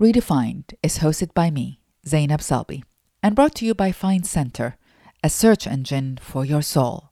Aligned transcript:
Redefined 0.00 0.74
is 0.80 0.98
hosted 0.98 1.34
by 1.34 1.50
me, 1.50 1.80
Zainab 2.06 2.38
Salbi, 2.38 2.84
and 3.20 3.34
brought 3.34 3.56
to 3.56 3.66
you 3.66 3.74
by 3.74 3.90
Find 3.90 4.24
Center, 4.24 4.76
a 5.24 5.28
search 5.28 5.66
engine 5.66 6.20
for 6.22 6.44
your 6.44 6.62
soul. 6.62 7.10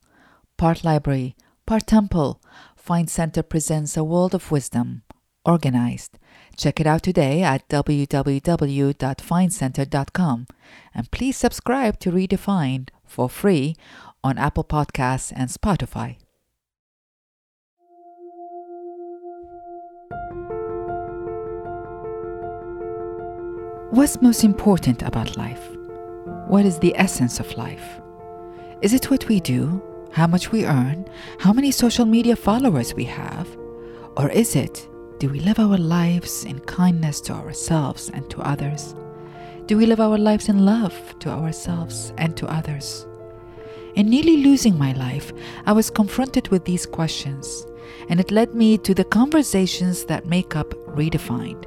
Part 0.56 0.84
library, 0.84 1.34
part 1.67 1.88
temple, 1.88 2.41
Find 2.76 3.10
Center 3.10 3.42
presents 3.42 3.96
a 3.96 4.04
world 4.04 4.36
of 4.36 4.52
wisdom, 4.52 5.02
organized. 5.44 6.17
Check 6.57 6.78
it 6.78 6.86
out 6.86 7.02
today 7.02 7.42
at 7.42 7.68
www.findcenter.com. 7.68 10.46
And 10.95 11.11
please 11.11 11.37
subscribe 11.37 11.98
to 11.98 12.12
Redefined 12.12 12.91
for 13.05 13.29
free 13.29 13.75
on 14.23 14.39
Apple 14.39 14.62
Podcasts 14.62 15.32
and 15.34 15.50
Spotify. 15.50 16.18
What's 23.91 24.21
most 24.21 24.43
important 24.43 25.03
about 25.03 25.36
life? 25.36 25.71
What 26.49 26.67
is 26.67 26.81
the 26.81 26.93
essence 26.96 27.39
of 27.39 27.57
life? 27.57 28.00
Is 28.82 28.93
it 28.93 29.13
what 29.13 29.29
we 29.29 29.39
do, 29.39 29.81
how 30.11 30.27
much 30.27 30.50
we 30.50 30.67
earn, 30.67 31.08
how 31.39 31.53
many 31.53 31.71
social 31.71 32.05
media 32.05 32.35
followers 32.35 32.95
we 32.95 33.05
have? 33.05 33.47
Or 34.17 34.29
is 34.29 34.57
it, 34.57 34.89
do 35.21 35.29
we 35.29 35.39
live 35.39 35.61
our 35.61 35.79
lives 35.79 36.45
in 36.45 36.59
kindness 36.61 37.21
to 37.23 37.35
ourselves 37.35 38.11
and 38.11 38.29
to 38.29 38.41
others? 38.41 38.97
Do 39.67 39.79
we 39.79 39.87
live 39.87 40.01
our 40.01 40.19
lives 40.19 40.49
in 40.49 40.65
love 40.65 41.16
to 41.21 41.30
ourselves 41.30 42.13
and 42.19 42.37
to 42.39 42.49
others? 42.49 43.07
In 43.95 44.11
nearly 44.11 44.39
losing 44.39 44.77
my 44.77 44.95
life, 44.95 45.33
I 45.65 45.71
was 45.71 45.91
confronted 45.91 46.49
with 46.49 46.65
these 46.65 46.87
questions, 46.87 47.65
and 48.09 48.19
it 48.19 48.33
led 48.33 48.53
me 48.53 48.79
to 48.79 48.95
the 48.95 49.05
conversations 49.05 50.07
that 50.07 50.27
make 50.27 50.57
up 50.57 50.71
Redefined 50.89 51.66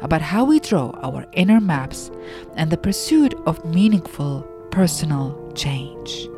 about 0.00 0.22
how 0.22 0.44
we 0.44 0.60
draw 0.60 0.90
our 1.02 1.26
inner 1.32 1.60
maps 1.60 2.10
and 2.54 2.70
the 2.70 2.76
pursuit 2.76 3.34
of 3.46 3.64
meaningful 3.64 4.42
personal 4.70 5.52
change. 5.54 6.28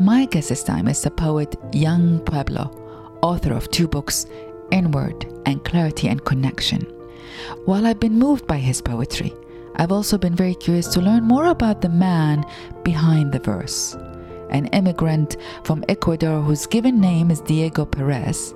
My 0.00 0.24
guest 0.24 0.48
this 0.48 0.62
time 0.62 0.88
is 0.88 1.02
the 1.02 1.10
poet 1.10 1.56
Yung 1.72 2.20
Pueblo, 2.20 2.70
author 3.22 3.52
of 3.52 3.70
two 3.70 3.86
books, 3.86 4.26
Inward 4.70 5.26
and 5.44 5.62
Clarity 5.64 6.08
and 6.08 6.24
Connection. 6.24 6.82
While 7.64 7.86
I've 7.86 8.00
been 8.00 8.18
moved 8.18 8.46
by 8.46 8.56
his 8.58 8.80
poetry, 8.80 9.34
I've 9.76 9.92
also 9.92 10.16
been 10.16 10.34
very 10.34 10.54
curious 10.54 10.86
to 10.88 11.00
learn 11.00 11.24
more 11.24 11.46
about 11.46 11.80
the 11.80 11.88
man 11.88 12.44
behind 12.82 13.32
the 13.32 13.40
verse 13.40 13.96
an 14.50 14.66
immigrant 14.66 15.36
from 15.64 15.84
Ecuador 15.88 16.40
whose 16.40 16.66
given 16.66 17.00
name 17.00 17.30
is 17.30 17.40
Diego 17.40 17.84
Perez. 17.84 18.54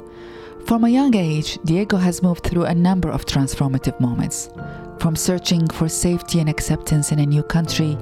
From 0.66 0.84
a 0.84 0.88
young 0.88 1.14
age, 1.14 1.58
Diego 1.64 1.96
has 1.96 2.22
moved 2.22 2.44
through 2.44 2.64
a 2.64 2.74
number 2.74 3.10
of 3.10 3.26
transformative 3.26 3.98
moments, 4.00 4.50
from 4.98 5.16
searching 5.16 5.68
for 5.68 5.88
safety 5.88 6.40
and 6.40 6.48
acceptance 6.48 7.12
in 7.12 7.18
a 7.18 7.26
new 7.26 7.42
country 7.42 7.98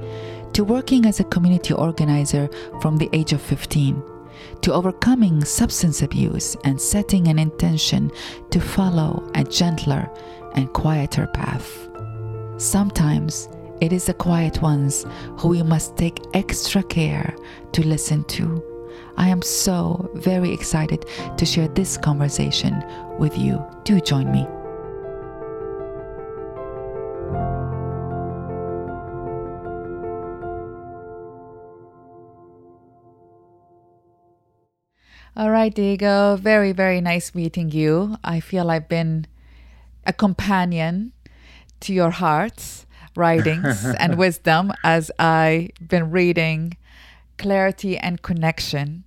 to 0.53 0.65
working 0.65 1.07
as 1.07 1.19
a 1.19 1.25
community 1.25 1.75
organizer 1.75 2.49
from 2.81 2.99
the 2.99 3.11
age 3.13 3.33
of 3.33 3.43
15, 3.43 4.03
to 4.61 4.73
overcoming 4.73 5.45
substance 5.45 6.03
abuse 6.03 6.57
and 6.65 6.81
setting 6.81 7.29
an 7.29 7.39
intention 7.39 8.11
to 8.51 8.61
follow 8.61 9.29
a 9.35 9.43
gentler 9.45 10.09
and 10.55 10.73
quieter 10.73 11.27
path. 11.29 11.89
Sometimes 12.59 13.49
it 13.83 13.93
is 13.93 14.07
the 14.07 14.15
quiet 14.15 14.63
ones 14.63 15.05
who 15.39 15.49
we 15.49 15.61
must 15.61 15.97
take 15.97 16.21
extra 16.35 16.85
care 16.85 17.35
to 17.73 17.85
listen 17.85 18.23
to. 18.25 18.63
I 19.17 19.29
am 19.29 19.43
so 19.43 20.09
very 20.15 20.53
excited 20.53 21.05
to 21.37 21.45
share 21.45 21.67
this 21.67 21.97
conversation 21.97 22.81
with 23.19 23.37
you. 23.37 23.61
Do 23.83 24.01
join 24.01 24.31
me. 24.31 24.47
All 35.35 35.51
right, 35.51 35.75
Diego. 35.75 36.37
Very, 36.37 36.71
very 36.71 37.01
nice 37.01 37.35
meeting 37.35 37.73
you. 37.73 38.17
I 38.23 38.39
feel 38.39 38.71
I've 38.71 38.89
been 38.89 39.27
a 40.07 40.13
companion 40.13 41.11
to 41.81 41.93
your 41.93 42.11
hearts 42.11 42.87
writings 43.15 43.85
and 43.99 44.17
wisdom 44.17 44.73
as 44.85 45.11
I've 45.19 45.71
been 45.81 46.11
reading 46.11 46.77
Clarity 47.39 47.97
and 47.99 48.23
Connection. 48.23 49.05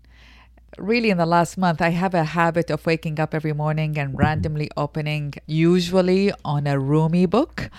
Really, 0.77 1.09
in 1.09 1.17
the 1.17 1.25
last 1.25 1.57
month, 1.57 1.81
I 1.81 1.89
have 1.89 2.13
a 2.13 2.25
habit 2.25 2.69
of 2.69 2.85
waking 2.85 3.19
up 3.19 3.33
every 3.33 3.53
morning 3.53 3.97
and 3.97 4.17
randomly 4.17 4.69
opening, 4.75 5.33
usually 5.45 6.33
on 6.43 6.67
a 6.67 6.77
Rumi 6.77 7.25
book, 7.25 7.69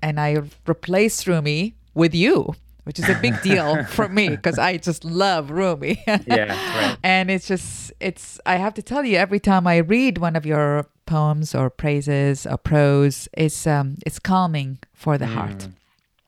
and 0.00 0.18
I 0.18 0.42
replace 0.66 1.26
Rumi 1.26 1.74
with 1.94 2.14
you 2.14 2.54
which 2.86 3.00
is 3.00 3.08
a 3.08 3.18
big 3.20 3.42
deal 3.42 3.82
for 3.88 4.08
me 4.08 4.28
because 4.28 4.60
I 4.60 4.76
just 4.76 5.04
love 5.04 5.50
Rumi. 5.50 6.00
yeah, 6.06 6.86
right. 6.86 6.96
And 7.02 7.32
it's 7.32 7.48
just, 7.48 7.92
it's, 7.98 8.38
I 8.46 8.56
have 8.56 8.74
to 8.74 8.82
tell 8.82 9.04
you, 9.04 9.16
every 9.16 9.40
time 9.40 9.66
I 9.66 9.78
read 9.78 10.18
one 10.18 10.36
of 10.36 10.46
your 10.46 10.86
poems 11.06 11.54
or 11.54 11.70
praises 11.70 12.46
or 12.46 12.58
prose, 12.58 13.28
it's, 13.32 13.66
um, 13.66 13.96
it's 14.04 14.18
calming 14.18 14.78
for 14.92 15.16
the 15.18 15.26
mm. 15.26 15.34
heart. 15.34 15.68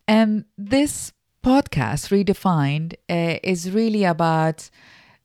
And 0.07 0.45
this 0.57 1.13
podcast, 1.45 2.11
Redefined, 2.11 2.95
uh, 3.11 3.39
is 3.43 3.71
really 3.71 4.05
about 4.05 4.71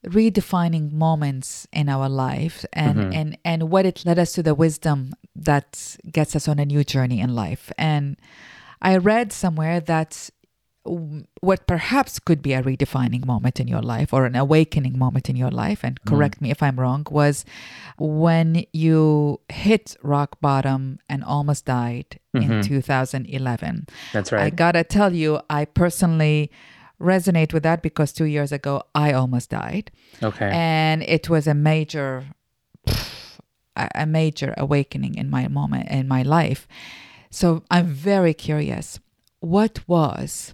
redefining 0.05 0.91
moments 0.91 1.65
in 1.71 1.87
our 1.87 2.09
life 2.09 2.65
and, 2.73 2.97
mm-hmm. 2.97 3.13
and, 3.13 3.37
and 3.45 3.69
what 3.69 3.85
it 3.85 4.05
led 4.05 4.19
us 4.19 4.33
to 4.33 4.43
the 4.43 4.53
wisdom 4.53 5.13
that 5.35 5.97
gets 6.11 6.35
us 6.35 6.47
on 6.47 6.59
a 6.59 6.65
new 6.65 6.83
journey 6.83 7.21
in 7.21 7.33
life. 7.33 7.71
And 7.77 8.17
I 8.81 8.97
read 8.97 9.31
somewhere 9.31 9.79
that 9.79 10.29
what 10.85 11.65
perhaps 11.65 12.19
could 12.19 12.41
be 12.41 12.53
a 12.53 12.61
redefining 12.61 13.25
moment 13.25 13.59
in 13.59 13.67
your 13.67 13.81
life 13.81 14.11
or 14.11 14.25
an 14.25 14.35
awakening 14.35 14.97
moment 14.97 15.29
in 15.29 15.35
your 15.35 15.51
life, 15.51 15.83
and 15.83 15.99
mm. 16.01 16.09
correct 16.09 16.39
mm. 16.39 16.41
me 16.41 16.51
if 16.51 16.61
I'm 16.61 16.79
wrong, 16.79 17.05
was 17.09 17.45
when 17.97 18.65
you 18.73 19.39
hit 19.49 19.95
rock 20.03 20.39
bottom 20.41 20.99
and 21.07 21.23
almost 21.23 21.65
died 21.65 22.19
mm-hmm. 22.35 22.51
in 22.51 22.63
2011. 22.63 23.87
That's 24.11 24.31
right. 24.31 24.43
I 24.43 24.49
gotta 24.49 24.83
tell 24.83 25.13
you, 25.13 25.39
I 25.49 25.65
personally 25.65 26.51
resonate 26.99 27.53
with 27.53 27.63
that 27.63 27.81
because 27.81 28.11
two 28.11 28.25
years 28.25 28.51
ago 28.51 28.83
I 28.93 29.13
almost 29.13 29.49
died. 29.49 29.91
Okay. 30.21 30.49
And 30.51 31.03
it 31.03 31.29
was 31.29 31.47
a 31.47 31.53
major, 31.53 32.25
a 33.75 34.05
major 34.05 34.53
awakening 34.57 35.15
in 35.15 35.29
my 35.29 35.47
moment 35.47 35.89
in 35.89 36.07
my 36.07 36.23
life. 36.23 36.67
So 37.29 37.63
I'm 37.71 37.87
very 37.87 38.33
curious. 38.33 38.99
What 39.39 39.79
was 39.87 40.53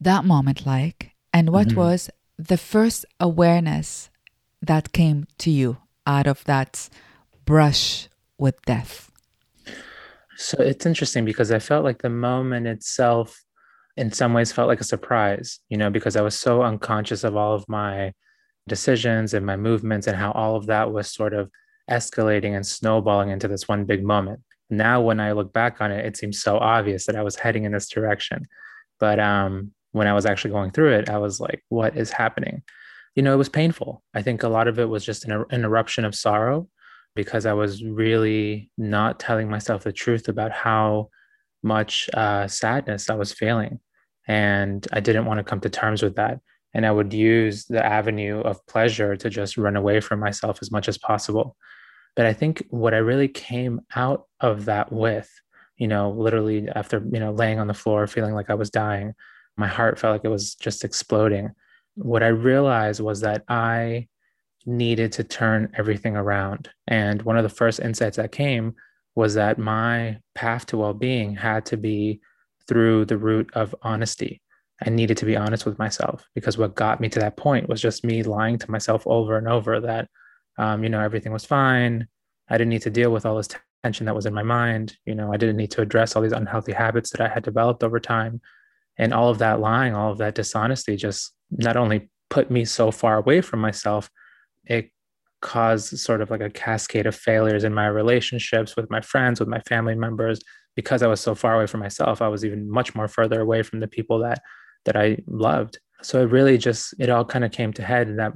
that 0.00 0.24
moment 0.24 0.66
like 0.66 1.12
and 1.32 1.50
what 1.50 1.68
mm-hmm. 1.68 1.78
was 1.78 2.10
the 2.38 2.56
first 2.56 3.04
awareness 3.20 4.10
that 4.62 4.92
came 4.92 5.26
to 5.38 5.50
you 5.50 5.78
out 6.06 6.26
of 6.26 6.44
that 6.44 6.88
brush 7.44 8.08
with 8.38 8.60
death? 8.62 9.10
So 10.36 10.62
it's 10.62 10.86
interesting 10.86 11.24
because 11.24 11.50
i 11.50 11.58
felt 11.58 11.84
like 11.84 12.02
the 12.02 12.10
moment 12.10 12.66
itself 12.66 13.42
in 13.96 14.12
some 14.12 14.34
ways 14.34 14.52
felt 14.52 14.68
like 14.68 14.80
a 14.80 14.84
surprise 14.84 15.58
you 15.68 15.76
know 15.76 15.90
because 15.90 16.14
i 16.14 16.20
was 16.20 16.38
so 16.38 16.62
unconscious 16.62 17.24
of 17.24 17.36
all 17.36 17.54
of 17.54 17.68
my 17.68 18.12
decisions 18.68 19.34
and 19.34 19.44
my 19.44 19.56
movements 19.56 20.06
and 20.06 20.16
how 20.16 20.30
all 20.32 20.54
of 20.54 20.66
that 20.66 20.92
was 20.92 21.10
sort 21.10 21.34
of 21.34 21.50
escalating 21.90 22.54
and 22.54 22.64
snowballing 22.66 23.30
into 23.30 23.48
this 23.48 23.66
one 23.66 23.84
big 23.84 24.04
moment. 24.04 24.40
Now 24.70 25.00
when 25.00 25.18
i 25.18 25.32
look 25.32 25.52
back 25.52 25.80
on 25.80 25.90
it 25.90 26.04
it 26.04 26.16
seems 26.16 26.40
so 26.40 26.58
obvious 26.58 27.06
that 27.06 27.16
i 27.16 27.22
was 27.22 27.36
heading 27.36 27.64
in 27.64 27.72
this 27.72 27.88
direction. 27.88 28.46
But 29.00 29.18
um 29.18 29.72
when 29.98 30.06
I 30.06 30.14
was 30.14 30.24
actually 30.24 30.52
going 30.52 30.70
through 30.70 30.94
it, 30.94 31.10
I 31.10 31.18
was 31.18 31.40
like, 31.40 31.64
what 31.68 31.96
is 31.96 32.10
happening? 32.10 32.62
You 33.14 33.22
know, 33.22 33.34
it 33.34 33.38
was 33.38 33.48
painful. 33.48 34.02
I 34.14 34.22
think 34.22 34.42
a 34.42 34.48
lot 34.48 34.68
of 34.68 34.78
it 34.78 34.88
was 34.88 35.04
just 35.04 35.24
an, 35.24 35.44
an 35.50 35.64
eruption 35.64 36.04
of 36.04 36.14
sorrow 36.14 36.68
because 37.14 37.46
I 37.46 37.52
was 37.52 37.82
really 37.82 38.70
not 38.78 39.18
telling 39.18 39.50
myself 39.50 39.82
the 39.82 39.92
truth 39.92 40.28
about 40.28 40.52
how 40.52 41.08
much 41.62 42.08
uh, 42.14 42.46
sadness 42.46 43.10
I 43.10 43.14
was 43.16 43.32
feeling. 43.32 43.80
And 44.28 44.86
I 44.92 45.00
didn't 45.00 45.24
want 45.24 45.38
to 45.38 45.44
come 45.44 45.60
to 45.60 45.70
terms 45.70 46.02
with 46.02 46.16
that. 46.16 46.40
And 46.74 46.86
I 46.86 46.92
would 46.92 47.12
use 47.12 47.64
the 47.64 47.84
avenue 47.84 48.40
of 48.40 48.64
pleasure 48.66 49.16
to 49.16 49.30
just 49.30 49.56
run 49.56 49.74
away 49.74 50.00
from 50.00 50.20
myself 50.20 50.58
as 50.62 50.70
much 50.70 50.86
as 50.86 50.98
possible. 50.98 51.56
But 52.14 52.26
I 52.26 52.34
think 52.34 52.64
what 52.70 52.94
I 52.94 52.98
really 52.98 53.28
came 53.28 53.80
out 53.96 54.26
of 54.40 54.66
that 54.66 54.92
with, 54.92 55.30
you 55.76 55.88
know, 55.88 56.10
literally 56.10 56.68
after, 56.68 57.02
you 57.10 57.20
know, 57.20 57.32
laying 57.32 57.58
on 57.58 57.68
the 57.68 57.74
floor, 57.74 58.06
feeling 58.06 58.34
like 58.34 58.50
I 58.50 58.54
was 58.54 58.70
dying, 58.70 59.14
my 59.58 59.66
heart 59.66 59.98
felt 59.98 60.12
like 60.12 60.24
it 60.24 60.28
was 60.28 60.54
just 60.54 60.84
exploding. 60.84 61.50
What 61.96 62.22
I 62.22 62.28
realized 62.28 63.00
was 63.00 63.20
that 63.20 63.44
I 63.48 64.08
needed 64.66 65.12
to 65.12 65.24
turn 65.24 65.72
everything 65.76 66.16
around. 66.16 66.70
And 66.86 67.22
one 67.22 67.36
of 67.36 67.42
the 67.42 67.48
first 67.48 67.80
insights 67.80 68.16
that 68.16 68.32
came 68.32 68.74
was 69.14 69.34
that 69.34 69.58
my 69.58 70.20
path 70.34 70.66
to 70.66 70.76
well 70.78 70.94
being 70.94 71.34
had 71.34 71.66
to 71.66 71.76
be 71.76 72.20
through 72.68 73.04
the 73.06 73.18
route 73.18 73.50
of 73.54 73.74
honesty. 73.82 74.40
I 74.84 74.90
needed 74.90 75.16
to 75.18 75.26
be 75.26 75.36
honest 75.36 75.66
with 75.66 75.78
myself 75.78 76.24
because 76.34 76.56
what 76.56 76.76
got 76.76 77.00
me 77.00 77.08
to 77.08 77.18
that 77.18 77.36
point 77.36 77.68
was 77.68 77.80
just 77.80 78.04
me 78.04 78.22
lying 78.22 78.58
to 78.58 78.70
myself 78.70 79.06
over 79.06 79.36
and 79.36 79.48
over 79.48 79.80
that 79.80 80.08
Um, 80.58 80.82
you 80.82 80.90
know, 80.90 81.00
everything 81.00 81.32
was 81.32 81.44
fine. 81.44 82.08
I 82.48 82.58
didn't 82.58 82.70
need 82.70 82.82
to 82.82 82.90
deal 82.90 83.12
with 83.12 83.24
all 83.26 83.36
this 83.36 83.48
tension 83.84 84.06
that 84.06 84.14
was 84.14 84.26
in 84.26 84.34
my 84.34 84.42
mind. 84.42 84.96
You 85.06 85.14
know, 85.14 85.32
I 85.32 85.36
didn't 85.36 85.56
need 85.56 85.70
to 85.72 85.82
address 85.82 86.14
all 86.14 86.22
these 86.22 86.32
unhealthy 86.32 86.72
habits 86.72 87.10
that 87.10 87.20
I 87.20 87.28
had 87.28 87.44
developed 87.44 87.84
over 87.84 88.00
time. 88.00 88.40
And 88.98 89.14
all 89.14 89.30
of 89.30 89.38
that 89.38 89.60
lying, 89.60 89.94
all 89.94 90.12
of 90.12 90.18
that 90.18 90.34
dishonesty 90.34 90.96
just 90.96 91.32
not 91.50 91.76
only 91.76 92.10
put 92.30 92.50
me 92.50 92.64
so 92.64 92.90
far 92.90 93.16
away 93.16 93.40
from 93.40 93.60
myself, 93.60 94.10
it 94.64 94.90
caused 95.40 95.98
sort 95.98 96.20
of 96.20 96.30
like 96.30 96.40
a 96.40 96.50
cascade 96.50 97.06
of 97.06 97.14
failures 97.14 97.64
in 97.64 97.72
my 97.72 97.86
relationships 97.86 98.76
with 98.76 98.90
my 98.90 99.00
friends, 99.00 99.40
with 99.40 99.48
my 99.48 99.60
family 99.60 99.94
members. 99.94 100.40
Because 100.74 101.02
I 101.02 101.08
was 101.08 101.20
so 101.20 101.34
far 101.34 101.56
away 101.56 101.66
from 101.66 101.80
myself, 101.80 102.22
I 102.22 102.28
was 102.28 102.44
even 102.44 102.70
much 102.70 102.94
more 102.94 103.08
further 103.08 103.40
away 103.40 103.62
from 103.62 103.80
the 103.80 103.88
people 103.88 104.20
that 104.20 104.40
that 104.84 104.96
I 104.96 105.18
loved. 105.26 105.78
So 106.02 106.22
it 106.22 106.30
really 106.30 106.56
just 106.56 106.94
it 106.98 107.10
all 107.10 107.24
kind 107.24 107.44
of 107.44 107.50
came 107.50 107.72
to 107.74 107.82
head 107.82 108.16
that 108.18 108.32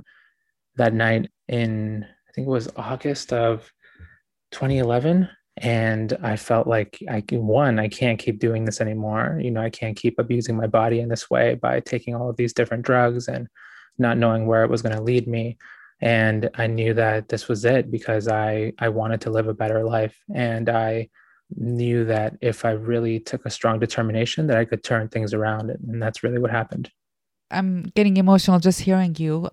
that 0.77 0.93
night 0.93 1.31
in 1.49 2.05
I 2.05 2.33
think 2.33 2.47
it 2.47 2.51
was 2.51 2.69
August 2.77 3.33
of 3.33 3.71
2011 4.53 5.29
and 5.59 6.17
i 6.23 6.37
felt 6.37 6.67
like 6.67 6.99
i 7.11 7.23
one 7.31 7.79
i 7.79 7.89
can't 7.89 8.19
keep 8.19 8.39
doing 8.39 8.65
this 8.65 8.81
anymore. 8.81 9.39
You 9.43 9.51
know 9.51 9.61
i 9.61 9.71
can't 9.71 9.97
keep 9.97 10.19
abusing 10.19 10.57
my 10.57 10.67
body 10.67 11.01
in 11.01 11.09
this 11.09 11.29
way 11.31 11.55
by 11.55 11.81
taking 11.81 12.15
all 12.15 12.31
of 12.31 12.37
these 12.37 12.53
different 12.53 12.85
drugs 12.85 13.29
and 13.29 13.49
not 13.99 14.17
knowing 14.17 14.47
where 14.47 14.65
it 14.65 14.71
was 14.71 14.83
going 14.83 14.97
to 14.97 15.03
lead 15.03 15.27
me. 15.29 15.59
And 16.01 16.51
i 16.55 16.67
knew 16.67 16.95
that 16.95 17.29
this 17.29 17.49
was 17.49 17.65
it 17.65 17.91
because 17.91 18.29
i 18.29 18.73
i 18.79 18.89
wanted 18.89 19.21
to 19.23 19.31
live 19.31 19.49
a 19.49 19.55
better 19.55 19.85
life. 19.85 20.17
And 20.35 20.69
i 20.69 21.09
knew 21.55 22.07
that 22.07 22.35
if 22.41 22.65
i 22.65 22.71
really 22.71 23.21
took 23.21 23.45
a 23.45 23.51
strong 23.51 23.79
determination 23.79 24.47
that 24.47 24.57
i 24.57 24.65
could 24.65 24.83
turn 24.83 25.09
things 25.09 25.35
around. 25.35 25.71
And 25.71 26.03
that's 26.03 26.23
really 26.23 26.39
what 26.39 26.51
happened. 26.51 26.91
I'm 27.51 27.83
getting 27.95 28.17
emotional 28.17 28.59
just 28.59 28.81
hearing 28.81 29.15
you 29.19 29.51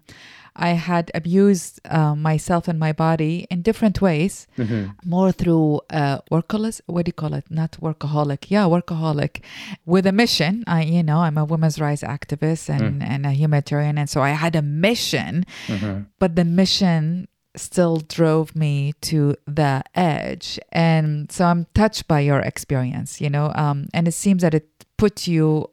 I 0.60 0.70
had 0.70 1.10
abused 1.16 1.80
uh, 1.86 2.16
myself 2.16 2.68
and 2.68 2.78
my 2.80 2.92
body 2.92 3.48
in 3.50 3.62
different 3.62 4.02
ways, 4.02 4.48
mm-hmm. 4.58 4.92
more 5.06 5.32
through 5.32 5.82
uh, 5.90 6.20
workaholic. 6.32 6.82
What 6.86 7.06
do 7.06 7.10
you 7.10 7.14
call 7.14 7.34
it? 7.34 7.46
Not 7.50 7.78
workaholic. 7.82 8.50
Yeah, 8.50 8.66
workaholic, 8.66 9.42
with 9.86 10.06
a 10.06 10.12
mission. 10.12 10.64
I, 10.68 10.84
you 10.84 11.04
know, 11.04 11.20
I'm 11.20 11.38
a 11.38 11.46
women's 11.46 11.80
rights 11.80 12.04
activist 12.04 12.70
and, 12.70 13.02
mm. 13.02 13.08
and 13.08 13.26
a 13.26 13.32
humanitarian, 13.32 13.98
and 13.98 14.10
so 14.10 14.22
I 14.22 14.32
had 14.32 14.56
a 14.56 14.62
mission, 14.62 15.46
mm-hmm. 15.68 16.02
but 16.20 16.36
the 16.36 16.46
mission 16.46 17.28
still 17.56 17.98
drove 17.98 18.56
me 18.56 18.94
to 19.02 19.36
the 19.48 19.84
edge. 19.96 20.60
And 20.72 21.32
so 21.32 21.46
I'm 21.46 21.66
touched 21.74 22.08
by 22.08 22.20
your 22.20 22.40
experience, 22.40 23.20
you 23.20 23.30
know, 23.30 23.52
um, 23.56 23.88
and 23.94 24.08
it 24.08 24.14
seems 24.14 24.42
that 24.44 24.54
it 24.54 24.68
put 24.98 25.28
you 25.28 25.70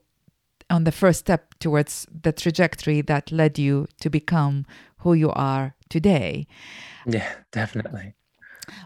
on 0.70 0.84
the 0.84 0.92
first 0.92 1.20
step 1.20 1.54
towards 1.58 2.06
the 2.22 2.32
trajectory 2.32 3.00
that 3.02 3.32
led 3.32 3.58
you 3.58 3.86
to 4.00 4.10
become 4.10 4.66
who 4.98 5.14
you 5.14 5.30
are 5.30 5.74
today. 5.88 6.46
Yeah, 7.06 7.32
definitely. 7.52 8.14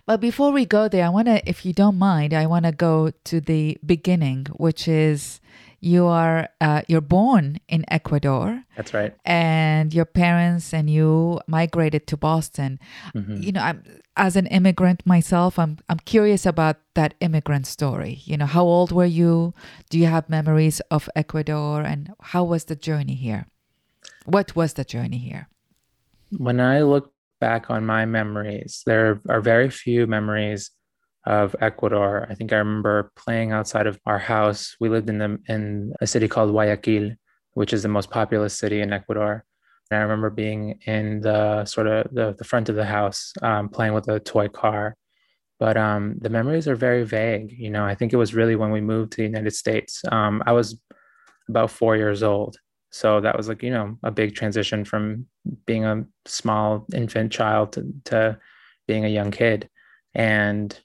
But 0.07 0.21
before 0.21 0.53
we 0.53 0.67
go 0.67 0.89
there, 0.89 1.07
I 1.07 1.09
want 1.09 1.29
to, 1.29 1.49
if 1.49 1.65
you 1.65 1.73
don't 1.73 1.99
mind, 1.99 2.35
I 2.35 2.47
want 2.47 2.67
to 2.67 2.73
go 2.73 3.11
to 3.25 3.41
the 3.41 3.79
beginning, 3.85 4.47
which 4.57 4.87
is 4.87 5.41
you 5.81 6.07
are 6.07 6.49
uh, 6.61 6.83
you're 6.89 7.01
born 7.01 7.59
in 7.69 7.85
Ecuador. 7.89 8.65
That's 8.77 8.93
right. 8.93 9.15
And 9.25 9.93
your 9.95 10.05
parents 10.05 10.75
and 10.75 10.91
you 10.91 11.41
migrated 11.47 12.07
to 12.09 12.17
Boston. 12.17 12.79
Mm-hmm. 13.15 13.43
You 13.43 13.53
know, 13.53 13.63
I'm, 13.63 13.83
as 14.17 14.37
an 14.37 14.47
immigrant 14.47 15.07
myself, 15.07 15.59
I'm 15.59 15.79
I'm 15.89 15.99
curious 16.01 16.45
about 16.45 16.77
that 16.95 17.15
immigrant 17.21 17.67
story. 17.67 18.21
You 18.25 18.37
know, 18.37 18.47
how 18.47 18.63
old 18.63 18.93
were 18.93 19.07
you? 19.07 19.55
Do 19.89 19.99
you 19.99 20.07
have 20.07 20.29
memories 20.29 20.81
of 20.91 21.09
Ecuador, 21.17 21.81
and 21.81 22.13
how 22.21 22.45
was 22.45 22.65
the 22.65 22.77
journey 22.77 23.15
here? 23.15 23.47
What 24.27 24.55
was 24.55 24.75
the 24.75 24.85
journey 24.85 25.19
here? 25.19 25.49
When 26.37 26.61
I 26.61 26.83
look 26.83 27.13
back 27.41 27.71
on 27.71 27.87
my 27.87 28.05
memories, 28.05 28.83
there 28.85 29.21
are 29.29 29.41
very 29.41 29.71
few 29.71 30.07
memories 30.07 30.71
of 31.27 31.55
Ecuador. 31.61 32.27
I 32.31 32.35
think 32.35 32.53
I 32.53 32.57
remember 32.57 33.13
playing 33.17 33.53
outside 33.53 33.87
of 33.87 33.99
our 34.07 34.19
house. 34.19 34.77
We 34.81 34.89
lived 34.89 35.09
in 35.09 35.19
the 35.19 35.39
in 35.49 35.93
a 36.01 36.07
city 36.07 36.29
called 36.29 36.51
Guayaquil, 36.51 37.13
which 37.53 37.73
is 37.73 37.83
the 37.83 37.89
most 37.89 38.11
populous 38.11 38.59
city 38.59 38.81
in 38.81 38.93
Ecuador. 38.93 39.45
And 39.91 39.99
I 39.99 40.03
remember 40.03 40.31
being 40.31 40.79
in 40.87 41.21
the 41.21 41.65
sort 41.65 41.89
of 41.89 42.15
the, 42.15 42.35
the 42.39 42.45
front 42.45 42.69
of 42.69 42.77
the 42.77 42.85
house, 42.85 43.33
um, 43.43 43.69
playing 43.69 43.93
with 43.93 44.09
a 44.09 44.21
toy 44.21 44.49
car. 44.49 44.97
But 45.59 45.77
um, 45.77 46.17
the 46.21 46.31
memories 46.31 46.69
are 46.69 46.77
very 46.77 47.05
vague. 47.05 47.53
You 47.53 47.71
know, 47.71 47.85
I 47.85 47.95
think 47.95 48.13
it 48.13 48.17
was 48.17 48.35
really 48.35 48.57
when 48.57 48.71
we 48.71 48.81
moved 48.81 49.13
to 49.13 49.17
the 49.19 49.25
United 49.25 49.51
States. 49.51 50.03
Um, 50.11 50.43
I 50.47 50.53
was 50.53 50.81
about 51.49 51.71
four 51.71 51.97
years 51.97 52.23
old. 52.23 52.57
So 52.91 53.21
that 53.21 53.37
was 53.37 53.49
like, 53.49 53.63
you 53.63 53.71
know, 53.71 53.99
a 54.03 54.11
big 54.11 54.35
transition 54.35 54.85
from 54.85 55.27
being 55.67 55.85
a 55.85 56.05
small 56.25 56.87
infant 56.95 57.31
child 57.31 57.73
to, 57.73 57.93
to 58.07 58.39
being 58.89 59.05
a 59.05 59.09
young 59.09 59.31
kid. 59.31 59.69
And 60.15 60.79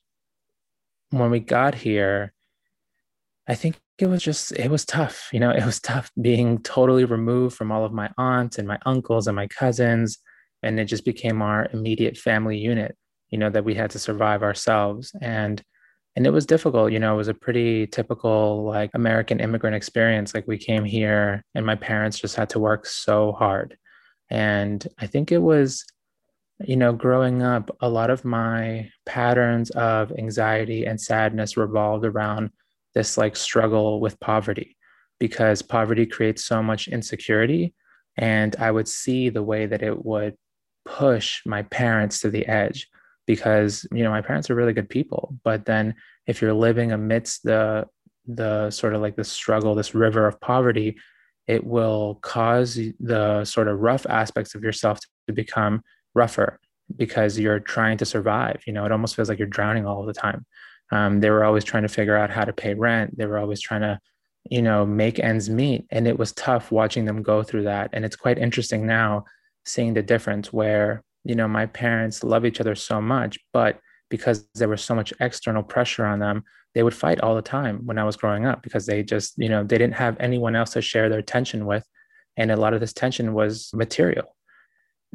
when 1.20 1.32
we 1.32 1.40
got 1.40 1.76
here, 1.76 2.34
I 3.48 3.56
think 3.56 3.80
it 4.00 4.08
was 4.08 4.24
just, 4.24 4.52
it 4.54 4.70
was 4.70 4.86
tough. 4.86 5.30
You 5.32 5.40
know, 5.40 5.50
it 5.56 5.66
was 5.66 5.80
tough 5.80 6.12
being 6.22 6.60
totally 6.60 7.06
removed 7.06 7.56
from 7.56 7.72
all 7.72 7.86
of 7.86 7.94
my 7.94 8.10
aunts 8.18 8.58
and 8.58 8.68
my 8.68 8.80
uncles 8.86 9.28
and 9.28 9.36
my 9.36 9.48
cousins. 9.48 10.20
And 10.64 10.80
it 10.80 10.86
just 10.86 11.06
became 11.06 11.42
our 11.42 11.68
immediate 11.74 12.18
family 12.18 12.58
unit, 12.58 12.96
you 13.30 13.38
know, 13.38 13.50
that 13.50 13.66
we 13.66 13.76
had 13.76 13.92
to 13.92 14.00
survive 14.00 14.42
ourselves. 14.42 15.14
And 15.22 15.62
and 16.16 16.26
it 16.26 16.32
was 16.32 16.46
difficult 16.46 16.92
you 16.92 17.00
know 17.00 17.14
it 17.14 17.18
was 17.18 17.28
a 17.28 17.34
pretty 17.34 17.88
typical 17.88 18.64
like 18.64 18.90
american 18.94 19.40
immigrant 19.40 19.76
experience 19.76 20.34
like 20.34 20.48
we 20.48 20.58
came 20.58 20.84
here 20.84 21.44
and 21.54 21.66
my 21.66 21.76
parents 21.76 22.20
just 22.20 22.36
had 22.36 22.50
to 22.50 22.60
work 22.60 22.86
so 22.86 23.34
hard 23.34 23.78
and 24.30 24.88
i 24.98 25.08
think 25.08 25.32
it 25.32 25.42
was 25.42 25.86
you 26.64 26.76
know, 26.76 26.94
growing 26.94 27.42
up, 27.42 27.76
a 27.82 27.90
lot 27.90 28.10
of 28.10 28.24
my 28.24 28.90
patterns 29.06 29.72
of 29.72 30.12
anxiety 30.18 30.86
and 30.86 31.00
sadness 31.00 31.58
revolved 31.58 32.06
around 32.06 32.52
this 32.94 33.18
like 33.18 33.36
struggle 33.36 34.00
with 34.00 34.20
poverty 34.20 34.78
because 35.20 35.62
poverty 35.62 36.06
creates 36.06 36.46
so 36.46 36.64
much 36.64 36.88
insecurity. 36.88 37.74
And 38.18 38.56
I 38.58 38.72
would 38.72 38.88
see 38.88 39.30
the 39.30 39.44
way 39.44 39.66
that 39.66 39.82
it 39.82 40.06
would 40.06 40.36
push 40.86 41.42
my 41.46 41.64
parents 41.64 42.22
to 42.22 42.30
the 42.30 42.46
edge 42.46 42.88
because, 43.26 43.86
you 43.92 44.04
know, 44.04 44.12
my 44.12 44.22
parents 44.22 44.50
are 44.50 44.56
really 44.56 44.74
good 44.74 44.90
people. 44.90 45.38
But 45.44 45.66
then 45.66 45.96
if 46.26 46.42
you're 46.42 46.54
living 46.54 46.94
amidst 46.94 47.44
the, 47.44 47.86
the 48.28 48.72
sort 48.72 48.94
of 48.94 49.02
like 49.02 49.18
the 49.18 49.24
struggle, 49.24 49.76
this 49.76 49.94
river 49.94 50.26
of 50.26 50.40
poverty, 50.40 50.98
it 51.48 51.66
will 51.66 52.16
cause 52.22 52.80
the 53.00 53.44
sort 53.44 53.68
of 53.68 53.80
rough 53.80 54.06
aspects 54.08 54.56
of 54.56 54.64
yourself 54.64 55.00
to 55.28 55.34
become 55.34 55.82
rougher 56.16 56.60
because 56.96 57.38
you're 57.38 57.60
trying 57.60 57.98
to 57.98 58.06
survive. 58.06 58.62
You 58.66 58.74
know, 58.74 58.86
it 58.86 58.92
almost 58.92 59.16
feels 59.16 59.30
like 59.30 59.40
you're 59.40 59.48
drowning 59.48 59.86
all 59.86 60.06
the 60.06 60.14
time. 60.14 60.46
Um, 60.92 61.20
they 61.20 61.30
were 61.30 61.44
always 61.44 61.64
trying 61.64 61.84
to 61.84 61.90
figure 61.90 62.18
out 62.18 62.30
how 62.30 62.46
to 62.46 62.54
pay 62.54 62.74
rent. 62.74 63.18
They 63.18 63.26
were 63.26 63.40
always 63.40 63.62
trying 63.62 63.82
to, 63.82 64.00
you 64.50 64.62
know, 64.62 64.86
make 64.86 65.20
ends 65.20 65.50
meet. 65.50 65.86
And 65.90 66.08
it 66.08 66.18
was 66.18 66.32
tough 66.34 66.72
watching 66.72 67.06
them 67.06 67.24
go 67.24 67.44
through 67.44 67.64
that. 67.64 67.90
And 67.94 68.06
it's 68.06 68.16
quite 68.16 68.38
interesting 68.38 68.86
now 68.86 69.26
seeing 69.66 69.94
the 69.94 70.04
difference 70.04 70.54
where, 70.54 71.04
you 71.24 71.36
know, 71.36 71.48
my 71.48 71.66
parents 71.66 72.24
love 72.24 72.46
each 72.46 72.62
other 72.62 72.76
so 72.76 73.02
much, 73.02 73.40
but 73.52 73.80
because 74.10 74.48
there 74.54 74.70
was 74.70 74.84
so 74.84 74.94
much 74.94 75.12
external 75.20 75.64
pressure 75.64 76.06
on 76.06 76.20
them, 76.20 76.44
they 76.76 76.84
would 76.84 76.94
fight 76.94 77.22
all 77.22 77.36
the 77.36 77.42
time 77.42 77.82
when 77.86 77.98
I 77.98 78.04
was 78.04 78.16
growing 78.16 78.46
up 78.46 78.62
because 78.62 78.86
they 78.86 79.02
just, 79.02 79.34
you 79.38 79.50
know, 79.50 79.64
they 79.64 79.80
didn't 79.80 79.96
have 79.96 80.18
anyone 80.20 80.56
else 80.56 80.72
to 80.72 80.82
share 80.84 81.10
their 81.10 81.24
tension 81.24 81.66
with. 81.66 81.84
And 82.38 82.52
a 82.52 82.58
lot 82.58 82.76
of 82.76 82.80
this 82.80 82.94
tension 82.94 83.34
was 83.34 83.72
material 83.74 84.36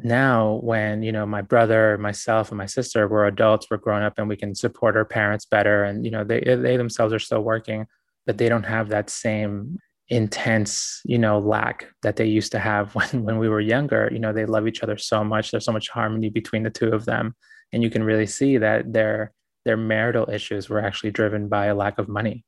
now 0.03 0.59
when 0.63 1.03
you 1.03 1.11
know 1.11 1.25
my 1.25 1.41
brother 1.41 1.97
myself 1.97 2.49
and 2.49 2.57
my 2.57 2.65
sister 2.65 3.07
we're 3.07 3.25
adults 3.25 3.67
we're 3.69 3.77
grown 3.77 4.03
up 4.03 4.13
and 4.17 4.27
we 4.27 4.35
can 4.35 4.55
support 4.55 4.95
our 4.95 5.05
parents 5.05 5.45
better 5.45 5.83
and 5.83 6.05
you 6.05 6.11
know 6.11 6.23
they 6.23 6.39
they 6.39 6.77
themselves 6.77 7.13
are 7.13 7.19
still 7.19 7.41
working 7.41 7.85
but 8.25 8.37
they 8.37 8.49
don't 8.49 8.63
have 8.63 8.89
that 8.89 9.09
same 9.09 9.77
intense 10.09 11.01
you 11.05 11.17
know 11.17 11.39
lack 11.39 11.87
that 12.03 12.17
they 12.17 12.25
used 12.25 12.51
to 12.51 12.59
have 12.59 12.93
when 12.95 13.23
when 13.23 13.39
we 13.39 13.49
were 13.49 13.61
younger. 13.61 14.09
You 14.11 14.19
know 14.19 14.33
they 14.33 14.45
love 14.45 14.67
each 14.67 14.83
other 14.83 14.97
so 14.97 15.23
much. 15.23 15.51
There's 15.51 15.65
so 15.65 15.71
much 15.71 15.89
harmony 15.89 16.29
between 16.29 16.63
the 16.63 16.69
two 16.69 16.89
of 16.89 17.05
them 17.05 17.33
and 17.73 17.81
you 17.81 17.89
can 17.89 18.03
really 18.03 18.27
see 18.27 18.57
that 18.57 18.91
their 18.91 19.31
their 19.65 19.77
marital 19.77 20.29
issues 20.29 20.69
were 20.69 20.83
actually 20.83 21.11
driven 21.11 21.47
by 21.47 21.67
a 21.67 21.75
lack 21.75 21.97
of 21.97 22.09
money. 22.09 22.45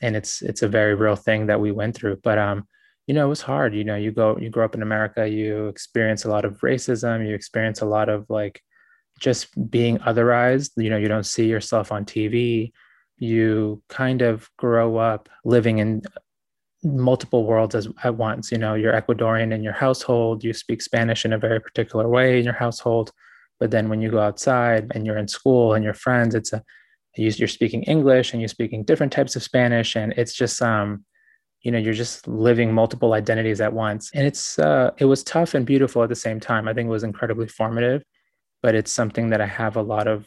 And 0.00 0.16
it's 0.16 0.42
it's 0.42 0.62
a 0.62 0.68
very 0.68 0.94
real 0.94 1.16
thing 1.16 1.46
that 1.46 1.60
we 1.60 1.70
went 1.70 1.94
through. 1.94 2.20
But 2.22 2.38
um 2.38 2.66
you 3.06 3.14
know, 3.14 3.26
it 3.26 3.28
was 3.28 3.42
hard. 3.42 3.74
You 3.74 3.84
know, 3.84 3.96
you 3.96 4.12
go, 4.12 4.36
you 4.38 4.50
grow 4.50 4.64
up 4.64 4.74
in 4.74 4.82
America, 4.82 5.28
you 5.28 5.66
experience 5.66 6.24
a 6.24 6.30
lot 6.30 6.44
of 6.44 6.60
racism, 6.60 7.26
you 7.26 7.34
experience 7.34 7.80
a 7.80 7.86
lot 7.86 8.08
of 8.08 8.26
like 8.28 8.62
just 9.18 9.48
being 9.70 9.98
otherized. 9.98 10.70
You 10.76 10.90
know, 10.90 10.96
you 10.96 11.08
don't 11.08 11.26
see 11.26 11.46
yourself 11.46 11.90
on 11.90 12.04
TV. 12.04 12.72
You 13.18 13.82
kind 13.88 14.22
of 14.22 14.48
grow 14.56 14.96
up 14.96 15.28
living 15.44 15.78
in 15.78 16.02
multiple 16.84 17.44
worlds 17.44 17.74
as, 17.74 17.88
at 18.02 18.16
once. 18.16 18.52
You 18.52 18.58
know, 18.58 18.74
you're 18.74 18.92
Ecuadorian 18.92 19.52
in 19.52 19.62
your 19.62 19.72
household, 19.72 20.44
you 20.44 20.52
speak 20.52 20.82
Spanish 20.82 21.24
in 21.24 21.32
a 21.32 21.38
very 21.38 21.60
particular 21.60 22.08
way 22.08 22.38
in 22.38 22.44
your 22.44 22.54
household. 22.54 23.12
But 23.60 23.70
then 23.70 23.88
when 23.88 24.00
you 24.00 24.10
go 24.10 24.18
outside 24.18 24.90
and 24.94 25.06
you're 25.06 25.18
in 25.18 25.28
school 25.28 25.74
and 25.74 25.84
your 25.84 25.94
friends, 25.94 26.34
it's 26.34 26.52
a 26.52 26.62
you're 27.16 27.46
speaking 27.46 27.82
English 27.82 28.32
and 28.32 28.40
you're 28.40 28.48
speaking 28.48 28.84
different 28.84 29.12
types 29.12 29.36
of 29.36 29.42
Spanish, 29.42 29.96
and 29.96 30.14
it's 30.16 30.32
just 30.32 30.60
um 30.62 31.04
you 31.62 31.70
know 31.70 31.78
you're 31.78 31.94
just 31.94 32.26
living 32.26 32.72
multiple 32.72 33.12
identities 33.12 33.60
at 33.60 33.72
once 33.72 34.10
and 34.14 34.26
it's 34.26 34.58
uh, 34.58 34.90
it 34.98 35.04
was 35.04 35.22
tough 35.22 35.54
and 35.54 35.64
beautiful 35.66 36.02
at 36.02 36.08
the 36.08 36.14
same 36.14 36.40
time 36.40 36.68
i 36.68 36.74
think 36.74 36.86
it 36.86 36.90
was 36.90 37.04
incredibly 37.04 37.46
formative 37.46 38.02
but 38.62 38.74
it's 38.74 38.92
something 38.92 39.30
that 39.30 39.40
I 39.40 39.46
have 39.46 39.76
a 39.76 39.82
lot 39.82 40.06
of 40.06 40.26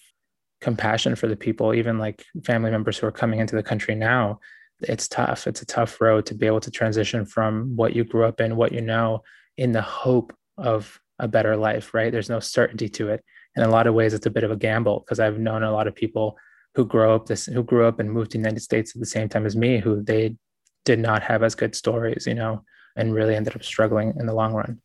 compassion 0.61 1.15
for 1.15 1.27
the 1.27 1.35
people, 1.35 1.73
even 1.73 1.97
like 1.97 2.25
family 2.43 2.69
members 2.69 2.97
who 2.97 3.07
are 3.07 3.11
coming 3.11 3.39
into 3.39 3.55
the 3.55 3.63
country 3.63 3.95
now. 3.95 4.39
It's 4.81 5.07
tough. 5.07 5.47
It's 5.47 5.61
a 5.61 5.65
tough 5.65 6.01
road 6.01 6.25
to 6.27 6.35
be 6.35 6.45
able 6.45 6.59
to 6.59 6.71
transition 6.71 7.25
from 7.25 7.75
what 7.75 7.95
you 7.95 8.03
grew 8.03 8.25
up 8.25 8.41
in, 8.41 8.57
what 8.57 8.73
you 8.73 8.81
know, 8.81 9.23
in 9.57 9.71
the 9.71 9.81
hope 9.81 10.33
of 10.57 10.99
a 11.17 11.29
better 11.29 11.55
life, 11.55 11.93
right? 11.93 12.11
There's 12.11 12.29
no 12.29 12.41
certainty 12.41 12.89
to 12.89 13.09
it. 13.09 13.23
In 13.55 13.63
a 13.63 13.69
lot 13.69 13.87
of 13.87 13.93
ways, 13.93 14.13
it's 14.13 14.25
a 14.25 14.31
bit 14.31 14.43
of 14.43 14.51
a 14.51 14.57
gamble 14.57 14.99
because 14.99 15.21
I've 15.21 15.39
known 15.39 15.63
a 15.63 15.71
lot 15.71 15.87
of 15.87 15.95
people 15.95 16.37
who 16.73 16.85
grew 16.85 17.09
up 17.09 17.25
this 17.25 17.45
who 17.45 17.63
grew 17.63 17.85
up 17.85 18.01
and 18.01 18.11
moved 18.11 18.31
to 18.31 18.37
the 18.37 18.41
United 18.41 18.59
States 18.59 18.93
at 18.93 18.99
the 18.99 19.05
same 19.05 19.29
time 19.29 19.45
as 19.45 19.55
me, 19.55 19.79
who 19.79 20.03
they 20.03 20.35
did 20.85 20.99
not 20.99 21.21
have 21.23 21.43
as 21.43 21.55
good 21.55 21.75
stories, 21.75 22.25
you 22.25 22.35
know, 22.35 22.63
and 22.95 23.13
really 23.13 23.35
ended 23.35 23.55
up 23.55 23.63
struggling 23.63 24.13
in 24.17 24.25
the 24.25 24.33
long 24.33 24.53
run. 24.53 24.79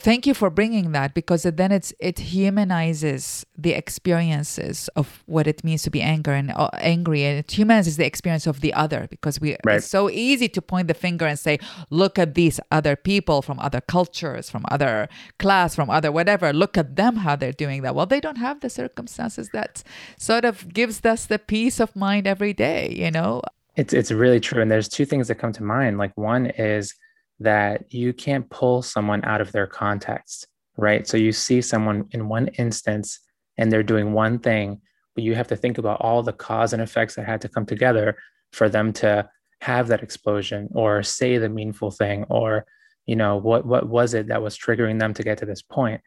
Thank 0.00 0.28
you 0.28 0.34
for 0.34 0.48
bringing 0.48 0.92
that 0.92 1.12
because 1.12 1.42
then 1.42 1.72
it's 1.72 1.92
it 1.98 2.20
humanizes 2.20 3.44
the 3.56 3.72
experiences 3.72 4.88
of 4.94 5.24
what 5.26 5.48
it 5.48 5.64
means 5.64 5.82
to 5.82 5.90
be 5.90 6.00
angry 6.00 6.38
and 6.38 6.52
uh, 6.52 6.70
angry 6.74 7.24
and 7.24 7.40
it 7.40 7.50
humanizes 7.50 7.96
the 7.96 8.06
experience 8.06 8.46
of 8.46 8.60
the 8.60 8.72
other 8.74 9.08
because 9.10 9.40
we 9.40 9.56
right. 9.64 9.78
it's 9.78 9.88
so 9.88 10.08
easy 10.08 10.48
to 10.50 10.62
point 10.62 10.86
the 10.86 10.94
finger 10.94 11.26
and 11.26 11.36
say 11.36 11.58
look 11.90 12.16
at 12.16 12.36
these 12.36 12.60
other 12.70 12.94
people 12.94 13.42
from 13.42 13.58
other 13.58 13.80
cultures 13.80 14.48
from 14.48 14.64
other 14.68 15.08
class 15.40 15.74
from 15.74 15.90
other 15.90 16.12
whatever. 16.12 16.52
Look 16.52 16.78
at 16.78 16.94
them 16.94 17.16
how 17.16 17.34
they're 17.34 17.50
doing 17.50 17.82
that. 17.82 17.96
Well 17.96 18.06
they 18.06 18.20
don't 18.20 18.38
have 18.38 18.60
the 18.60 18.70
circumstances 18.70 19.50
that 19.52 19.82
sort 20.16 20.44
of 20.44 20.72
gives 20.72 21.04
us 21.04 21.26
the 21.26 21.40
peace 21.40 21.80
of 21.80 21.96
mind 21.96 22.28
every 22.28 22.52
day 22.52 22.94
you 22.96 23.10
know 23.10 23.42
it's 23.78 23.94
it's 23.94 24.10
really 24.10 24.40
true 24.40 24.60
and 24.60 24.70
there's 24.70 24.88
two 24.88 25.06
things 25.06 25.28
that 25.28 25.36
come 25.36 25.52
to 25.52 25.62
mind 25.62 25.96
like 25.98 26.12
one 26.16 26.46
is 26.46 26.94
that 27.40 27.92
you 27.92 28.12
can't 28.12 28.50
pull 28.50 28.82
someone 28.82 29.24
out 29.24 29.40
of 29.40 29.52
their 29.52 29.66
context, 29.66 30.48
right? 30.76 31.06
So 31.06 31.16
you 31.16 31.32
see 31.32 31.62
someone 31.62 32.08
in 32.10 32.28
one 32.28 32.48
instance 32.58 33.20
and 33.56 33.70
they're 33.70 33.82
doing 33.82 34.12
one 34.12 34.38
thing, 34.38 34.80
but 35.14 35.24
you 35.24 35.34
have 35.34 35.48
to 35.48 35.56
think 35.56 35.78
about 35.78 36.00
all 36.00 36.22
the 36.22 36.32
cause 36.32 36.72
and 36.72 36.82
effects 36.82 37.14
that 37.14 37.26
had 37.26 37.40
to 37.42 37.48
come 37.48 37.66
together 37.66 38.16
for 38.52 38.68
them 38.68 38.92
to 38.94 39.28
have 39.60 39.88
that 39.88 40.02
explosion 40.02 40.68
or 40.74 41.02
say 41.02 41.38
the 41.38 41.48
meaningful 41.48 41.90
thing 41.90 42.24
or 42.28 42.64
you 43.06 43.16
know 43.16 43.36
what 43.36 43.66
what 43.66 43.88
was 43.88 44.14
it 44.14 44.28
that 44.28 44.42
was 44.42 44.56
triggering 44.56 45.00
them 45.00 45.12
to 45.12 45.24
get 45.24 45.38
to 45.38 45.46
this 45.46 45.62
point 45.62 46.00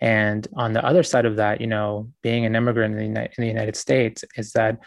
and 0.00 0.48
on 0.56 0.72
the 0.72 0.84
other 0.84 1.04
side 1.04 1.24
of 1.24 1.36
that 1.36 1.60
you 1.60 1.68
know 1.68 2.10
being 2.22 2.44
an 2.44 2.56
immigrant 2.56 2.98
in 2.98 3.14
the, 3.14 3.22
in 3.22 3.30
the 3.38 3.46
united 3.46 3.76
states 3.76 4.24
is 4.36 4.50
that 4.52 4.80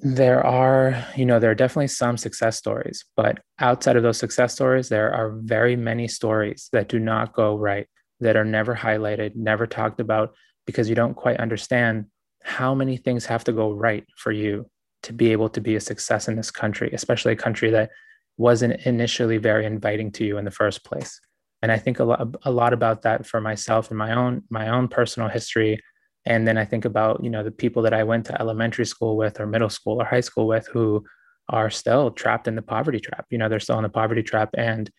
there 0.00 0.44
are 0.44 1.04
you 1.16 1.26
know 1.26 1.38
there 1.38 1.50
are 1.50 1.54
definitely 1.54 1.88
some 1.88 2.16
success 2.16 2.56
stories 2.56 3.04
but 3.16 3.40
outside 3.58 3.96
of 3.96 4.02
those 4.02 4.18
success 4.18 4.52
stories 4.52 4.88
there 4.88 5.12
are 5.12 5.36
very 5.42 5.76
many 5.76 6.08
stories 6.08 6.68
that 6.72 6.88
do 6.88 6.98
not 6.98 7.34
go 7.34 7.56
right 7.56 7.86
that 8.20 8.36
are 8.36 8.44
never 8.44 8.74
highlighted 8.74 9.34
never 9.36 9.66
talked 9.66 10.00
about 10.00 10.34
because 10.66 10.88
you 10.88 10.94
don't 10.94 11.14
quite 11.14 11.38
understand 11.38 12.06
how 12.42 12.74
many 12.74 12.96
things 12.96 13.26
have 13.26 13.44
to 13.44 13.52
go 13.52 13.72
right 13.72 14.06
for 14.16 14.32
you 14.32 14.66
to 15.02 15.12
be 15.12 15.32
able 15.32 15.48
to 15.48 15.60
be 15.60 15.76
a 15.76 15.80
success 15.80 16.28
in 16.28 16.36
this 16.36 16.50
country 16.50 16.90
especially 16.92 17.32
a 17.32 17.36
country 17.36 17.70
that 17.70 17.90
wasn't 18.36 18.80
initially 18.86 19.36
very 19.38 19.64
inviting 19.64 20.10
to 20.12 20.24
you 20.24 20.38
in 20.38 20.44
the 20.44 20.50
first 20.50 20.84
place. 20.84 21.20
And 21.62 21.72
i 21.72 21.78
think 21.78 21.98
a 21.98 22.04
lot, 22.04 22.34
a 22.42 22.50
lot 22.50 22.72
about 22.72 23.02
that 23.02 23.26
for 23.26 23.40
myself 23.40 23.90
and 23.90 23.98
my 23.98 24.12
own 24.12 24.42
my 24.50 24.68
own 24.68 24.88
personal 24.88 25.28
history 25.28 25.80
and 26.26 26.46
then 26.46 26.56
i 26.56 26.64
think 26.64 26.84
about 26.84 27.22
you 27.22 27.30
know 27.30 27.42
the 27.42 27.50
people 27.50 27.82
that 27.82 27.94
i 27.94 28.02
went 28.02 28.24
to 28.26 28.40
elementary 28.40 28.86
school 28.86 29.16
with 29.16 29.40
or 29.40 29.46
middle 29.46 29.70
school 29.70 30.00
or 30.00 30.04
high 30.04 30.20
school 30.20 30.46
with 30.46 30.66
who 30.68 31.04
are 31.48 31.70
still 31.70 32.10
trapped 32.10 32.48
in 32.48 32.54
the 32.54 32.62
poverty 32.62 33.00
trap. 33.00 33.26
You 33.30 33.38
know 33.38 33.48
they're 33.48 33.60
still 33.60 33.76
in 33.78 33.82
the 33.82 33.88
poverty 33.88 34.22
trap. 34.22 34.50
And 34.54 34.90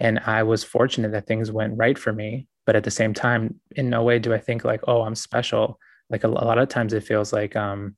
and 0.00 0.18
i 0.26 0.42
was 0.42 0.64
fortunate 0.64 1.12
that 1.12 1.26
things 1.26 1.52
went 1.52 1.76
right 1.76 1.98
for 1.98 2.12
me. 2.12 2.48
But 2.66 2.76
at 2.76 2.84
the 2.84 2.90
same 2.90 3.14
time 3.14 3.60
in 3.76 3.90
no 3.90 4.02
way 4.02 4.18
do 4.18 4.34
i 4.34 4.38
think 4.38 4.64
like 4.64 4.80
oh 4.88 5.02
i'm 5.02 5.14
special. 5.14 5.78
Like 6.10 6.24
a, 6.24 6.28
a 6.28 6.28
lot 6.28 6.58
of 6.58 6.68
times 6.68 6.92
it 6.92 7.04
feels 7.04 7.32
like 7.32 7.56
um 7.56 7.96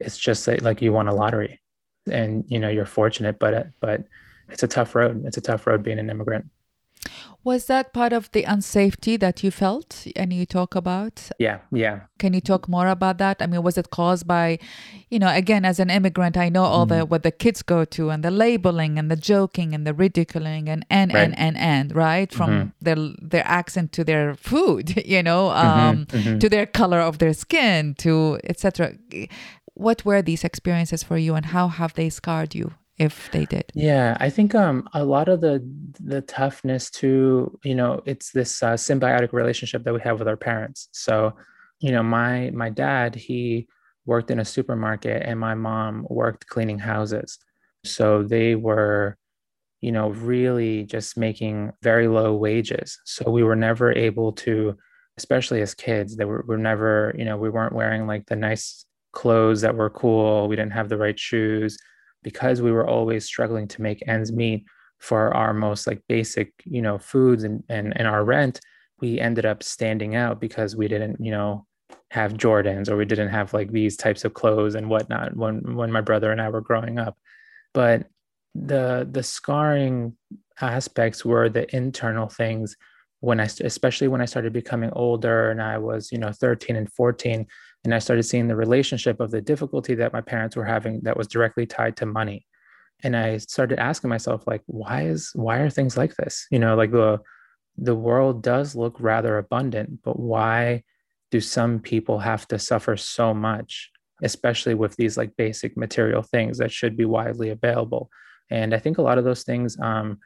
it's 0.00 0.18
just 0.18 0.46
like, 0.48 0.62
like 0.62 0.82
you 0.82 0.92
won 0.92 1.08
a 1.08 1.14
lottery 1.14 1.60
and 2.10 2.44
you 2.48 2.58
know 2.58 2.68
you're 2.68 2.86
fortunate 2.86 3.38
but 3.38 3.68
but 3.80 4.04
it's 4.48 4.62
a 4.62 4.68
tough 4.68 4.94
road. 4.94 5.24
It's 5.24 5.36
a 5.36 5.40
tough 5.42 5.66
road 5.66 5.82
being 5.82 5.98
an 5.98 6.10
immigrant 6.10 6.46
was 7.44 7.66
that 7.66 7.92
part 7.92 8.12
of 8.12 8.30
the 8.30 8.44
unsafety 8.44 9.18
that 9.18 9.42
you 9.42 9.50
felt 9.50 10.06
and 10.14 10.32
you 10.32 10.46
talk 10.46 10.74
about? 10.76 11.30
Yeah, 11.38 11.58
yeah. 11.72 12.02
Can 12.18 12.34
you 12.34 12.40
talk 12.40 12.68
more 12.68 12.86
about 12.86 13.18
that? 13.18 13.42
I 13.42 13.46
mean, 13.46 13.62
was 13.62 13.76
it 13.76 13.90
caused 13.90 14.28
by, 14.28 14.60
you 15.10 15.18
know, 15.18 15.28
again, 15.28 15.64
as 15.64 15.80
an 15.80 15.90
immigrant, 15.90 16.36
I 16.36 16.48
know 16.48 16.62
all 16.62 16.86
mm. 16.86 16.90
the 16.90 16.94
mm-hmm. 16.96 17.10
what 17.10 17.24
the 17.24 17.32
kids 17.32 17.62
go 17.62 17.84
to 17.84 18.10
and 18.10 18.22
the 18.22 18.30
labeling 18.30 18.96
and 18.98 19.10
the 19.10 19.16
joking 19.16 19.74
and 19.74 19.84
the 19.84 19.92
ridiculing 19.92 20.68
and 20.68 20.86
and 20.88 21.12
right. 21.12 21.24
and 21.24 21.38
and 21.38 21.56
and 21.56 21.94
right 21.94 22.32
from 22.32 22.50
mm-hmm. 22.50 22.68
their 22.80 22.96
their 23.20 23.46
accent 23.46 23.92
to 23.92 24.04
their 24.04 24.34
food, 24.36 25.04
you 25.06 25.22
know, 25.22 25.48
mm-hmm, 25.48 25.78
um, 25.78 26.06
mm-hmm. 26.06 26.38
to 26.38 26.48
their 26.48 26.66
color 26.66 27.00
of 27.00 27.18
their 27.18 27.34
skin, 27.34 27.94
to 27.98 28.38
etc. 28.44 28.94
What 29.74 30.04
were 30.04 30.22
these 30.22 30.44
experiences 30.44 31.02
for 31.02 31.16
you, 31.16 31.34
and 31.34 31.46
how 31.46 31.68
have 31.68 31.94
they 31.94 32.08
scarred 32.08 32.54
you? 32.54 32.74
If 32.98 33.30
they 33.30 33.44
did. 33.46 33.64
Yeah 33.74 34.16
i 34.20 34.28
think 34.30 34.54
um 34.54 34.88
a 34.94 35.04
lot 35.04 35.28
of 35.28 35.40
the 35.40 35.66
the 36.00 36.20
toughness 36.22 36.90
to 36.90 37.58
you 37.64 37.74
know 37.74 38.02
it's 38.06 38.30
this 38.32 38.62
uh, 38.62 38.74
symbiotic 38.74 39.32
relationship 39.32 39.84
that 39.84 39.94
we 39.94 40.00
have 40.00 40.18
with 40.18 40.28
our 40.28 40.36
parents. 40.36 40.88
So 40.92 41.34
you 41.80 41.92
know 41.92 42.02
my 42.02 42.50
my 42.50 42.70
dad 42.70 43.14
he 43.14 43.68
worked 44.04 44.30
in 44.30 44.40
a 44.40 44.44
supermarket 44.44 45.22
and 45.24 45.38
my 45.38 45.54
mom 45.54 46.06
worked 46.10 46.48
cleaning 46.48 46.78
houses. 46.78 47.38
So 47.84 48.22
they 48.22 48.54
were 48.54 49.16
you 49.80 49.92
know 49.92 50.10
really 50.10 50.84
just 50.84 51.16
making 51.16 51.72
very 51.82 52.08
low 52.08 52.34
wages. 52.34 52.98
So 53.04 53.30
we 53.30 53.42
were 53.42 53.56
never 53.56 53.92
able 53.92 54.32
to 54.32 54.76
especially 55.18 55.60
as 55.60 55.74
kids 55.74 56.16
they 56.16 56.24
were, 56.24 56.42
were 56.46 56.58
never 56.58 57.14
you 57.18 57.24
know 57.24 57.36
we 57.36 57.50
weren't 57.50 57.74
wearing 57.74 58.06
like 58.06 58.26
the 58.26 58.36
nice 58.36 58.84
clothes 59.12 59.60
that 59.62 59.74
were 59.76 59.90
cool. 59.90 60.48
We 60.48 60.56
didn't 60.56 60.72
have 60.72 60.88
the 60.88 60.96
right 60.96 61.18
shoes 61.18 61.78
because 62.22 62.62
we 62.62 62.72
were 62.72 62.88
always 62.88 63.24
struggling 63.24 63.68
to 63.68 63.82
make 63.82 64.06
ends 64.06 64.32
meet 64.32 64.64
for 64.98 65.34
our 65.34 65.52
most 65.52 65.86
like 65.86 66.00
basic 66.08 66.52
you 66.64 66.80
know 66.80 66.98
foods 66.98 67.44
and, 67.44 67.64
and 67.68 67.92
and 67.96 68.06
our 68.06 68.24
rent 68.24 68.60
we 69.00 69.18
ended 69.18 69.44
up 69.44 69.62
standing 69.62 70.14
out 70.14 70.40
because 70.40 70.76
we 70.76 70.86
didn't 70.86 71.20
you 71.20 71.32
know 71.32 71.66
have 72.10 72.34
jordans 72.34 72.88
or 72.88 72.96
we 72.96 73.04
didn't 73.04 73.30
have 73.30 73.52
like 73.52 73.72
these 73.72 73.96
types 73.96 74.24
of 74.24 74.34
clothes 74.34 74.74
and 74.74 74.88
whatnot 74.88 75.36
when 75.36 75.74
when 75.74 75.90
my 75.90 76.00
brother 76.00 76.30
and 76.30 76.40
i 76.40 76.48
were 76.48 76.60
growing 76.60 76.98
up. 76.98 77.16
But 77.74 78.06
the 78.54 79.08
the 79.10 79.22
scarring 79.22 80.16
aspects 80.60 81.24
were 81.24 81.48
the 81.48 81.74
internal 81.74 82.28
things 82.28 82.76
when 83.20 83.40
i 83.40 83.44
especially 83.44 84.08
when 84.08 84.20
i 84.20 84.26
started 84.26 84.52
becoming 84.52 84.90
older 84.92 85.50
and 85.50 85.62
i 85.62 85.78
was 85.78 86.12
you 86.12 86.18
know 86.18 86.30
13 86.30 86.76
and 86.76 86.92
14 86.92 87.46
and 87.84 87.94
i 87.94 87.98
started 87.98 88.22
seeing 88.22 88.48
the 88.48 88.56
relationship 88.56 89.20
of 89.20 89.30
the 89.30 89.40
difficulty 89.40 89.94
that 89.94 90.12
my 90.12 90.20
parents 90.20 90.56
were 90.56 90.64
having 90.64 91.00
that 91.02 91.16
was 91.16 91.26
directly 91.26 91.66
tied 91.66 91.96
to 91.96 92.06
money. 92.06 92.46
And 93.02 93.16
i 93.16 93.38
started 93.38 93.78
asking 93.78 94.10
myself 94.10 94.46
like 94.46 94.62
why 94.66 95.02
is 95.02 95.30
why 95.34 95.58
are 95.58 95.70
things 95.70 95.96
like 95.96 96.14
this? 96.16 96.46
You 96.50 96.58
know 96.58 96.76
like 96.76 96.92
the 96.92 97.20
the 97.76 97.94
world 97.94 98.42
does 98.42 98.76
look 98.76 98.96
rather 99.00 99.38
abundant 99.38 100.02
but 100.02 100.18
why 100.20 100.82
do 101.30 101.40
some 101.40 101.80
people 101.80 102.18
have 102.18 102.46
to 102.48 102.58
suffer 102.58 102.96
so 102.96 103.32
much 103.32 103.90
especially 104.22 104.74
with 104.74 104.94
these 104.96 105.16
like 105.16 105.34
basic 105.36 105.76
material 105.76 106.22
things 106.22 106.58
that 106.58 106.70
should 106.70 106.96
be 106.96 107.04
widely 107.04 107.50
available? 107.50 108.10
And 108.50 108.74
i 108.74 108.78
think 108.78 108.98
a 108.98 109.02
lot 109.02 109.18
of 109.18 109.24
those 109.24 109.42
things 109.42 109.78
um, 109.80 110.18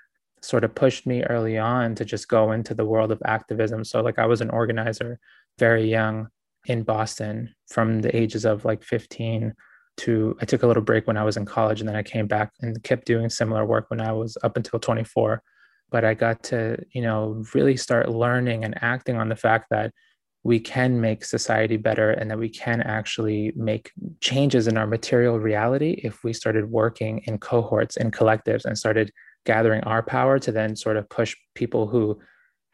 sort 0.42 0.64
of 0.64 0.74
pushed 0.74 1.06
me 1.06 1.24
early 1.24 1.56
on 1.56 1.94
to 1.94 2.04
just 2.04 2.28
go 2.28 2.52
into 2.52 2.74
the 2.74 2.84
world 2.84 3.10
of 3.10 3.22
activism. 3.24 3.84
So 3.84 4.02
like 4.02 4.18
i 4.18 4.26
was 4.26 4.42
an 4.42 4.50
organizer 4.50 5.18
very 5.58 5.88
young 5.88 6.28
in 6.66 6.82
Boston 6.82 7.54
from 7.68 8.00
the 8.02 8.14
ages 8.14 8.44
of 8.44 8.64
like 8.64 8.82
15 8.82 9.54
to 9.98 10.36
I 10.40 10.44
took 10.44 10.62
a 10.62 10.66
little 10.66 10.82
break 10.82 11.06
when 11.06 11.16
I 11.16 11.24
was 11.24 11.36
in 11.36 11.46
college 11.46 11.80
and 11.80 11.88
then 11.88 11.96
I 11.96 12.02
came 12.02 12.26
back 12.26 12.52
and 12.60 12.82
kept 12.82 13.06
doing 13.06 13.30
similar 13.30 13.64
work 13.64 13.86
when 13.88 14.00
I 14.00 14.12
was 14.12 14.36
up 14.42 14.56
until 14.56 14.78
24 14.78 15.42
but 15.90 16.04
I 16.04 16.14
got 16.14 16.42
to 16.44 16.76
you 16.92 17.02
know 17.02 17.42
really 17.54 17.76
start 17.76 18.08
learning 18.08 18.64
and 18.64 18.76
acting 18.82 19.16
on 19.16 19.28
the 19.28 19.36
fact 19.36 19.66
that 19.70 19.92
we 20.42 20.60
can 20.60 21.00
make 21.00 21.24
society 21.24 21.76
better 21.76 22.10
and 22.12 22.30
that 22.30 22.38
we 22.38 22.48
can 22.48 22.80
actually 22.80 23.52
make 23.56 23.90
changes 24.20 24.68
in 24.68 24.76
our 24.76 24.86
material 24.86 25.40
reality 25.40 26.00
if 26.04 26.22
we 26.22 26.32
started 26.32 26.70
working 26.70 27.18
in 27.24 27.36
cohorts 27.38 27.96
and 27.96 28.12
collectives 28.12 28.64
and 28.64 28.78
started 28.78 29.10
gathering 29.44 29.82
our 29.84 30.02
power 30.02 30.38
to 30.38 30.52
then 30.52 30.76
sort 30.76 30.96
of 30.96 31.08
push 31.08 31.34
people 31.54 31.88
who 31.88 32.16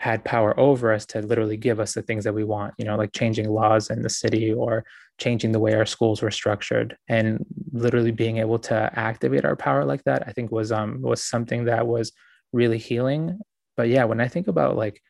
had 0.02 0.24
power 0.24 0.58
over 0.58 0.92
us 0.92 1.06
to 1.06 1.22
literally 1.22 1.56
give 1.56 1.78
us 1.78 1.94
the 1.94 2.02
things 2.02 2.24
that 2.24 2.34
we 2.34 2.42
want, 2.42 2.74
you 2.76 2.84
know, 2.84 2.96
like 2.96 3.12
changing 3.12 3.48
laws 3.48 3.88
in 3.88 4.02
the 4.02 4.10
city 4.10 4.52
or 4.52 4.84
changing 5.18 5.52
the 5.52 5.60
way 5.60 5.74
our 5.74 5.86
schools 5.86 6.20
were 6.20 6.30
structured 6.32 6.96
and 7.08 7.46
literally 7.72 8.10
being 8.10 8.38
able 8.38 8.58
to 8.58 8.74
activate 8.94 9.44
our 9.44 9.54
power 9.54 9.84
like 9.84 10.02
that, 10.02 10.24
I 10.26 10.32
think 10.32 10.50
was 10.50 10.72
um 10.72 11.00
was 11.00 11.22
something 11.22 11.66
that 11.66 11.86
was 11.86 12.10
really 12.52 12.78
healing. 12.78 13.38
But 13.76 13.90
yeah, 13.90 14.02
when 14.02 14.20
I 14.20 14.26
think 14.26 14.48
about 14.48 14.76
like 14.76 15.00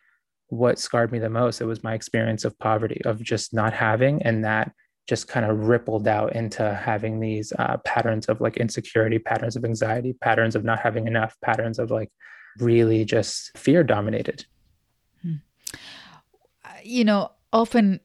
what 0.48 0.78
scarred 0.78 1.10
me 1.10 1.18
the 1.18 1.30
most, 1.30 1.62
it 1.62 1.64
was 1.64 1.82
my 1.82 1.94
experience 1.94 2.44
of 2.44 2.58
poverty, 2.58 3.00
of 3.06 3.22
just 3.22 3.54
not 3.54 3.72
having, 3.72 4.22
and 4.24 4.44
that 4.44 4.72
just 5.08 5.26
kind 5.26 5.46
of 5.46 5.68
rippled 5.68 6.06
out 6.06 6.36
into 6.36 6.74
having 6.74 7.18
these 7.18 7.50
uh, 7.58 7.78
patterns 7.86 8.26
of 8.26 8.42
like 8.42 8.58
insecurity, 8.58 9.18
patterns 9.18 9.56
of 9.56 9.64
anxiety, 9.64 10.12
patterns 10.12 10.54
of 10.54 10.64
not 10.64 10.80
having 10.80 11.06
enough, 11.06 11.34
patterns 11.42 11.78
of 11.78 11.90
like 11.90 12.10
really 12.58 13.06
just 13.06 13.56
fear 13.56 13.82
dominated 13.82 14.44
you 16.84 17.04
know, 17.04 17.30
often 17.52 18.00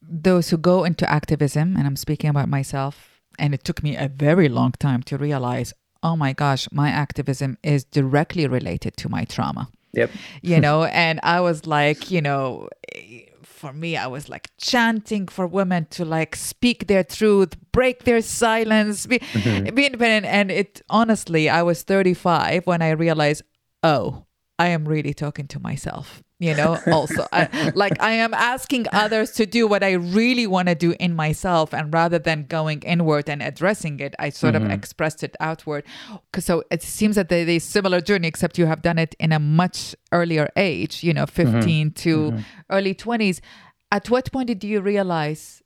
those 0.00 0.50
who 0.50 0.56
go 0.56 0.84
into 0.84 1.08
activism, 1.10 1.76
and 1.76 1.86
I'm 1.86 1.96
speaking 1.96 2.30
about 2.30 2.48
myself, 2.48 3.20
and 3.38 3.54
it 3.54 3.64
took 3.64 3.82
me 3.82 3.96
a 3.96 4.08
very 4.08 4.48
long 4.48 4.72
time 4.72 5.02
to 5.04 5.16
realize, 5.16 5.72
oh 6.02 6.16
my 6.16 6.32
gosh, 6.32 6.68
my 6.72 6.90
activism 6.90 7.58
is 7.62 7.84
directly 7.84 8.46
related 8.46 8.96
to 8.98 9.08
my 9.08 9.24
trauma. 9.24 9.68
Yep. 9.92 10.10
You 10.42 10.60
know, 10.60 10.84
and 11.04 11.20
I 11.22 11.40
was 11.40 11.66
like, 11.66 12.10
you 12.10 12.20
know, 12.20 12.68
for 13.42 13.72
me, 13.72 13.96
I 13.96 14.08
was 14.08 14.28
like 14.28 14.50
chanting 14.58 15.28
for 15.28 15.46
women 15.46 15.86
to 15.90 16.04
like 16.04 16.34
speak 16.34 16.88
their 16.88 17.04
truth, 17.04 17.54
break 17.70 18.04
their 18.04 18.20
silence, 18.20 19.06
be, 19.06 19.20
mm-hmm. 19.20 19.74
be 19.74 19.86
independent. 19.86 20.26
And 20.26 20.50
it 20.50 20.82
honestly, 20.90 21.48
I 21.48 21.62
was 21.62 21.82
35 21.82 22.66
when 22.66 22.82
I 22.82 22.90
realized, 22.90 23.42
oh, 23.84 24.26
I 24.62 24.68
am 24.68 24.86
really 24.86 25.14
talking 25.14 25.46
to 25.48 25.58
myself 25.60 26.22
you 26.42 26.54
know 26.54 26.76
also 26.90 27.26
I, 27.32 27.72
like 27.74 28.00
i 28.00 28.12
am 28.12 28.34
asking 28.34 28.86
others 28.92 29.30
to 29.32 29.46
do 29.46 29.66
what 29.68 29.82
i 29.84 29.92
really 29.92 30.46
want 30.46 30.68
to 30.68 30.74
do 30.74 30.94
in 30.98 31.14
myself 31.14 31.72
and 31.72 31.94
rather 31.94 32.18
than 32.18 32.46
going 32.46 32.80
inward 32.82 33.28
and 33.28 33.40
addressing 33.42 34.00
it 34.00 34.14
i 34.18 34.28
sort 34.28 34.54
mm-hmm. 34.54 34.66
of 34.66 34.72
expressed 34.72 35.22
it 35.22 35.36
outward 35.38 35.84
so 36.38 36.64
it 36.70 36.82
seems 36.82 37.14
that 37.16 37.28
they, 37.28 37.44
they 37.44 37.58
similar 37.58 38.00
journey 38.00 38.26
except 38.26 38.58
you 38.58 38.66
have 38.66 38.82
done 38.82 38.98
it 38.98 39.14
in 39.20 39.32
a 39.32 39.38
much 39.38 39.94
earlier 40.10 40.48
age 40.56 41.04
you 41.04 41.14
know 41.14 41.26
mm-hmm. 41.26 41.60
15 41.60 41.86
mm-hmm. 41.90 41.94
to 41.94 42.16
mm-hmm. 42.32 42.40
early 42.70 42.94
20s 42.94 43.40
at 43.92 44.10
what 44.10 44.30
point 44.32 44.48
did 44.48 44.64
you 44.64 44.80
realize 44.80 45.61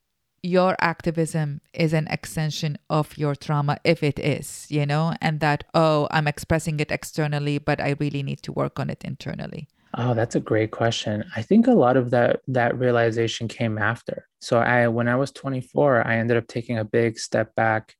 your 0.46 0.76
activism 0.80 1.60
is 1.72 1.92
an 1.92 2.06
extension 2.08 2.78
of 2.88 3.18
your 3.18 3.34
trauma 3.34 3.76
if 3.84 4.02
it 4.02 4.18
is 4.18 4.66
you 4.70 4.86
know 4.86 5.12
and 5.20 5.40
that 5.40 5.64
oh 5.74 6.06
i'm 6.10 6.28
expressing 6.28 6.78
it 6.78 6.90
externally 6.90 7.58
but 7.58 7.80
i 7.80 7.96
really 7.98 8.22
need 8.22 8.40
to 8.42 8.52
work 8.52 8.78
on 8.78 8.88
it 8.88 9.02
internally 9.04 9.68
Oh, 9.98 10.12
that's 10.12 10.34
a 10.34 10.40
great 10.40 10.72
question. 10.72 11.24
I 11.36 11.40
think 11.40 11.66
a 11.66 11.72
lot 11.72 11.96
of 11.96 12.10
that 12.10 12.40
that 12.48 12.78
realization 12.78 13.48
came 13.48 13.78
after. 13.78 14.28
So 14.40 14.58
I 14.58 14.88
when 14.88 15.08
I 15.08 15.16
was 15.16 15.30
24, 15.32 16.06
I 16.06 16.18
ended 16.18 16.36
up 16.36 16.46
taking 16.48 16.76
a 16.76 16.84
big 16.84 17.18
step 17.18 17.54
back. 17.54 17.94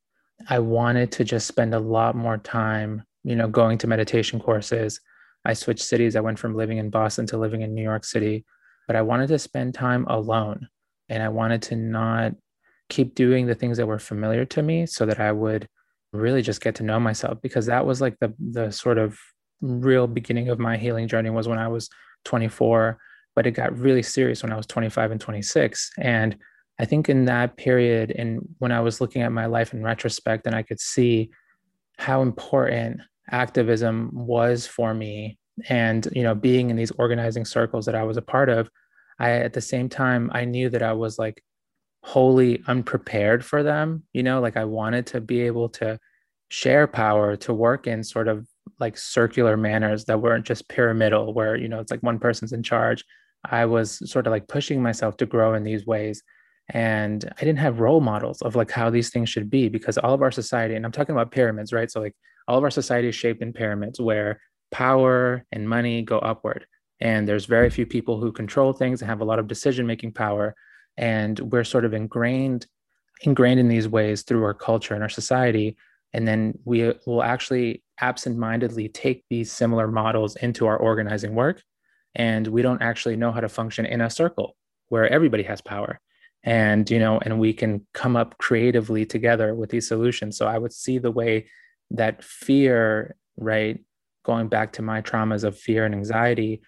I 0.47 0.59
wanted 0.59 1.11
to 1.13 1.23
just 1.23 1.47
spend 1.47 1.73
a 1.73 1.79
lot 1.79 2.15
more 2.15 2.37
time, 2.37 3.03
you 3.23 3.35
know, 3.35 3.47
going 3.47 3.79
to 3.79 3.87
meditation 3.87 4.39
courses. 4.39 4.99
I 5.43 5.53
switched 5.53 5.81
cities. 5.81 6.15
I 6.15 6.19
went 6.19 6.37
from 6.37 6.55
living 6.55 6.77
in 6.77 6.91
Boston 6.91 7.25
to 7.27 7.37
living 7.37 7.61
in 7.61 7.73
New 7.73 7.81
York 7.81 8.05
City, 8.05 8.45
but 8.85 8.95
I 8.95 9.01
wanted 9.01 9.29
to 9.29 9.39
spend 9.39 9.73
time 9.73 10.05
alone 10.07 10.67
and 11.09 11.23
I 11.23 11.29
wanted 11.29 11.61
to 11.63 11.75
not 11.75 12.33
keep 12.89 13.15
doing 13.15 13.47
the 13.47 13.55
things 13.55 13.77
that 13.77 13.87
were 13.87 13.99
familiar 13.99 14.45
to 14.45 14.61
me 14.61 14.85
so 14.85 15.05
that 15.05 15.19
I 15.19 15.31
would 15.31 15.67
really 16.13 16.41
just 16.41 16.61
get 16.61 16.75
to 16.75 16.83
know 16.83 16.99
myself 16.99 17.41
because 17.41 17.65
that 17.65 17.85
was 17.85 17.99
like 17.99 18.17
the 18.19 18.33
the 18.39 18.71
sort 18.71 18.97
of 18.97 19.19
real 19.61 20.07
beginning 20.07 20.49
of 20.49 20.59
my 20.59 20.77
healing 20.77 21.07
journey 21.07 21.29
was 21.29 21.47
when 21.47 21.59
I 21.59 21.67
was 21.67 21.89
24, 22.25 22.97
but 23.35 23.47
it 23.47 23.51
got 23.51 23.77
really 23.77 24.03
serious 24.03 24.43
when 24.43 24.51
I 24.51 24.57
was 24.57 24.67
25 24.67 25.11
and 25.11 25.21
26. 25.21 25.91
And 25.97 26.37
I 26.79 26.85
think 26.85 27.09
in 27.09 27.25
that 27.25 27.57
period, 27.57 28.11
and 28.11 28.41
when 28.59 28.71
I 28.71 28.81
was 28.81 29.01
looking 29.01 29.23
at 29.23 29.31
my 29.31 29.47
life 29.47 29.73
in 29.73 29.83
retrospect, 29.83 30.45
and 30.45 30.55
I 30.55 30.61
could 30.61 30.79
see 30.79 31.31
how 31.97 32.21
important 32.21 33.01
activism 33.31 34.11
was 34.13 34.67
for 34.67 34.93
me, 34.93 35.39
and 35.69 36.07
you 36.11 36.21
know, 36.21 36.35
being 36.35 36.69
in 36.69 36.75
these 36.75 36.91
organizing 36.91 37.45
circles 37.45 37.85
that 37.87 37.95
I 37.95 38.03
was 38.03 38.17
a 38.17 38.21
part 38.21 38.49
of, 38.49 38.69
I 39.19 39.31
at 39.31 39.53
the 39.53 39.61
same 39.61 39.89
time 39.89 40.31
I 40.33 40.45
knew 40.45 40.69
that 40.69 40.83
I 40.83 40.93
was 40.93 41.17
like 41.17 41.43
wholly 42.03 42.63
unprepared 42.67 43.43
for 43.43 43.63
them. 43.63 44.03
You 44.13 44.23
know, 44.23 44.39
like 44.41 44.57
I 44.57 44.65
wanted 44.65 45.07
to 45.07 45.21
be 45.21 45.41
able 45.41 45.69
to 45.69 45.99
share 46.49 46.87
power, 46.87 47.35
to 47.35 47.53
work 47.53 47.87
in 47.87 48.03
sort 48.03 48.27
of 48.27 48.47
like 48.79 48.97
circular 48.97 49.57
manners 49.57 50.05
that 50.05 50.21
weren't 50.21 50.45
just 50.45 50.67
pyramidal 50.69 51.33
where 51.33 51.55
you 51.55 51.67
know 51.67 51.79
it's 51.79 51.91
like 51.91 52.03
one 52.03 52.19
person's 52.19 52.53
in 52.53 52.63
charge 52.63 53.03
i 53.45 53.65
was 53.65 54.09
sort 54.09 54.27
of 54.27 54.31
like 54.31 54.47
pushing 54.47 54.81
myself 54.81 55.17
to 55.17 55.25
grow 55.25 55.53
in 55.53 55.63
these 55.63 55.85
ways 55.85 56.23
and 56.69 57.25
i 57.37 57.39
didn't 57.39 57.59
have 57.59 57.79
role 57.79 58.01
models 58.01 58.41
of 58.41 58.55
like 58.55 58.71
how 58.71 58.89
these 58.89 59.09
things 59.09 59.29
should 59.29 59.49
be 59.49 59.69
because 59.69 59.97
all 59.97 60.13
of 60.13 60.21
our 60.21 60.31
society 60.31 60.75
and 60.75 60.85
i'm 60.85 60.91
talking 60.91 61.13
about 61.13 61.31
pyramids 61.31 61.73
right 61.73 61.91
so 61.91 62.01
like 62.01 62.15
all 62.47 62.57
of 62.57 62.63
our 62.63 62.71
society 62.71 63.07
is 63.07 63.15
shaped 63.15 63.41
in 63.41 63.53
pyramids 63.53 63.99
where 63.99 64.41
power 64.71 65.45
and 65.51 65.69
money 65.69 66.01
go 66.01 66.19
upward 66.19 66.65
and 66.99 67.27
there's 67.27 67.45
very 67.45 67.69
few 67.69 67.85
people 67.85 68.19
who 68.19 68.31
control 68.31 68.73
things 68.73 69.01
and 69.01 69.09
have 69.09 69.21
a 69.21 69.25
lot 69.25 69.39
of 69.39 69.47
decision 69.47 69.85
making 69.85 70.13
power. 70.13 70.55
And 70.97 71.39
we're 71.39 71.63
sort 71.63 71.85
of 71.85 71.93
ingrained 71.93 72.65
ingrained 73.21 73.59
in 73.59 73.67
these 73.67 73.87
ways 73.87 74.21
through 74.21 74.43
our 74.43 74.53
culture 74.53 74.93
and 74.93 75.01
our 75.01 75.09
society. 75.09 75.75
And 76.13 76.27
then 76.27 76.57
we 76.65 76.93
will 77.07 77.23
actually 77.23 77.83
absent-mindedly 77.99 78.89
take 78.89 79.25
these 79.27 79.51
similar 79.51 79.87
models 79.87 80.35
into 80.35 80.67
our 80.67 80.77
organizing 80.77 81.33
work. 81.33 81.63
And 82.13 82.45
we 82.47 82.61
don't 82.61 82.81
actually 82.81 83.15
know 83.15 83.31
how 83.31 83.39
to 83.39 83.49
function 83.49 83.87
in 83.87 84.01
a 84.01 84.09
circle 84.09 84.55
where 84.89 85.07
everybody 85.11 85.43
has 85.43 85.61
power. 85.61 85.99
And 86.43 86.89
you 86.89 86.99
know 86.99 87.19
and 87.19 87.39
we 87.39 87.53
can 87.53 87.85
come 87.93 88.15
up 88.15 88.37
creatively 88.37 89.05
together 89.05 89.53
with 89.53 89.69
these 89.69 89.87
solutions. 89.87 90.37
So 90.37 90.47
i 90.47 90.57
would 90.57 90.71
see 90.71 90.97
the 90.97 91.11
way 91.11 91.47
that 91.91 92.23
fear 92.23 93.15
right 93.37 93.79
going 94.23 94.47
back 94.47 94.73
to 94.73 94.81
my 94.81 95.01
traumas 95.01 95.43
of 95.43 95.57
fear 95.57 95.85
and 95.85 95.95
anxiety 95.95 96.61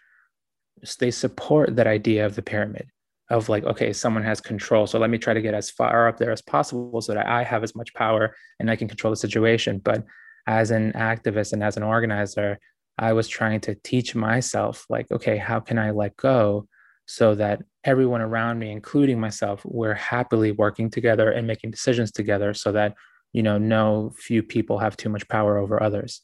they 1.00 1.12
support 1.12 1.76
that 1.76 1.88
idea 1.88 2.26
of 2.26 2.36
the 2.36 2.42
pyramid 2.42 2.88
of 3.30 3.48
like 3.50 3.64
okay 3.64 3.94
someone 3.94 4.24
has 4.24 4.42
control 4.42 4.88
so 4.88 4.98
let 4.98 5.10
me 5.10 5.18
try 5.18 5.34
to 5.34 5.42
get 5.42 5.54
as 5.54 5.70
far 5.70 6.08
up 6.08 6.18
there 6.18 6.32
as 6.32 6.42
possible 6.42 7.02
so 7.02 7.14
that 7.14 7.28
i 7.28 7.44
have 7.44 7.64
as 7.64 7.76
much 7.76 7.94
power 7.94 8.36
and 8.60 8.72
i 8.72 8.76
can 8.76 8.88
control 8.88 9.12
the 9.12 9.18
situation. 9.18 9.80
But 9.80 10.04
as 10.48 10.72
an 10.72 10.94
activist 10.94 11.54
and 11.54 11.64
as 11.64 11.78
an 11.78 11.84
organizer 11.84 12.60
i 12.98 13.14
was 13.14 13.28
trying 13.28 13.60
to 13.60 13.76
teach 13.84 14.16
myself 14.16 14.86
like 14.90 15.12
okay 15.12 15.38
how 15.38 15.60
can 15.60 15.78
i 15.78 15.92
let 15.92 16.16
go 16.18 16.68
so 17.06 17.36
that 17.36 17.62
everyone 17.84 18.22
around 18.22 18.58
me 18.58 18.72
including 18.72 19.20
myself 19.20 19.62
we're 19.66 19.94
happily 19.94 20.52
working 20.52 20.90
together 20.90 21.32
and 21.32 21.46
making 21.46 21.72
decisions 21.72 22.12
together 22.12 22.54
so 22.54 22.72
that 22.72 22.96
you 23.32 23.44
know 23.44 23.58
no 23.58 24.12
few 24.18 24.42
people 24.42 24.80
have 24.80 24.98
too 24.98 25.10
much 25.10 25.28
power 25.28 25.58
over 25.58 25.82
others 25.82 26.20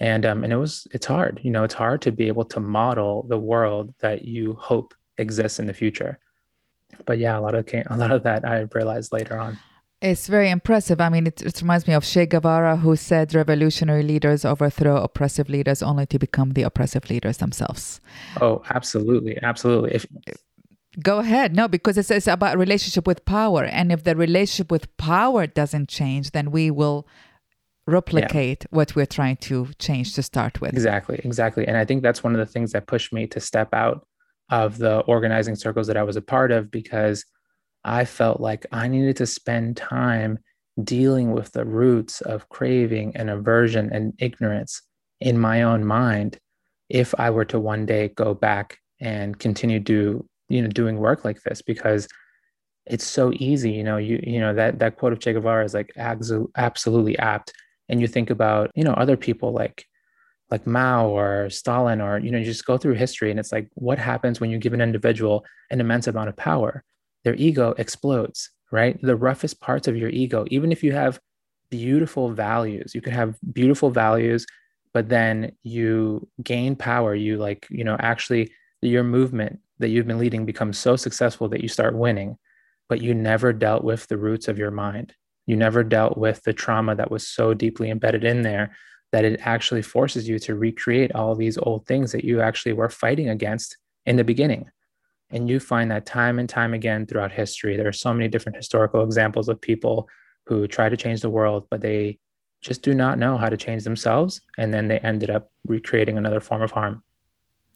and 0.00 0.24
um 0.24 0.44
and 0.44 0.52
it 0.52 0.56
was 0.56 0.86
it's 0.92 1.06
hard 1.06 1.40
you 1.42 1.50
know 1.50 1.64
it's 1.64 1.74
hard 1.74 2.00
to 2.02 2.12
be 2.12 2.28
able 2.28 2.44
to 2.44 2.60
model 2.60 3.24
the 3.28 3.38
world 3.38 3.92
that 4.00 4.24
you 4.24 4.54
hope 4.54 4.94
exists 5.18 5.58
in 5.58 5.66
the 5.66 5.74
future 5.74 6.18
but 7.06 7.18
yeah, 7.18 7.38
a 7.38 7.40
lot 7.40 7.54
of 7.54 7.68
a 7.72 7.96
lot 7.96 8.10
of 8.10 8.22
that 8.24 8.44
I 8.44 8.66
realized 8.74 9.12
later 9.12 9.38
on. 9.38 9.58
It's 10.00 10.28
very 10.28 10.48
impressive. 10.48 11.00
I 11.00 11.08
mean, 11.08 11.26
it, 11.26 11.42
it, 11.42 11.60
reminds 11.60 11.88
me 11.88 11.94
of 11.94 12.04
Che 12.04 12.26
Guevara, 12.26 12.76
who 12.76 12.94
said 12.94 13.34
revolutionary 13.34 14.04
leaders 14.04 14.44
overthrow 14.44 15.02
oppressive 15.02 15.48
leaders 15.48 15.82
only 15.82 16.06
to 16.06 16.20
become 16.20 16.52
the 16.52 16.62
oppressive 16.62 17.10
leaders 17.10 17.38
themselves. 17.38 18.00
Oh, 18.40 18.62
absolutely. 18.70 19.38
Absolutely. 19.42 19.94
If, 19.94 20.06
Go 21.02 21.18
ahead. 21.18 21.54
No, 21.54 21.66
because 21.66 21.98
it's, 21.98 22.12
it's 22.12 22.28
about 22.28 22.58
relationship 22.58 23.08
with 23.08 23.24
power. 23.24 23.64
And 23.64 23.90
if 23.90 24.04
the 24.04 24.14
relationship 24.14 24.70
with 24.70 24.96
power 24.98 25.48
doesn't 25.48 25.88
change, 25.88 26.30
then 26.30 26.52
we 26.52 26.70
will 26.70 27.06
replicate 27.88 28.64
yeah. 28.64 28.76
what 28.76 28.94
we're 28.94 29.06
trying 29.06 29.36
to 29.36 29.68
change 29.78 30.14
to 30.14 30.22
start 30.22 30.60
with. 30.60 30.72
Exactly. 30.72 31.20
Exactly. 31.24 31.66
And 31.66 31.76
I 31.76 31.84
think 31.84 32.02
that's 32.02 32.22
one 32.22 32.34
of 32.34 32.38
the 32.38 32.52
things 32.52 32.72
that 32.72 32.86
pushed 32.86 33.12
me 33.12 33.26
to 33.28 33.40
step 33.40 33.72
out 33.72 34.06
of 34.50 34.78
the 34.78 35.00
organizing 35.00 35.56
circles 35.56 35.86
that 35.86 35.96
I 35.96 36.02
was 36.02 36.16
a 36.16 36.22
part 36.22 36.52
of 36.52 36.70
because 36.70 37.24
I 37.84 38.04
felt 38.04 38.40
like 38.40 38.66
I 38.72 38.88
needed 38.88 39.16
to 39.16 39.26
spend 39.26 39.76
time 39.76 40.38
dealing 40.84 41.32
with 41.32 41.52
the 41.52 41.64
roots 41.64 42.20
of 42.20 42.48
craving 42.48 43.16
and 43.16 43.30
aversion 43.30 43.90
and 43.92 44.12
ignorance 44.18 44.82
in 45.20 45.38
my 45.38 45.62
own 45.62 45.84
mind 45.84 46.38
if 46.88 47.14
I 47.18 47.30
were 47.30 47.44
to 47.46 47.58
one 47.58 47.84
day 47.86 48.08
go 48.08 48.34
back 48.34 48.78
and 49.00 49.38
continue 49.38 49.80
do 49.80 50.24
you 50.48 50.62
know 50.62 50.68
doing 50.68 50.98
work 50.98 51.24
like 51.24 51.42
this 51.42 51.62
because 51.62 52.08
it's 52.86 53.04
so 53.04 53.32
easy 53.34 53.72
you 53.72 53.84
know 53.84 53.96
you 53.96 54.20
you 54.22 54.40
know 54.40 54.54
that 54.54 54.78
that 54.78 54.96
quote 54.96 55.12
of 55.12 55.18
Che 55.18 55.32
Guevara 55.32 55.64
is 55.64 55.74
like 55.74 55.92
absolutely 55.96 57.18
apt 57.18 57.52
and 57.88 58.00
you 58.00 58.06
think 58.06 58.30
about 58.30 58.70
you 58.74 58.84
know 58.84 58.92
other 58.92 59.16
people 59.16 59.52
like 59.52 59.86
like 60.50 60.66
Mao 60.66 61.08
or 61.08 61.50
Stalin, 61.50 62.00
or 62.00 62.18
you 62.18 62.30
know, 62.30 62.38
you 62.38 62.44
just 62.44 62.64
go 62.64 62.78
through 62.78 62.94
history 62.94 63.30
and 63.30 63.38
it's 63.38 63.52
like, 63.52 63.68
what 63.74 63.98
happens 63.98 64.40
when 64.40 64.50
you 64.50 64.58
give 64.58 64.72
an 64.72 64.80
individual 64.80 65.44
an 65.70 65.80
immense 65.80 66.06
amount 66.06 66.28
of 66.28 66.36
power? 66.36 66.84
Their 67.24 67.34
ego 67.34 67.74
explodes, 67.76 68.50
right? 68.70 68.98
The 69.02 69.16
roughest 69.16 69.60
parts 69.60 69.88
of 69.88 69.96
your 69.96 70.08
ego, 70.08 70.46
even 70.50 70.72
if 70.72 70.82
you 70.82 70.92
have 70.92 71.20
beautiful 71.70 72.30
values, 72.30 72.94
you 72.94 73.00
could 73.00 73.12
have 73.12 73.36
beautiful 73.52 73.90
values, 73.90 74.46
but 74.94 75.08
then 75.08 75.52
you 75.62 76.26
gain 76.42 76.76
power. 76.76 77.14
You 77.14 77.36
like, 77.36 77.66
you 77.70 77.84
know, 77.84 77.96
actually 77.98 78.50
your 78.80 79.04
movement 79.04 79.60
that 79.80 79.88
you've 79.88 80.06
been 80.06 80.18
leading 80.18 80.46
becomes 80.46 80.78
so 80.78 80.96
successful 80.96 81.48
that 81.50 81.60
you 81.60 81.68
start 81.68 81.94
winning, 81.94 82.38
but 82.88 83.02
you 83.02 83.12
never 83.12 83.52
dealt 83.52 83.84
with 83.84 84.06
the 84.06 84.16
roots 84.16 84.48
of 84.48 84.58
your 84.58 84.70
mind. 84.70 85.14
You 85.48 85.56
never 85.56 85.82
dealt 85.82 86.18
with 86.18 86.42
the 86.42 86.52
trauma 86.52 86.94
that 86.96 87.10
was 87.10 87.26
so 87.26 87.54
deeply 87.54 87.90
embedded 87.90 88.22
in 88.22 88.42
there 88.42 88.76
that 89.12 89.24
it 89.24 89.40
actually 89.42 89.80
forces 89.80 90.28
you 90.28 90.38
to 90.40 90.54
recreate 90.54 91.14
all 91.14 91.34
these 91.34 91.56
old 91.56 91.86
things 91.86 92.12
that 92.12 92.22
you 92.22 92.42
actually 92.42 92.74
were 92.74 92.90
fighting 92.90 93.30
against 93.30 93.78
in 94.04 94.16
the 94.16 94.24
beginning. 94.24 94.70
And 95.30 95.48
you 95.48 95.58
find 95.58 95.90
that 95.90 96.04
time 96.04 96.38
and 96.38 96.46
time 96.46 96.74
again 96.74 97.06
throughout 97.06 97.32
history. 97.32 97.78
There 97.78 97.88
are 97.88 97.94
so 97.94 98.12
many 98.12 98.28
different 98.28 98.56
historical 98.56 99.02
examples 99.02 99.48
of 99.48 99.58
people 99.58 100.06
who 100.44 100.68
try 100.68 100.90
to 100.90 100.98
change 100.98 101.22
the 101.22 101.30
world, 101.30 101.66
but 101.70 101.80
they 101.80 102.18
just 102.60 102.82
do 102.82 102.92
not 102.92 103.18
know 103.18 103.38
how 103.38 103.48
to 103.48 103.56
change 103.56 103.84
themselves. 103.84 104.42
And 104.58 104.72
then 104.72 104.88
they 104.88 104.98
ended 104.98 105.30
up 105.30 105.50
recreating 105.66 106.18
another 106.18 106.40
form 106.40 106.60
of 106.60 106.72
harm. 106.72 107.02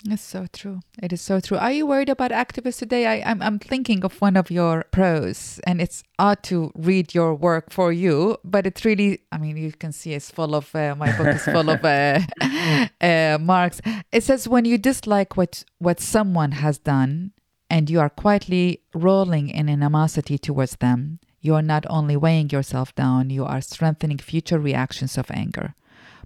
It's 0.04 0.22
so 0.22 0.46
true. 0.52 0.80
It 1.00 1.12
is 1.12 1.20
so 1.20 1.38
true. 1.38 1.58
Are 1.58 1.70
you 1.70 1.86
worried 1.86 2.08
about 2.08 2.32
activists 2.32 2.78
today? 2.78 3.06
I, 3.06 3.14
am 3.16 3.40
I'm, 3.40 3.42
I'm 3.42 3.58
thinking 3.58 4.04
of 4.04 4.20
one 4.20 4.36
of 4.36 4.50
your 4.50 4.84
prose, 4.90 5.60
and 5.64 5.80
it's 5.80 6.02
odd 6.18 6.42
to 6.44 6.72
read 6.74 7.14
your 7.14 7.34
work 7.34 7.70
for 7.70 7.92
you, 7.92 8.36
but 8.42 8.66
it's 8.66 8.84
really, 8.84 9.20
I 9.30 9.38
mean, 9.38 9.56
you 9.56 9.72
can 9.72 9.92
see 9.92 10.14
it's 10.14 10.30
full 10.30 10.54
of, 10.56 10.74
uh, 10.74 10.96
my 10.96 11.16
book 11.16 11.28
is 11.28 11.44
full 11.44 11.70
of 11.70 11.84
uh, 11.84 12.20
uh, 13.00 13.38
marks. 13.40 13.80
It 14.10 14.24
says, 14.24 14.48
when 14.48 14.64
you 14.64 14.76
dislike 14.76 15.36
what, 15.36 15.64
what 15.78 16.00
someone 16.00 16.52
has 16.52 16.78
done 16.78 17.32
and 17.70 17.88
you 17.88 18.00
are 18.00 18.10
quietly 18.10 18.82
rolling 18.94 19.50
in 19.50 19.68
animosity 19.68 20.36
towards 20.36 20.76
them, 20.76 21.20
you 21.40 21.54
are 21.54 21.62
not 21.62 21.86
only 21.88 22.16
weighing 22.16 22.50
yourself 22.50 22.94
down, 22.94 23.30
you 23.30 23.44
are 23.44 23.60
strengthening 23.60 24.18
future 24.18 24.58
reactions 24.58 25.16
of 25.16 25.30
anger. 25.30 25.74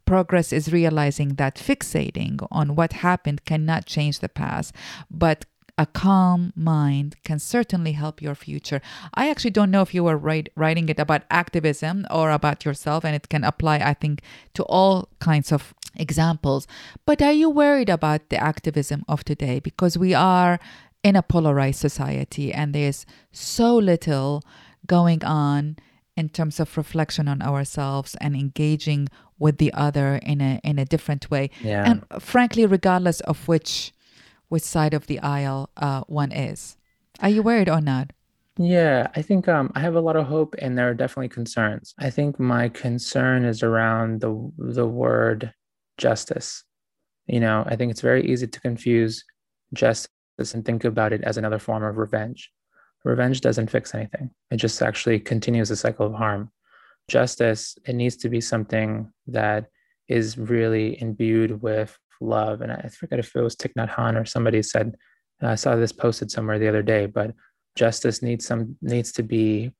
Progress 0.07 0.53
is 0.53 0.73
realizing 0.73 1.35
that 1.35 1.57
fixating 1.57 2.47
on 2.51 2.77
what 2.77 2.95
happened 2.95 3.45
cannot 3.45 3.87
change 3.87 4.21
the 4.21 4.29
past, 4.29 4.73
but 5.11 5.45
a 5.79 5.85
calm 5.85 6.53
mind 6.57 7.17
can 7.25 7.39
certainly 7.39 7.93
help 7.93 8.23
your 8.23 8.35
future. 8.35 8.81
I 9.13 9.29
actually 9.29 9.51
don't 9.51 9.71
know 9.71 9.83
if 9.83 9.93
you 9.93 10.05
were 10.05 10.17
write, 10.17 10.49
writing 10.57 10.89
it 10.89 10.99
about 10.99 11.25
activism 11.31 12.07
or 12.11 12.31
about 12.31 12.65
yourself, 12.65 13.05
and 13.05 13.15
it 13.15 13.29
can 13.29 13.45
apply, 13.45 13.77
I 13.79 13.93
think, 13.93 14.23
to 14.55 14.63
all 14.65 15.09
kinds 15.19 15.53
of 15.53 15.75
examples. 15.97 16.67
But 17.05 17.21
are 17.21 17.33
you 17.33 17.51
worried 17.51 17.91
about 17.91 18.31
the 18.31 18.43
activism 18.43 19.05
of 19.09 19.25
today? 19.25 19.61
Because 19.61 19.99
we 19.99 20.15
are 20.15 20.59
in 21.03 21.17
a 21.17 21.23
polarized 21.23 21.79
society 21.79 22.53
and 22.53 22.75
there's 22.75 23.07
so 23.33 23.77
little 23.77 24.43
going 24.87 25.25
on 25.25 25.77
in 26.17 26.29
terms 26.29 26.59
of 26.59 26.77
reflection 26.77 27.29
on 27.29 27.43
ourselves 27.43 28.17
and 28.21 28.35
engaging 28.35 29.09
with 29.39 29.59
the 29.59 29.73
other 29.73 30.17
in 30.23 30.41
a 30.41 30.61
in 30.65 30.79
a 30.79 30.85
different 30.85 31.31
way. 31.31 31.51
Yeah. 31.63 31.85
And 31.89 32.23
frankly, 32.23 32.67
regardless 32.67 33.21
of 33.21 33.47
which 33.49 33.93
which 34.49 34.63
side 34.63 34.95
of 34.95 35.07
the 35.07 35.19
aisle 35.21 35.71
uh, 35.77 36.03
one 36.07 36.33
is, 36.33 36.77
are 37.21 37.29
you 37.29 37.43
worried 37.43 37.69
or 37.69 37.81
not? 37.81 38.13
Yeah, 38.59 39.09
I 39.15 39.21
think 39.21 39.49
um, 39.49 39.71
I 39.75 39.81
have 39.81 39.97
a 39.97 40.01
lot 40.01 40.17
of 40.17 40.27
hope, 40.27 40.55
and 40.59 40.79
there 40.79 40.89
are 40.89 40.95
definitely 40.95 41.29
concerns. 41.29 41.95
I 41.99 42.09
think 42.09 42.41
my 42.41 42.71
concern 42.71 43.45
is 43.45 43.63
around 43.63 44.23
the 44.23 44.51
the 44.59 44.87
word 44.87 45.53
justice. 45.99 46.65
You 47.27 47.41
know, 47.41 47.65
I 47.67 47.77
think 47.77 47.91
it's 47.91 48.01
very 48.01 48.25
easy 48.25 48.47
to 48.47 48.61
confuse 48.61 49.25
justice 49.75 50.09
and 50.55 50.65
think 50.65 50.85
about 50.85 51.13
it 51.13 51.23
as 51.25 51.37
another 51.37 51.59
form 51.59 51.83
of 51.83 51.97
revenge 51.97 52.51
revenge 53.07 53.41
doesn't 53.41 53.71
fix 53.71 53.95
anything. 53.95 54.31
It 54.51 54.57
just 54.57 54.83
actually 54.83 55.21
continues 55.21 55.69
the 55.69 55.77
cycle 55.77 56.07
of 56.07 56.15
harm. 56.15 56.51
Justice, 57.09 57.79
it 57.87 57.95
needs 57.95 58.17
to 58.17 58.29
be 58.29 58.41
something 58.41 59.13
that 59.29 59.67
is 60.09 60.37
really 60.37 61.01
imbued 61.01 61.63
with 61.63 61.97
love. 62.21 62.63
And 62.63 62.73
I 62.73 62.89
forget 62.89 63.21
if 63.21 63.35
it 63.35 63.41
was 63.41 63.55
Thich 63.55 63.75
Nhat 63.75 63.95
Hanh 63.95 64.21
or 64.21 64.25
somebody 64.25 64.61
said, 64.61 64.97
I 65.41 65.55
saw 65.55 65.77
this 65.77 65.93
posted 65.93 66.31
somewhere 66.31 66.59
the 66.59 66.69
other 66.69 66.83
day, 66.83 67.07
but 67.07 67.33
justice 67.77 68.23
needs 68.23 68.45
some 68.45 68.77
needs 68.83 69.13
to 69.13 69.23
be, 69.23 69.71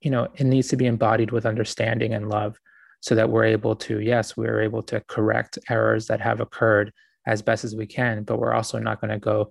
you 0.00 0.10
know, 0.10 0.26
it 0.34 0.44
needs 0.44 0.68
to 0.68 0.76
be 0.76 0.86
embodied 0.86 1.30
with 1.30 1.46
understanding 1.46 2.14
and 2.14 2.28
love 2.28 2.58
so 3.00 3.14
that 3.14 3.30
we're 3.30 3.44
able 3.44 3.76
to, 3.76 4.00
yes, 4.00 4.36
we're 4.36 4.62
able 4.62 4.82
to 4.84 5.00
correct 5.06 5.58
errors 5.70 6.06
that 6.06 6.20
have 6.20 6.40
occurred 6.40 6.92
as 7.26 7.42
best 7.42 7.62
as 7.62 7.76
we 7.76 7.86
can, 7.86 8.24
but 8.24 8.40
we're 8.40 8.54
also 8.54 8.78
not 8.78 9.00
going 9.00 9.10
to 9.10 9.18
go 9.18 9.50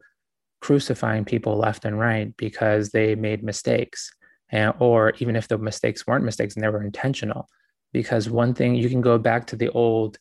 crucifying 0.61 1.25
people 1.25 1.57
left 1.57 1.85
and 1.85 1.99
right 1.99 2.35
because 2.37 2.89
they 2.89 3.15
made 3.15 3.43
mistakes 3.43 4.11
and, 4.49 4.73
or 4.79 5.13
even 5.19 5.35
if 5.35 5.47
the 5.47 5.57
mistakes 5.57 6.05
weren't 6.07 6.25
mistakes 6.25 6.55
and 6.55 6.63
they 6.63 6.69
were 6.69 6.83
intentional. 6.83 7.47
Because 7.93 8.29
one 8.29 8.53
thing 8.53 8.75
you 8.75 8.89
can 8.89 9.01
go 9.01 9.17
back 9.17 9.47
to 9.47 9.55
the 9.55 9.69
old 9.69 10.17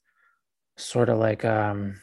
sort 0.76 1.08
of 1.08 1.18
like 1.18 1.44
um 1.44 1.94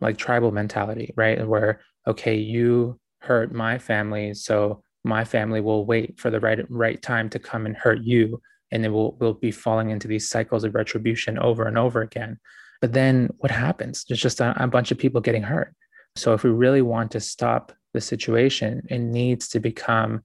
like 0.00 0.16
tribal 0.16 0.52
mentality 0.52 1.12
right? 1.16 1.46
Where 1.46 1.80
okay 2.06 2.36
you 2.36 2.98
hurt 3.20 3.52
my 3.52 3.78
family 3.78 4.32
so 4.32 4.82
my 5.04 5.24
family 5.24 5.60
will 5.60 5.84
wait 5.84 6.18
for 6.18 6.30
the 6.30 6.40
right 6.40 6.58
right 6.70 7.00
time 7.02 7.28
to 7.30 7.38
come 7.38 7.66
and 7.66 7.76
hurt 7.76 8.00
you 8.00 8.40
and 8.70 8.82
then 8.82 8.92
we'll, 8.92 9.16
we'll 9.20 9.34
be 9.34 9.50
falling 9.50 9.90
into 9.90 10.08
these 10.08 10.28
cycles 10.28 10.64
of 10.64 10.74
retribution 10.74 11.38
over 11.38 11.66
and 11.66 11.76
over 11.76 12.02
again. 12.02 12.38
But 12.80 12.92
then 12.92 13.30
what 13.38 13.50
happens? 13.50 14.04
There's 14.04 14.20
just 14.20 14.40
a, 14.40 14.54
a 14.62 14.68
bunch 14.68 14.90
of 14.90 14.98
people 14.98 15.20
getting 15.20 15.42
hurt 15.42 15.74
so, 16.16 16.34
if 16.34 16.42
we 16.42 16.50
really 16.50 16.82
want 16.82 17.12
to 17.12 17.20
stop 17.20 17.72
the 17.92 18.00
situation, 18.00 18.86
it 18.90 18.98
needs 18.98 19.48
to 19.48 19.60
become 19.60 20.22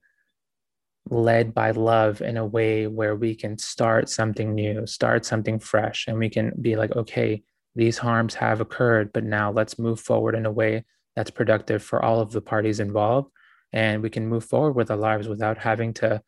led 1.09 1.53
by 1.53 1.71
love 1.71 2.21
in 2.21 2.37
a 2.37 2.45
way 2.45 2.87
where 2.87 3.15
we 3.15 3.35
can 3.35 3.57
start 3.57 4.09
something 4.09 4.55
new, 4.55 4.87
start 4.87 5.25
something 5.25 5.59
fresh, 5.59 6.07
and 6.07 6.17
we 6.17 6.29
can 6.29 6.53
be 6.59 6.75
like, 6.75 6.95
okay, 6.95 7.43
these 7.75 7.97
harms 7.97 8.33
have 8.35 8.61
occurred, 8.61 9.13
but 9.13 9.23
now 9.23 9.51
let's 9.51 9.77
move 9.77 9.99
forward 9.99 10.33
in 10.33 10.45
a 10.45 10.51
way 10.51 10.85
that's 11.15 11.31
productive 11.31 11.83
for 11.83 12.03
all 12.03 12.19
of 12.19 12.31
the 12.31 12.41
parties 12.41 12.79
involved. 12.79 13.29
And 13.71 14.01
we 14.01 14.09
can 14.09 14.27
move 14.27 14.45
forward 14.45 14.73
with 14.73 14.89
our 14.89 14.97
lives 14.97 15.27
without 15.27 15.57
having 15.57 15.93
to 15.95 16.21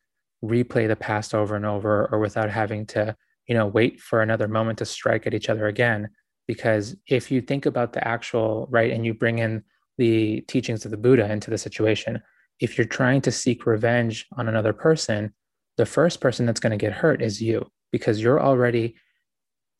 replay 0.44 0.86
the 0.86 0.96
past 0.96 1.34
over 1.34 1.56
and 1.56 1.66
over 1.66 2.06
or 2.12 2.18
without 2.18 2.50
having 2.50 2.86
to, 2.86 3.16
you 3.46 3.54
know, 3.54 3.66
wait 3.66 4.00
for 4.00 4.22
another 4.22 4.46
moment 4.46 4.78
to 4.78 4.84
strike 4.84 5.26
at 5.26 5.34
each 5.34 5.48
other 5.48 5.66
again 5.66 6.10
because 6.48 6.96
if 7.06 7.30
you 7.30 7.40
think 7.40 7.66
about 7.66 7.92
the 7.92 8.08
actual 8.08 8.66
right 8.70 8.90
and 8.90 9.06
you 9.06 9.14
bring 9.14 9.38
in 9.38 9.62
the 9.98 10.40
teachings 10.48 10.84
of 10.84 10.90
the 10.90 10.96
buddha 10.96 11.30
into 11.30 11.50
the 11.50 11.58
situation 11.58 12.20
if 12.58 12.76
you're 12.76 12.86
trying 12.86 13.20
to 13.20 13.30
seek 13.30 13.66
revenge 13.66 14.26
on 14.36 14.48
another 14.48 14.72
person 14.72 15.32
the 15.76 15.86
first 15.86 16.20
person 16.20 16.44
that's 16.44 16.58
going 16.58 16.76
to 16.76 16.84
get 16.84 16.92
hurt 16.92 17.22
is 17.22 17.40
you 17.40 17.64
because 17.92 18.20
you're 18.20 18.42
already 18.42 18.96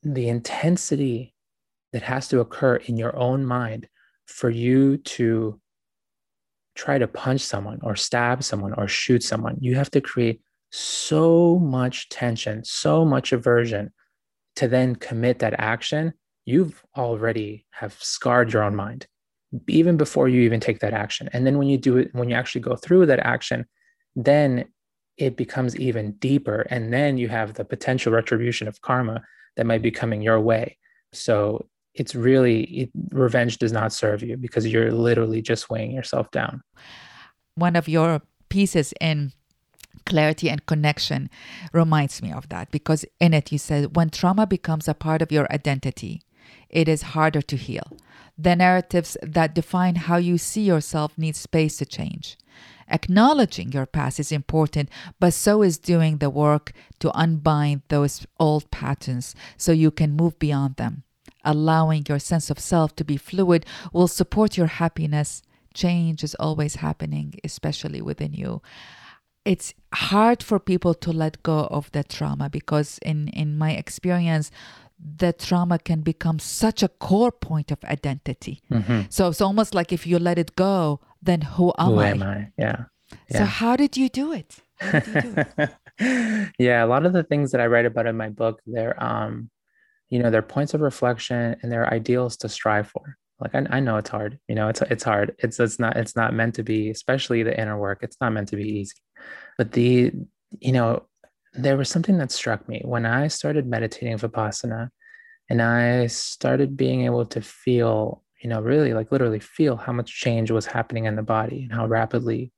the 0.04 0.28
intensity 0.28 1.34
that 1.92 2.02
has 2.02 2.28
to 2.28 2.38
occur 2.38 2.76
in 2.76 2.96
your 2.96 3.16
own 3.16 3.44
mind 3.44 3.88
for 4.26 4.50
you 4.50 4.98
to 4.98 5.60
try 6.76 6.98
to 6.98 7.08
punch 7.08 7.40
someone 7.40 7.80
or 7.82 7.96
stab 7.96 8.44
someone 8.44 8.72
or 8.74 8.86
shoot 8.86 9.22
someone 9.22 9.56
you 9.60 9.74
have 9.74 9.90
to 9.90 10.00
create 10.00 10.40
so 10.70 11.58
much 11.58 12.08
tension 12.10 12.62
so 12.62 13.04
much 13.04 13.32
aversion 13.32 13.90
to 14.54 14.68
then 14.68 14.94
commit 14.94 15.38
that 15.38 15.54
action 15.58 16.12
you've 16.48 16.82
already 16.96 17.66
have 17.70 17.94
scarred 18.00 18.52
your 18.52 18.62
own 18.62 18.74
mind 18.74 19.06
even 19.66 19.96
before 19.96 20.28
you 20.28 20.42
even 20.42 20.60
take 20.60 20.80
that 20.80 20.92
action. 20.92 21.28
And 21.32 21.46
then 21.46 21.56
when 21.58 21.68
you 21.68 21.78
do 21.78 21.96
it 21.98 22.08
when 22.12 22.28
you 22.30 22.36
actually 22.36 22.60
go 22.60 22.74
through 22.76 23.06
that 23.06 23.20
action 23.20 23.66
then 24.16 24.64
it 25.16 25.36
becomes 25.36 25.76
even 25.76 26.12
deeper. 26.12 26.60
And 26.70 26.92
then 26.92 27.18
you 27.18 27.28
have 27.28 27.54
the 27.54 27.64
potential 27.64 28.12
retribution 28.12 28.68
of 28.68 28.80
karma 28.80 29.22
that 29.56 29.66
might 29.66 29.82
be 29.82 29.90
coming 29.90 30.22
your 30.22 30.40
way. 30.40 30.78
So 31.12 31.66
it's 31.94 32.14
really 32.14 32.62
it, 32.64 32.90
revenge 33.10 33.58
does 33.58 33.72
not 33.72 33.92
serve 33.92 34.22
you 34.22 34.36
because 34.36 34.66
you're 34.66 34.92
literally 34.92 35.42
just 35.42 35.68
weighing 35.68 35.90
yourself 35.90 36.30
down. 36.30 36.62
One 37.56 37.74
of 37.74 37.88
your 37.88 38.22
pieces 38.48 38.94
in 39.00 39.32
clarity 40.06 40.48
and 40.48 40.64
connection 40.66 41.28
reminds 41.72 42.22
me 42.22 42.32
of 42.32 42.48
that 42.48 42.70
because 42.70 43.04
in 43.20 43.34
it 43.34 43.52
you 43.52 43.58
said 43.58 43.96
when 43.96 44.08
trauma 44.08 44.46
becomes 44.46 44.88
a 44.88 44.94
part 44.94 45.20
of 45.20 45.32
your 45.32 45.46
identity 45.52 46.22
it 46.70 46.88
is 46.88 47.02
harder 47.14 47.42
to 47.42 47.56
heal. 47.56 47.96
The 48.36 48.54
narratives 48.54 49.16
that 49.22 49.54
define 49.54 49.96
how 49.96 50.16
you 50.16 50.38
see 50.38 50.62
yourself 50.62 51.16
need 51.18 51.36
space 51.36 51.78
to 51.78 51.86
change. 51.86 52.36
Acknowledging 52.90 53.72
your 53.72 53.84
past 53.84 54.18
is 54.18 54.32
important, 54.32 54.88
but 55.20 55.34
so 55.34 55.62
is 55.62 55.78
doing 55.78 56.18
the 56.18 56.30
work 56.30 56.72
to 57.00 57.10
unbind 57.18 57.82
those 57.88 58.26
old 58.40 58.70
patterns 58.70 59.34
so 59.56 59.72
you 59.72 59.90
can 59.90 60.16
move 60.16 60.38
beyond 60.38 60.76
them. 60.76 61.02
Allowing 61.44 62.04
your 62.08 62.18
sense 62.18 62.48
of 62.50 62.58
self 62.58 62.96
to 62.96 63.04
be 63.04 63.16
fluid 63.16 63.66
will 63.92 64.08
support 64.08 64.56
your 64.56 64.66
happiness. 64.66 65.42
Change 65.74 66.24
is 66.24 66.34
always 66.36 66.76
happening, 66.76 67.34
especially 67.44 68.00
within 68.00 68.32
you 68.32 68.62
it's 69.48 69.72
hard 69.94 70.42
for 70.42 70.58
people 70.58 70.92
to 70.92 71.10
let 71.10 71.42
go 71.42 71.60
of 71.70 71.90
the 71.92 72.04
trauma 72.04 72.50
because 72.50 72.98
in 72.98 73.28
in 73.28 73.56
my 73.56 73.72
experience 73.72 74.50
the 74.98 75.32
trauma 75.32 75.78
can 75.78 76.00
become 76.00 76.38
such 76.38 76.82
a 76.82 76.88
core 76.88 77.32
point 77.32 77.70
of 77.70 77.82
identity. 77.84 78.62
Mm-hmm. 78.70 79.02
So 79.10 79.28
it's 79.28 79.40
almost 79.40 79.74
like 79.74 79.92
if 79.92 80.06
you 80.06 80.18
let 80.18 80.38
it 80.38 80.56
go, 80.56 81.00
then 81.22 81.42
who 81.42 81.72
am 81.78 81.86
who 81.86 81.98
I? 82.00 82.08
am 82.08 82.22
I? 82.22 82.52
Yeah. 82.58 82.84
yeah. 83.30 83.38
So 83.38 83.44
how 83.44 83.76
did 83.76 83.96
you 83.96 84.08
do 84.08 84.32
it? 84.32 84.56
You 84.82 85.00
do 85.00 85.44
it? 85.98 86.50
yeah, 86.58 86.84
a 86.84 86.86
lot 86.86 87.06
of 87.06 87.12
the 87.12 87.22
things 87.22 87.52
that 87.52 87.60
I 87.60 87.66
write 87.66 87.86
about 87.86 88.06
in 88.06 88.16
my 88.16 88.28
book, 88.28 88.60
they're 88.66 89.02
um, 89.02 89.50
you 90.10 90.18
know, 90.18 90.30
they're 90.30 90.42
points 90.42 90.74
of 90.74 90.80
reflection 90.80 91.56
and 91.62 91.70
they're 91.70 91.92
ideals 91.92 92.36
to 92.38 92.48
strive 92.48 92.88
for. 92.88 93.16
Like 93.40 93.54
I, 93.54 93.66
I 93.70 93.80
know 93.80 93.96
it's 93.98 94.10
hard, 94.10 94.38
you 94.48 94.54
know, 94.54 94.68
it's 94.68 94.82
it's 94.82 95.04
hard. 95.04 95.36
It's 95.38 95.60
it's 95.60 95.78
not 95.78 95.96
it's 95.96 96.16
not 96.16 96.34
meant 96.34 96.54
to 96.56 96.64
be, 96.64 96.90
especially 96.90 97.42
the 97.42 97.58
inner 97.58 97.78
work. 97.78 98.00
It's 98.02 98.16
not 98.20 98.32
meant 98.32 98.48
to 98.48 98.56
be 98.56 98.68
easy. 98.80 98.96
But 99.56 99.72
the 99.72 100.12
you 100.60 100.72
know, 100.72 101.04
there 101.54 101.76
was 101.76 101.88
something 101.88 102.18
that 102.18 102.30
struck 102.30 102.68
me 102.68 102.82
when 102.84 103.06
I 103.06 103.28
started 103.28 103.66
meditating 103.66 104.18
Vipassana 104.18 104.88
and 105.50 105.62
I 105.62 106.06
started 106.06 106.76
being 106.76 107.04
able 107.04 107.24
to 107.26 107.40
feel, 107.40 108.22
you 108.42 108.50
know, 108.50 108.60
really 108.60 108.92
like 108.92 109.10
literally 109.10 109.40
feel 109.40 109.76
how 109.76 109.92
much 109.92 110.20
change 110.20 110.50
was 110.50 110.66
happening 110.66 111.06
in 111.06 111.16
the 111.16 111.22
body 111.22 111.62
and 111.62 111.72
how 111.72 111.86
rapidly 111.86 112.52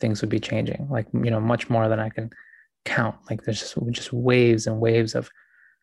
things 0.00 0.20
would 0.20 0.30
be 0.30 0.40
changing, 0.40 0.88
like, 0.90 1.06
you 1.12 1.30
know, 1.30 1.40
much 1.40 1.70
more 1.70 1.88
than 1.88 2.00
I 2.00 2.08
can 2.08 2.30
count. 2.84 3.16
Like 3.30 3.42
there's 3.42 3.60
just, 3.60 3.76
just 3.90 4.12
waves 4.12 4.66
and 4.66 4.80
waves 4.80 5.14
of 5.14 5.30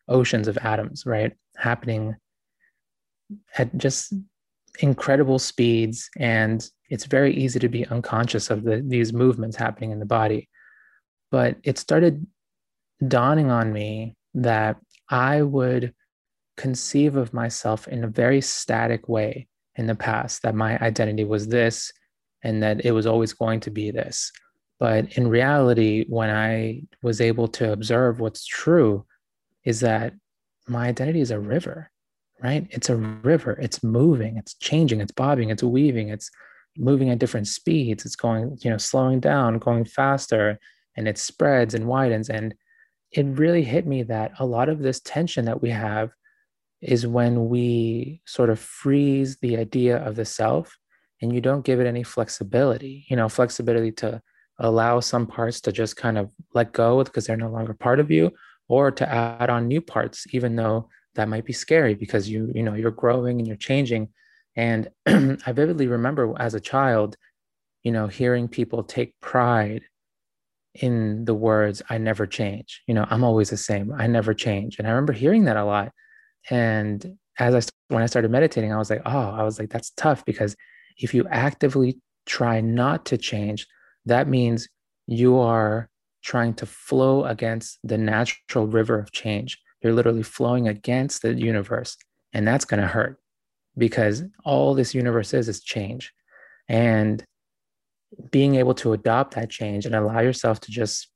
oceans 0.08 0.48
of 0.48 0.58
atoms, 0.58 1.06
right? 1.06 1.32
Happening 1.56 2.16
at 3.56 3.76
just 3.78 4.12
incredible 4.80 5.38
speeds 5.38 6.10
and 6.16 6.68
it's 6.90 7.04
very 7.04 7.34
easy 7.34 7.58
to 7.58 7.68
be 7.68 7.86
unconscious 7.86 8.50
of 8.50 8.64
the, 8.64 8.82
these 8.86 9.12
movements 9.12 9.56
happening 9.56 9.90
in 9.90 9.98
the 9.98 10.06
body 10.06 10.48
but 11.30 11.56
it 11.62 11.78
started 11.78 12.26
dawning 13.06 13.50
on 13.50 13.72
me 13.72 14.14
that 14.34 14.76
i 15.08 15.42
would 15.42 15.94
conceive 16.56 17.16
of 17.16 17.32
myself 17.32 17.88
in 17.88 18.04
a 18.04 18.08
very 18.08 18.40
static 18.40 19.08
way 19.08 19.48
in 19.76 19.86
the 19.86 19.94
past 19.94 20.42
that 20.42 20.54
my 20.54 20.78
identity 20.78 21.24
was 21.24 21.48
this 21.48 21.92
and 22.42 22.62
that 22.62 22.84
it 22.84 22.92
was 22.92 23.06
always 23.06 23.32
going 23.32 23.60
to 23.60 23.70
be 23.70 23.90
this 23.90 24.30
but 24.78 25.16
in 25.16 25.28
reality 25.28 26.04
when 26.08 26.30
i 26.30 26.80
was 27.02 27.20
able 27.20 27.48
to 27.48 27.72
observe 27.72 28.20
what's 28.20 28.44
true 28.44 29.04
is 29.64 29.80
that 29.80 30.12
my 30.68 30.88
identity 30.88 31.20
is 31.20 31.30
a 31.30 31.40
river 31.40 31.90
right? 32.42 32.66
It's 32.70 32.88
a 32.88 32.96
river. 32.96 33.52
It's 33.60 33.82
moving, 33.82 34.36
it's 34.36 34.54
changing, 34.54 35.00
it's 35.00 35.12
bobbing, 35.12 35.50
it's 35.50 35.62
weaving, 35.62 36.08
it's 36.08 36.30
moving 36.76 37.10
at 37.10 37.18
different 37.18 37.48
speeds. 37.48 38.04
It's 38.04 38.16
going, 38.16 38.56
you 38.62 38.70
know, 38.70 38.78
slowing 38.78 39.20
down, 39.20 39.58
going 39.58 39.84
faster, 39.84 40.58
and 40.96 41.06
it 41.06 41.18
spreads 41.18 41.74
and 41.74 41.86
widens. 41.86 42.30
And 42.30 42.54
it 43.12 43.26
really 43.26 43.62
hit 43.62 43.86
me 43.86 44.02
that 44.04 44.32
a 44.38 44.46
lot 44.46 44.68
of 44.68 44.78
this 44.78 45.00
tension 45.00 45.44
that 45.46 45.62
we 45.62 45.70
have 45.70 46.10
is 46.80 47.06
when 47.06 47.48
we 47.48 48.22
sort 48.24 48.50
of 48.50 48.58
freeze 48.58 49.36
the 49.38 49.56
idea 49.56 49.98
of 49.98 50.16
the 50.16 50.24
self 50.24 50.78
and 51.20 51.32
you 51.32 51.40
don't 51.40 51.64
give 51.64 51.80
it 51.80 51.86
any 51.86 52.02
flexibility, 52.02 53.04
you 53.08 53.16
know, 53.16 53.28
flexibility 53.28 53.92
to 53.92 54.22
allow 54.58 55.00
some 55.00 55.26
parts 55.26 55.60
to 55.60 55.72
just 55.72 55.96
kind 55.96 56.16
of 56.18 56.32
let 56.54 56.72
go 56.72 57.02
because 57.02 57.26
they're 57.26 57.36
no 57.36 57.50
longer 57.50 57.74
part 57.74 58.00
of 58.00 58.10
you 58.10 58.30
or 58.68 58.90
to 58.90 59.08
add 59.08 59.50
on 59.50 59.66
new 59.68 59.80
parts, 59.80 60.26
even 60.32 60.56
though 60.56 60.88
that 61.16 61.28
might 61.28 61.44
be 61.44 61.52
scary 61.52 61.94
because 61.94 62.28
you 62.28 62.52
you 62.54 62.62
know 62.62 62.74
you're 62.74 62.90
growing 62.90 63.38
and 63.38 63.46
you're 63.46 63.56
changing. 63.56 64.08
And 64.56 64.88
i 65.06 65.52
vividly 65.52 65.86
remember 65.86 66.34
as 66.38 66.54
a 66.54 66.60
child 66.60 67.16
you 67.82 67.92
know 67.92 68.06
hearing 68.06 68.48
people 68.48 68.82
take 68.82 69.14
pride 69.20 69.82
in 70.74 71.24
the 71.24 71.34
words 71.34 71.82
i 71.90 71.98
never 71.98 72.26
change 72.26 72.82
you 72.86 72.94
know 72.94 73.06
i'm 73.10 73.24
always 73.24 73.50
the 73.50 73.56
same 73.56 73.92
i 73.98 74.06
never 74.06 74.32
change 74.32 74.78
and 74.78 74.86
i 74.86 74.90
remember 74.90 75.12
hearing 75.12 75.44
that 75.44 75.56
a 75.56 75.64
lot 75.64 75.90
and 76.48 77.16
as 77.38 77.54
i 77.54 77.92
when 77.92 78.02
i 78.02 78.06
started 78.06 78.30
meditating 78.30 78.72
i 78.72 78.76
was 78.76 78.90
like 78.90 79.02
oh 79.06 79.30
i 79.30 79.42
was 79.42 79.58
like 79.58 79.70
that's 79.70 79.90
tough 79.90 80.24
because 80.24 80.54
if 80.96 81.12
you 81.12 81.26
actively 81.28 81.98
try 82.26 82.60
not 82.60 83.04
to 83.04 83.16
change 83.16 83.66
that 84.06 84.28
means 84.28 84.68
you 85.06 85.38
are 85.38 85.88
trying 86.22 86.54
to 86.54 86.66
flow 86.66 87.24
against 87.24 87.78
the 87.82 87.98
natural 87.98 88.66
river 88.66 88.98
of 88.98 89.10
change 89.10 89.58
you're 89.82 89.92
literally 89.92 90.22
flowing 90.22 90.68
against 90.68 91.22
the 91.22 91.34
universe. 91.34 91.96
And 92.32 92.46
that's 92.46 92.64
going 92.64 92.80
to 92.80 92.86
hurt 92.86 93.18
because 93.76 94.22
all 94.44 94.74
this 94.74 94.94
universe 94.94 95.34
is 95.34 95.48
is 95.48 95.62
change. 95.62 96.12
And 96.68 97.24
being 98.30 98.56
able 98.56 98.74
to 98.74 98.92
adopt 98.92 99.34
that 99.34 99.50
change 99.50 99.86
and 99.86 99.94
allow 99.94 100.20
yourself 100.20 100.60
to 100.60 100.70
just 100.70 101.08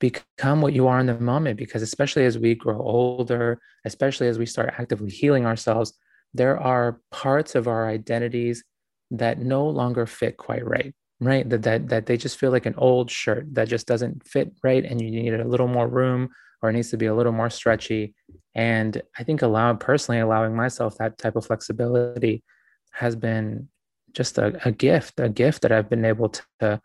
become 0.00 0.60
what 0.60 0.72
you 0.72 0.88
are 0.88 0.98
in 0.98 1.06
the 1.06 1.18
moment 1.18 1.56
because 1.56 1.82
especially 1.82 2.24
as 2.24 2.36
we 2.36 2.56
grow 2.56 2.80
older 2.80 3.60
especially 3.84 4.26
as 4.26 4.36
we 4.36 4.46
start 4.46 4.74
actively 4.76 5.08
healing 5.08 5.46
ourselves 5.46 5.92
there 6.34 6.58
are 6.58 7.00
parts 7.12 7.54
of 7.54 7.68
our 7.68 7.88
identities 7.88 8.64
that 9.12 9.38
no 9.38 9.68
longer 9.68 10.04
fit 10.04 10.36
quite 10.36 10.66
right 10.66 10.92
right 11.20 11.48
that 11.48 11.62
that, 11.62 11.88
that 11.88 12.06
they 12.06 12.16
just 12.16 12.36
feel 12.36 12.50
like 12.50 12.66
an 12.66 12.74
old 12.76 13.08
shirt 13.08 13.46
that 13.54 13.68
just 13.68 13.86
doesn't 13.86 14.26
fit 14.26 14.52
right 14.64 14.84
and 14.84 15.00
you 15.00 15.08
need 15.08 15.34
a 15.34 15.46
little 15.46 15.68
more 15.68 15.86
room 15.86 16.28
or 16.62 16.70
it 16.70 16.74
needs 16.74 16.90
to 16.90 16.96
be 16.96 17.06
a 17.06 17.14
little 17.14 17.32
more 17.32 17.50
stretchy. 17.50 18.14
And 18.54 19.02
I 19.18 19.24
think 19.24 19.42
allowing 19.42 19.78
personally 19.78 20.20
allowing 20.20 20.54
myself 20.54 20.96
that 20.98 21.18
type 21.18 21.36
of 21.36 21.44
flexibility 21.44 22.44
has 22.92 23.16
been 23.16 23.68
just 24.12 24.38
a, 24.38 24.60
a 24.66 24.72
gift, 24.72 25.20
a 25.20 25.28
gift 25.28 25.62
that 25.62 25.72
I've 25.72 25.90
been 25.90 26.04
able 26.04 26.30
to, 26.60 26.80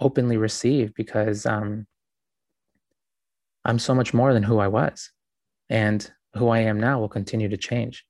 openly 0.00 0.36
receive 0.36 0.94
because 0.94 1.44
um, 1.44 1.86
I'm 3.64 3.78
so 3.78 3.94
much 3.94 4.14
more 4.14 4.32
than 4.32 4.44
who 4.44 4.58
I 4.58 4.68
was. 4.68 5.10
And 5.68 6.10
who 6.34 6.48
I 6.48 6.60
am 6.60 6.80
now 6.80 7.00
will 7.00 7.08
continue 7.08 7.48
to 7.48 7.56
change. 7.56 8.04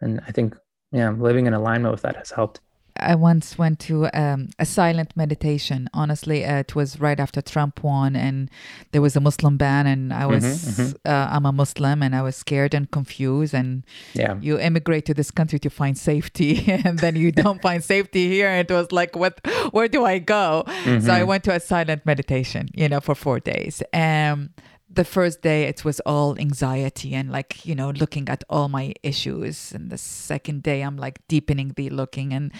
And 0.00 0.20
I 0.26 0.32
think, 0.32 0.56
yeah, 0.92 1.10
living 1.10 1.46
in 1.46 1.54
alignment 1.54 1.92
with 1.92 2.02
that 2.02 2.16
has 2.16 2.30
helped. 2.30 2.60
I 2.98 3.14
once 3.14 3.58
went 3.58 3.78
to 3.80 4.08
um, 4.14 4.48
a 4.58 4.66
silent 4.66 5.16
meditation. 5.16 5.88
Honestly, 5.94 6.44
uh, 6.44 6.58
it 6.58 6.74
was 6.74 7.00
right 7.00 7.18
after 7.18 7.40
Trump 7.40 7.82
won, 7.82 8.16
and 8.16 8.50
there 8.92 9.02
was 9.02 9.16
a 9.16 9.20
Muslim 9.20 9.56
ban, 9.56 9.86
and 9.86 10.12
I 10.12 10.26
was 10.26 10.44
mm-hmm, 10.44 10.82
mm-hmm. 10.82 11.08
Uh, 11.08 11.28
I'm 11.30 11.46
a 11.46 11.52
Muslim, 11.52 12.02
and 12.02 12.14
I 12.14 12.22
was 12.22 12.36
scared 12.36 12.74
and 12.74 12.90
confused. 12.90 13.54
And 13.54 13.84
yeah. 14.14 14.36
you 14.40 14.58
immigrate 14.58 15.06
to 15.06 15.14
this 15.14 15.30
country 15.30 15.58
to 15.60 15.70
find 15.70 15.96
safety, 15.96 16.64
and 16.84 16.98
then 16.98 17.16
you 17.16 17.32
don't 17.42 17.62
find 17.62 17.82
safety 17.82 18.28
here. 18.28 18.48
And 18.48 18.70
it 18.70 18.74
was 18.74 18.92
like, 18.92 19.16
what? 19.16 19.40
Where 19.72 19.88
do 19.88 20.04
I 20.04 20.18
go? 20.18 20.64
Mm-hmm. 20.66 21.06
So 21.06 21.12
I 21.12 21.20
mm-hmm. 21.20 21.28
went 21.28 21.44
to 21.44 21.54
a 21.54 21.60
silent 21.60 22.04
meditation, 22.04 22.68
you 22.74 22.88
know, 22.88 23.00
for 23.00 23.14
four 23.14 23.40
days. 23.40 23.82
And 23.92 24.50
the 24.90 25.04
first 25.04 25.42
day 25.42 25.64
it 25.64 25.84
was 25.84 26.00
all 26.00 26.38
anxiety 26.38 27.14
and 27.14 27.30
like 27.30 27.66
you 27.66 27.74
know 27.74 27.90
looking 27.90 28.28
at 28.28 28.44
all 28.48 28.68
my 28.68 28.94
issues. 29.02 29.72
And 29.72 29.90
the 29.90 29.98
second 29.98 30.62
day 30.62 30.82
i'm 30.82 30.96
like 30.96 31.26
deepening 31.28 31.72
the 31.76 31.90
looking 31.90 32.32
and 32.32 32.52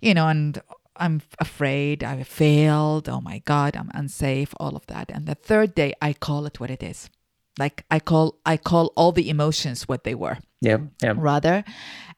you 0.00 0.14
know 0.14 0.28
and 0.28 0.60
i'm 0.96 1.22
afraid. 1.38 2.04
I 2.04 2.22
failed. 2.22 3.08
Oh 3.08 3.20
my 3.20 3.38
god 3.44 3.76
i'm 3.76 3.90
unsafe 3.94 4.54
all 4.60 4.76
of 4.76 4.86
that. 4.86 5.10
And 5.10 5.26
the 5.26 5.34
third 5.34 5.74
day 5.74 5.94
i 6.02 6.12
call 6.12 6.46
it 6.46 6.60
what 6.60 6.70
it 6.70 6.82
is. 6.82 7.10
Like 7.58 7.84
i 7.90 7.98
call 7.98 8.38
i 8.44 8.56
call 8.56 8.92
all 8.96 9.12
the 9.12 9.30
emotions 9.30 9.88
what 9.88 10.04
they 10.04 10.14
were. 10.14 10.38
Yeah 10.60 10.78
yeah. 11.02 11.14
Rather 11.16 11.64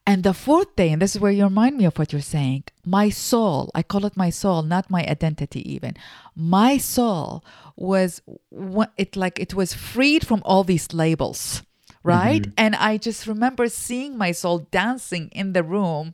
and 0.07 0.23
the 0.23 0.33
fourth 0.33 0.75
day, 0.75 0.91
and 0.91 1.01
this 1.01 1.15
is 1.15 1.21
where 1.21 1.31
you 1.31 1.43
remind 1.43 1.77
me 1.77 1.85
of 1.85 1.97
what 1.97 2.13
you're 2.13 2.21
saying, 2.21 2.65
my 2.85 3.09
soul, 3.09 3.71
I 3.73 3.81
call 3.81 4.05
it 4.05 4.15
my 4.15 4.29
soul, 4.29 4.61
not 4.61 4.89
my 4.89 5.03
identity 5.03 5.61
even. 5.73 5.95
My 6.35 6.77
soul 6.77 7.43
was 7.75 8.21
it 8.97 9.15
like 9.15 9.39
it 9.39 9.55
was 9.55 9.73
freed 9.73 10.25
from 10.27 10.43
all 10.45 10.63
these 10.63 10.93
labels, 10.93 11.63
right? 12.03 12.43
Mm-hmm. 12.43 12.53
And 12.57 12.75
I 12.75 12.97
just 12.97 13.25
remember 13.25 13.67
seeing 13.67 14.15
my 14.15 14.31
soul 14.31 14.59
dancing 14.69 15.29
in 15.31 15.53
the 15.53 15.63
room 15.63 16.13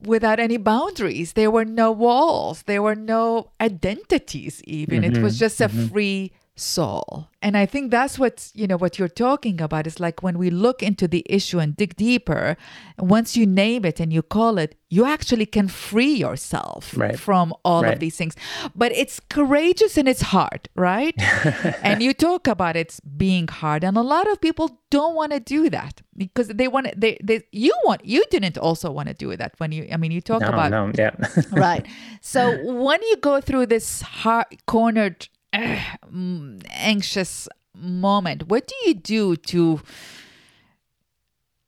without 0.00 0.40
any 0.40 0.56
boundaries. 0.56 1.34
There 1.34 1.50
were 1.50 1.66
no 1.66 1.92
walls, 1.92 2.62
there 2.62 2.82
were 2.82 2.96
no 2.96 3.50
identities 3.60 4.62
even. 4.64 5.02
Mm-hmm. 5.02 5.16
It 5.16 5.22
was 5.22 5.38
just 5.38 5.60
a 5.60 5.68
mm-hmm. 5.68 5.88
free 5.88 6.32
soul. 6.54 7.28
And 7.40 7.56
I 7.56 7.66
think 7.66 7.90
that's 7.90 8.18
what, 8.18 8.50
you 8.54 8.66
know, 8.66 8.76
what 8.76 8.98
you're 8.98 9.08
talking 9.08 9.60
about 9.60 9.86
is 9.86 9.98
like 9.98 10.22
when 10.22 10.38
we 10.38 10.50
look 10.50 10.82
into 10.82 11.08
the 11.08 11.24
issue 11.28 11.58
and 11.58 11.76
dig 11.76 11.96
deeper, 11.96 12.56
once 12.98 13.36
you 13.36 13.46
name 13.46 13.84
it 13.84 13.98
and 13.98 14.12
you 14.12 14.22
call 14.22 14.58
it, 14.58 14.76
you 14.88 15.04
actually 15.04 15.46
can 15.46 15.66
free 15.68 16.12
yourself 16.12 16.96
right. 16.96 17.18
from 17.18 17.54
all 17.64 17.82
right. 17.82 17.94
of 17.94 18.00
these 18.00 18.16
things. 18.16 18.36
But 18.76 18.92
it's 18.92 19.18
courageous 19.18 19.96
and 19.96 20.06
it's 20.06 20.22
hard, 20.22 20.68
right? 20.76 21.14
and 21.82 22.02
you 22.02 22.12
talk 22.12 22.46
about 22.46 22.76
it 22.76 22.98
being 23.16 23.48
hard 23.48 23.82
and 23.82 23.96
a 23.96 24.02
lot 24.02 24.30
of 24.30 24.40
people 24.40 24.78
don't 24.90 25.14
want 25.14 25.32
to 25.32 25.40
do 25.40 25.70
that 25.70 26.02
because 26.16 26.48
they 26.48 26.68
want 26.68 26.86
to, 26.86 26.92
they, 26.96 27.18
they 27.22 27.42
you 27.50 27.74
want 27.84 28.04
you 28.04 28.22
didn't 28.30 28.58
also 28.58 28.90
want 28.90 29.08
to 29.08 29.14
do 29.14 29.34
that 29.36 29.54
when 29.56 29.72
you 29.72 29.88
I 29.90 29.96
mean 29.96 30.12
you 30.12 30.20
talk 30.20 30.42
no, 30.42 30.48
about 30.48 30.70
no, 30.70 30.92
yeah. 30.96 31.12
right. 31.50 31.86
So 32.20 32.62
when 32.64 33.00
you 33.02 33.16
go 33.16 33.40
through 33.40 33.66
this 33.66 34.02
hard 34.02 34.46
cornered 34.66 35.28
anxious 36.70 37.48
moment, 37.74 38.48
what 38.48 38.66
do 38.66 38.74
you 38.86 38.94
do 38.94 39.36
to 39.36 39.80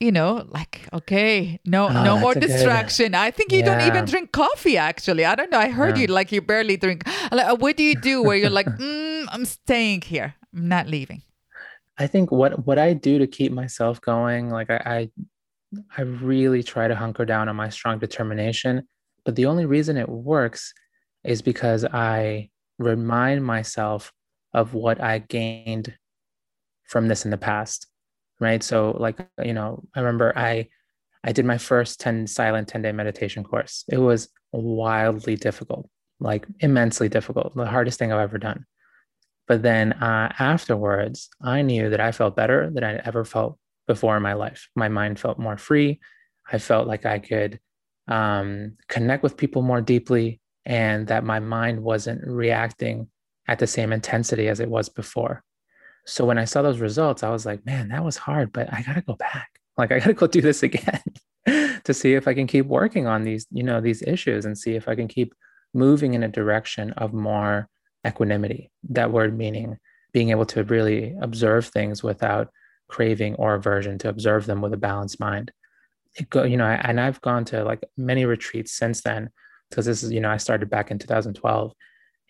you 0.01 0.13
know, 0.13 0.45
like, 0.49 0.87
okay, 0.93 1.59
no, 1.65 1.89
oh, 1.89 2.05
no 2.05 2.19
more 2.19 2.35
distraction. 2.35 3.13
Good, 3.13 3.15
I 3.15 3.31
think 3.31 3.53
you 3.53 3.61
yeah. 3.61 3.65
don't 3.65 3.89
even 3.89 4.05
drink 4.05 4.33
coffee. 4.33 4.77
Actually, 4.77 5.25
I 5.25 5.35
don't 5.35 5.51
know. 5.51 5.59
I 5.59 5.71
heard 5.71 5.97
yeah. 5.97 6.03
you 6.03 6.07
like 6.09 6.31
you 6.31 6.43
barely 6.43 6.77
drink. 6.77 7.07
Like, 7.33 7.47
uh, 7.47 7.57
what 7.57 7.77
do 7.77 7.83
you 7.83 7.95
do 7.95 8.23
where 8.23 8.37
you're 8.37 8.51
like, 8.51 8.67
mm, 8.81 9.27
I'm 9.31 9.47
staying 9.47 10.03
here. 10.03 10.35
I'm 10.55 10.69
not 10.69 10.89
leaving. 10.89 11.23
I 11.97 12.07
think 12.07 12.31
what 12.33 12.67
what 12.67 12.79
I 12.79 12.93
do 12.93 13.19
to 13.19 13.27
keep 13.27 13.53
myself 13.53 14.01
going, 14.01 14.51
like 14.51 14.69
I, 14.69 14.83
I, 14.85 15.11
I 15.97 16.03
really 16.03 16.63
try 16.63 16.89
to 16.89 16.95
hunker 16.95 17.25
down 17.25 17.49
on 17.49 17.57
my 17.57 17.69
strong 17.69 17.99
determination. 17.99 18.87
But 19.25 19.37
the 19.37 19.47
only 19.47 19.65
reason 19.65 19.97
it 19.97 20.09
works 20.09 20.75
is 21.23 21.41
because 21.41 21.85
I 21.85 22.51
remind 22.85 23.45
myself 23.45 24.13
of 24.53 24.75
what 24.75 25.01
I 25.01 25.19
gained 25.19 25.95
from 26.85 27.09
this 27.09 27.25
in 27.25 27.31
the 27.31 27.39
past. 27.39 27.87
Right. 28.41 28.63
So 28.63 28.97
like, 28.99 29.19
you 29.43 29.55
know, 29.55 29.83
I 29.95 30.01
remember 30.01 30.33
I 30.37 30.69
I 31.25 31.33
did 31.33 31.47
my 31.47 31.57
first 31.57 32.01
10 32.01 32.27
silent 32.27 32.69
10 32.69 32.83
day 32.83 32.93
meditation 32.93 33.45
course. 33.45 33.85
It 33.89 33.97
was 33.97 34.29
wildly 34.53 35.37
difficult, 35.37 35.89
like 36.21 36.47
immensely 36.61 37.09
difficult, 37.09 37.55
the 37.55 37.67
hardest 37.67 37.99
thing 37.99 38.13
I've 38.13 38.21
ever 38.21 38.39
done. 38.39 38.67
But 39.49 39.63
then 39.63 39.93
uh, 39.95 40.33
afterwards, 40.39 41.29
I 41.41 41.63
knew 41.63 41.91
that 41.91 42.01
I 42.01 42.13
felt 42.13 42.37
better 42.37 42.71
than 42.71 42.85
I 42.85 42.97
ever 42.97 43.25
felt 43.25 43.59
before 43.87 44.17
in 44.17 44.23
my 44.23 44.35
life. 44.35 44.69
My 44.75 44.89
mind 44.89 45.19
felt 45.19 45.39
more 45.39 45.57
free. 45.57 46.01
I 46.51 46.59
felt 46.59 46.87
like 46.87 47.07
I 47.07 47.19
could 47.19 47.61
um, 48.09 48.77
connect 48.89 49.23
with 49.23 49.37
people 49.37 49.63
more 49.63 49.81
deeply 49.81 50.41
and 50.67 51.07
that 51.09 51.25
my 51.25 51.41
mind 51.41 51.83
wasn't 51.83 52.27
reacting 52.27 53.09
at 53.47 53.59
the 53.59 53.67
same 53.67 53.93
intensity 53.93 54.49
as 54.49 54.61
it 54.61 54.69
was 54.69 54.89
before. 54.89 55.43
So 56.07 56.25
when 56.25 56.39
I 56.39 56.45
saw 56.45 56.63
those 56.63 56.81
results, 56.81 57.23
I 57.23 57.31
was 57.31 57.47
like, 57.47 57.65
man, 57.65 57.89
that 57.89 58.05
was 58.05 58.17
hard, 58.17 58.53
but 58.53 58.73
I 58.73 58.83
got 58.83 58.95
to 58.95 59.03
go 59.03 59.15
back. 59.15 59.49
Like, 59.77 59.91
I 59.91 59.99
got 59.99 60.07
to 60.07 60.15
go 60.15 60.27
do 60.27 60.41
this 60.41 60.63
again 60.63 61.03
to 61.47 61.95
see 61.95 62.15
if 62.15 62.29
I 62.29 62.35
can 62.35 62.47
keep 62.47 62.67
working 62.67 63.07
on 63.07 63.25
these, 63.25 63.47
you 63.51 63.63
know, 63.63 63.81
these 63.81 64.03
issues 64.03 64.45
and 64.45 64.57
see 64.57 64.75
if 64.75 64.89
I 64.89 64.95
can 64.95 65.09
keep 65.09 65.35
moving 65.73 66.15
in 66.15 66.23
a 66.23 66.29
direction 66.29 66.93
of 66.93 67.13
more 67.13 67.69
equanimity. 68.07 68.71
That 68.91 69.11
word 69.11 69.37
meaning 69.37 69.79
being 70.13 70.31
able 70.31 70.47
to 70.47 70.63
really 70.63 71.17
observe 71.21 71.67
things 71.67 72.03
without 72.03 72.51
craving 72.89 73.35
or 73.35 73.55
aversion, 73.55 73.99
to 73.99 74.09
observe 74.09 74.47
them 74.47 74.61
with 74.61 74.73
a 74.73 74.79
balanced 74.79 75.19
mind. 75.19 75.51
Go, 76.31 76.45
you 76.45 76.57
know, 76.57 76.67
and 76.67 77.01
I've 77.01 77.21
gone 77.21 77.45
to 77.47 77.65
like 77.65 77.83
many 77.97 78.25
retreats 78.25 78.73
since 78.73 79.03
then 79.03 79.31
because 79.71 79.87
this 79.87 80.03
is, 80.03 80.13
you 80.13 80.21
know, 80.21 80.31
I 80.31 80.37
started 80.37 80.71
back 80.71 80.91
in 80.91 80.99
2012 80.99 81.73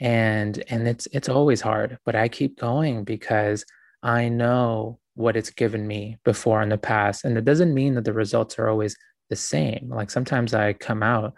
and 0.00 0.62
and 0.68 0.88
it's 0.88 1.06
it's 1.12 1.28
always 1.28 1.60
hard, 1.60 1.98
but 2.04 2.14
I 2.16 2.28
keep 2.28 2.58
going 2.58 3.04
because 3.04 3.64
I 4.02 4.28
know 4.28 4.98
what 5.14 5.36
it's 5.36 5.50
given 5.50 5.86
me 5.86 6.18
before 6.24 6.62
in 6.62 6.68
the 6.68 6.78
past. 6.78 7.24
And 7.24 7.38
it 7.38 7.44
doesn't 7.44 7.72
mean 7.72 7.94
that 7.94 8.04
the 8.04 8.12
results 8.12 8.58
are 8.58 8.68
always 8.68 8.96
the 9.30 9.36
same. 9.36 9.88
Like 9.88 10.10
sometimes 10.10 10.54
I 10.54 10.72
come 10.72 11.02
out 11.02 11.34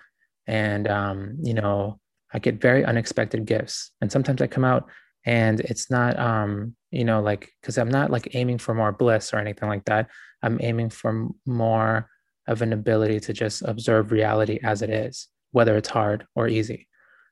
and, 0.46 0.88
um, 0.88 1.37
you 1.42 1.54
know, 1.54 2.00
I 2.32 2.38
get 2.38 2.61
very 2.61 2.85
unexpected 2.85 3.46
gifts. 3.46 3.92
And 4.00 4.11
sometimes 4.11 4.40
I 4.42 4.46
come 4.46 4.64
out 4.64 4.88
and 5.24 5.61
it's 5.61 5.90
not, 5.90 6.18
um, 6.18 6.74
you 6.90 7.04
know, 7.04 7.20
like, 7.20 7.50
because 7.61 7.78
I'm 7.78 7.90
not 7.90 8.11
like 8.11 8.35
aiming 8.35 8.59
for 8.59 8.74
more 8.74 8.92
bliss 8.92 9.32
or 9.35 9.38
anything 9.38 9.68
like 9.68 9.85
that. 9.85 10.09
I'm 10.42 10.59
aiming 10.62 10.90
for 10.90 11.28
more 11.44 12.09
of 12.46 12.62
an 12.62 12.72
ability 12.72 13.20
to 13.20 13.32
just 13.32 13.62
observe 13.62 14.12
reality 14.12 14.59
as 14.62 14.82
it 14.82 14.90
is, 14.90 15.28
whether 15.52 15.76
it's 15.76 15.88
hard 15.88 16.26
or 16.35 16.48
easy. 16.48 16.88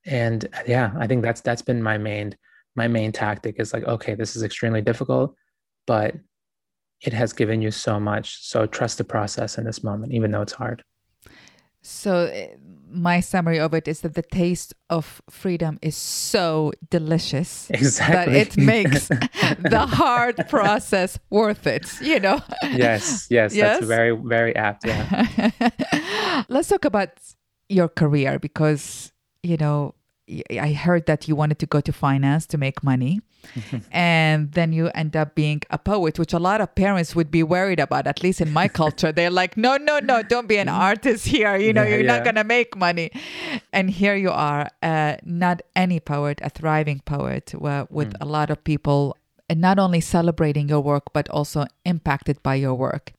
And 0.07 0.46
yeah, 0.66 0.92
I 0.98 1.07
think 1.07 1.22
that's 1.22 1.40
that's 1.40 1.62
been 1.62 1.83
my 1.83 1.98
main 1.98 2.37
my 2.77 2.88
main 2.88 3.12
tactic 3.12 3.57
is 3.59 3.72
like, 3.72 3.85
okay, 3.85 4.14
this 4.14 4.37
is 4.37 4.42
extremely 4.42 4.83
difficult, 4.83 5.35
but 5.87 6.14
it 7.00 7.12
has 7.12 7.33
given 7.33 7.62
you 7.62 7.70
so 7.70 8.00
much. 8.00 8.42
So 8.42 8.66
trust 8.66 8.98
the 8.98 9.05
process 9.05 9.59
in 9.59 9.64
this 9.64 9.85
moment, 9.85 10.12
even 10.12 10.31
though 10.31 10.42
it's 10.42 10.53
hard. 10.53 10.83
So, 11.87 12.31
eh, 12.33 12.48
my 12.90 13.20
summary 13.20 13.61
of 13.61 13.74
it 13.74 13.87
is 13.87 14.00
that 14.00 14.14
the 14.14 14.22
taste 14.22 14.72
of 14.88 15.20
freedom 15.29 15.79
is 15.83 15.94
so 15.94 16.72
delicious 16.88 17.68
exactly. 17.74 18.33
that 18.33 18.48
it 18.48 18.57
makes 18.72 19.09
the 19.09 19.87
hard 19.87 20.48
process 20.48 21.18
worth 21.29 21.66
it, 21.66 21.87
you 22.00 22.20
know? 22.20 22.40
Yes, 22.62 23.27
yes, 23.29 23.55
yes? 23.55 23.81
that's 23.81 23.87
very, 23.87 24.16
very 24.16 24.57
apt. 24.57 24.87
Yeah. 24.87 25.50
Let's 26.48 26.68
talk 26.68 26.87
about 26.87 27.11
your 27.74 27.88
career 27.88 28.38
because, 28.38 29.12
you 29.42 29.56
know, 29.56 29.94
I 30.50 30.72
heard 30.72 31.04
that 31.06 31.28
you 31.28 31.37
wanted 31.37 31.58
to 31.58 31.66
go 31.66 31.80
to 31.82 31.92
finance 31.92 32.46
to 32.46 32.58
make 32.58 32.82
money. 32.82 33.20
and 33.92 34.52
then 34.52 34.72
you 34.72 34.88
end 34.94 35.14
up 35.14 35.34
being 35.34 35.60
a 35.68 35.76
poet, 35.76 36.18
which 36.18 36.32
a 36.32 36.38
lot 36.38 36.62
of 36.62 36.74
parents 36.74 37.14
would 37.14 37.30
be 37.30 37.42
worried 37.42 37.78
about, 37.78 38.06
at 38.06 38.22
least 38.22 38.40
in 38.40 38.50
my 38.50 38.68
culture. 38.80 39.12
They're 39.12 39.30
like, 39.30 39.58
no, 39.58 39.76
no, 39.76 39.98
no, 39.98 40.22
don't 40.22 40.48
be 40.48 40.56
an 40.56 40.70
artist 40.70 41.26
here. 41.26 41.56
You 41.56 41.74
know, 41.74 41.82
yeah, 41.82 41.88
you're 41.90 42.00
yeah. 42.00 42.16
not 42.16 42.24
going 42.24 42.37
to 42.37 42.44
make 42.44 42.74
money. 42.74 43.10
And 43.72 43.90
here 43.90 44.16
you 44.16 44.30
are, 44.30 44.70
uh, 44.82 45.16
not 45.24 45.60
any 45.76 46.00
poet, 46.00 46.40
a 46.42 46.48
thriving 46.48 47.00
poet 47.00 47.54
uh, 47.54 47.87
with 47.90 48.14
mm. 48.14 48.16
a 48.22 48.24
lot 48.24 48.48
of 48.48 48.64
people 48.64 49.16
and 49.50 49.60
not 49.60 49.78
only 49.78 50.00
celebrating 50.00 50.68
your 50.70 50.80
work, 50.80 51.12
but 51.12 51.28
also 51.28 51.66
impacted 51.84 52.42
by 52.42 52.54
your 52.54 52.74
work. 52.74 53.12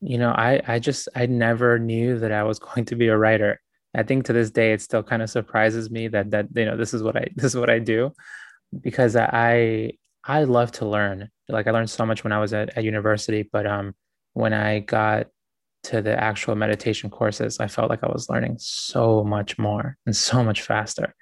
You 0.00 0.16
know, 0.16 0.30
I, 0.30 0.62
I 0.66 0.78
just, 0.78 1.08
I 1.14 1.26
never 1.26 1.78
knew 1.78 2.18
that 2.20 2.32
I 2.32 2.42
was 2.42 2.58
going 2.68 2.86
to 2.86 2.96
be 2.96 3.08
a 3.08 3.18
writer. 3.18 3.60
I 3.94 4.02
think 4.02 4.26
to 4.26 4.32
this 4.32 4.50
day 4.50 4.72
it 4.72 4.82
still 4.82 5.02
kind 5.02 5.22
of 5.22 5.30
surprises 5.30 5.90
me 5.90 6.08
that 6.08 6.30
that 6.30 6.48
you 6.54 6.64
know 6.64 6.76
this 6.76 6.94
is 6.94 7.02
what 7.02 7.16
I 7.16 7.28
this 7.36 7.54
is 7.54 7.56
what 7.56 7.70
I 7.70 7.78
do 7.78 8.12
because 8.80 9.16
I 9.16 9.92
I 10.24 10.44
love 10.44 10.72
to 10.72 10.86
learn. 10.86 11.30
Like 11.48 11.66
I 11.66 11.70
learned 11.70 11.90
so 11.90 12.04
much 12.04 12.22
when 12.24 12.32
I 12.32 12.40
was 12.40 12.52
at, 12.52 12.76
at 12.76 12.84
university, 12.84 13.48
but 13.50 13.66
um 13.66 13.94
when 14.34 14.52
I 14.52 14.80
got 14.80 15.28
to 15.84 16.02
the 16.02 16.18
actual 16.18 16.54
meditation 16.54 17.08
courses, 17.08 17.60
I 17.60 17.68
felt 17.68 17.88
like 17.88 18.02
I 18.02 18.12
was 18.12 18.28
learning 18.28 18.56
so 18.58 19.24
much 19.24 19.58
more 19.58 19.96
and 20.06 20.14
so 20.14 20.44
much 20.44 20.62
faster. 20.62 21.14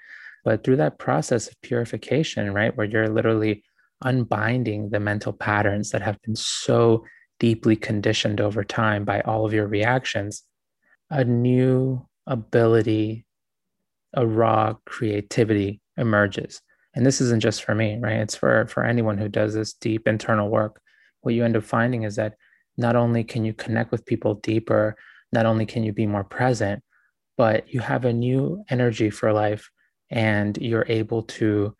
But 0.44 0.64
through 0.64 0.76
that 0.76 0.98
process 0.98 1.48
of 1.48 1.60
purification, 1.62 2.52
right, 2.52 2.76
where 2.76 2.86
you're 2.86 3.08
literally 3.08 3.64
unbinding 4.04 4.90
the 4.90 5.00
mental 5.00 5.32
patterns 5.32 5.90
that 5.90 6.02
have 6.02 6.20
been 6.22 6.36
so 6.36 7.04
deeply 7.38 7.76
conditioned 7.76 8.40
over 8.40 8.64
time 8.64 9.04
by 9.04 9.20
all 9.22 9.44
of 9.44 9.52
your 9.52 9.66
reactions, 9.66 10.42
a 11.10 11.24
new 11.24 12.06
ability, 12.26 13.24
a 14.14 14.26
raw 14.26 14.74
creativity 14.84 15.80
emerges. 15.96 16.60
And 16.94 17.04
this 17.04 17.20
isn't 17.20 17.40
just 17.40 17.64
for 17.64 17.74
me, 17.74 17.98
right? 18.00 18.20
It's 18.20 18.36
for, 18.36 18.66
for 18.66 18.84
anyone 18.84 19.18
who 19.18 19.28
does 19.28 19.54
this 19.54 19.74
deep 19.74 20.08
internal 20.08 20.48
work. 20.48 20.80
What 21.20 21.34
you 21.34 21.44
end 21.44 21.56
up 21.56 21.64
finding 21.64 22.04
is 22.04 22.16
that 22.16 22.34
not 22.76 22.96
only 22.96 23.24
can 23.24 23.44
you 23.44 23.52
connect 23.52 23.90
with 23.90 24.06
people 24.06 24.34
deeper, 24.34 24.96
not 25.32 25.46
only 25.46 25.66
can 25.66 25.82
you 25.82 25.92
be 25.92 26.06
more 26.06 26.24
present, 26.24 26.82
but 27.36 27.72
you 27.72 27.80
have 27.80 28.04
a 28.04 28.12
new 28.12 28.64
energy 28.70 29.10
for 29.10 29.32
life 29.32 29.70
and 30.10 30.56
you're 30.58 30.86
able 30.88 31.22
to 31.22 31.74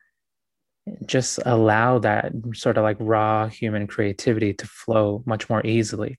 just 1.05 1.39
allow 1.45 1.99
that 1.99 2.33
sort 2.55 2.77
of 2.77 2.85
like 2.85 2.97
raw 3.01 3.49
human 3.49 3.87
creativity 3.87 4.53
to 4.55 4.67
flow 4.67 5.23
much 5.27 5.49
more 5.49 5.65
easily 5.67 6.19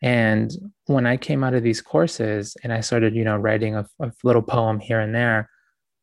and 0.00 0.52
when 0.86 1.06
I 1.06 1.16
came 1.16 1.42
out 1.42 1.54
of 1.54 1.62
these 1.62 1.80
courses 1.80 2.56
and 2.62 2.72
I 2.72 2.80
started, 2.80 3.16
you 3.16 3.24
know, 3.24 3.36
writing 3.36 3.74
a, 3.74 3.86
a, 4.00 4.12
little 4.22 4.42
poem 4.42 4.78
here 4.78 5.00
and 5.00 5.14
there, 5.14 5.50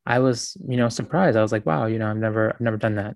I 0.05 0.19
was, 0.19 0.57
you 0.67 0.75
know, 0.77 0.89
surprised. 0.89 1.37
I 1.37 1.41
was 1.41 1.51
like, 1.51 1.65
wow, 1.65 1.85
you 1.85 1.97
know, 1.97 2.09
I've 2.09 2.17
never, 2.17 2.53
I've 2.53 2.61
never 2.61 2.77
done 2.77 2.95
that. 2.95 3.15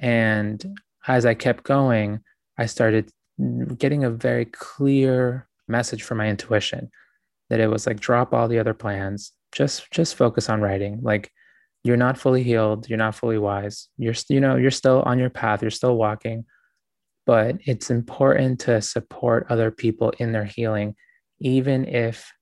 And 0.00 0.78
as 1.06 1.26
I 1.26 1.34
kept 1.34 1.64
going, 1.64 2.20
I 2.58 2.66
started 2.66 3.10
getting 3.76 4.04
a 4.04 4.10
very 4.10 4.46
clear 4.46 5.46
message 5.68 6.02
from 6.02 6.18
my 6.18 6.28
intuition 6.28 6.90
that 7.50 7.60
it 7.60 7.68
was 7.68 7.86
like 7.86 8.00
drop 8.00 8.32
all 8.32 8.48
the 8.48 8.58
other 8.58 8.74
plans, 8.74 9.32
just 9.52 9.90
just 9.90 10.16
focus 10.16 10.48
on 10.48 10.60
writing. 10.60 11.00
Like 11.02 11.30
you're 11.84 11.96
not 11.96 12.18
fully 12.18 12.42
healed, 12.42 12.88
you're 12.88 12.98
not 12.98 13.14
fully 13.14 13.38
wise. 13.38 13.88
You're 13.98 14.14
you 14.28 14.40
know, 14.40 14.56
you're 14.56 14.70
still 14.70 15.02
on 15.04 15.18
your 15.18 15.30
path, 15.30 15.62
you're 15.62 15.70
still 15.70 15.96
walking 15.96 16.46
but 17.26 17.56
it's 17.64 17.90
important 17.90 18.60
to 18.60 18.82
support 18.82 19.46
other 19.48 19.70
people 19.70 20.12
in 20.18 20.32
their 20.32 20.44
healing, 20.44 20.94
even 21.40 21.86
if 21.86 22.32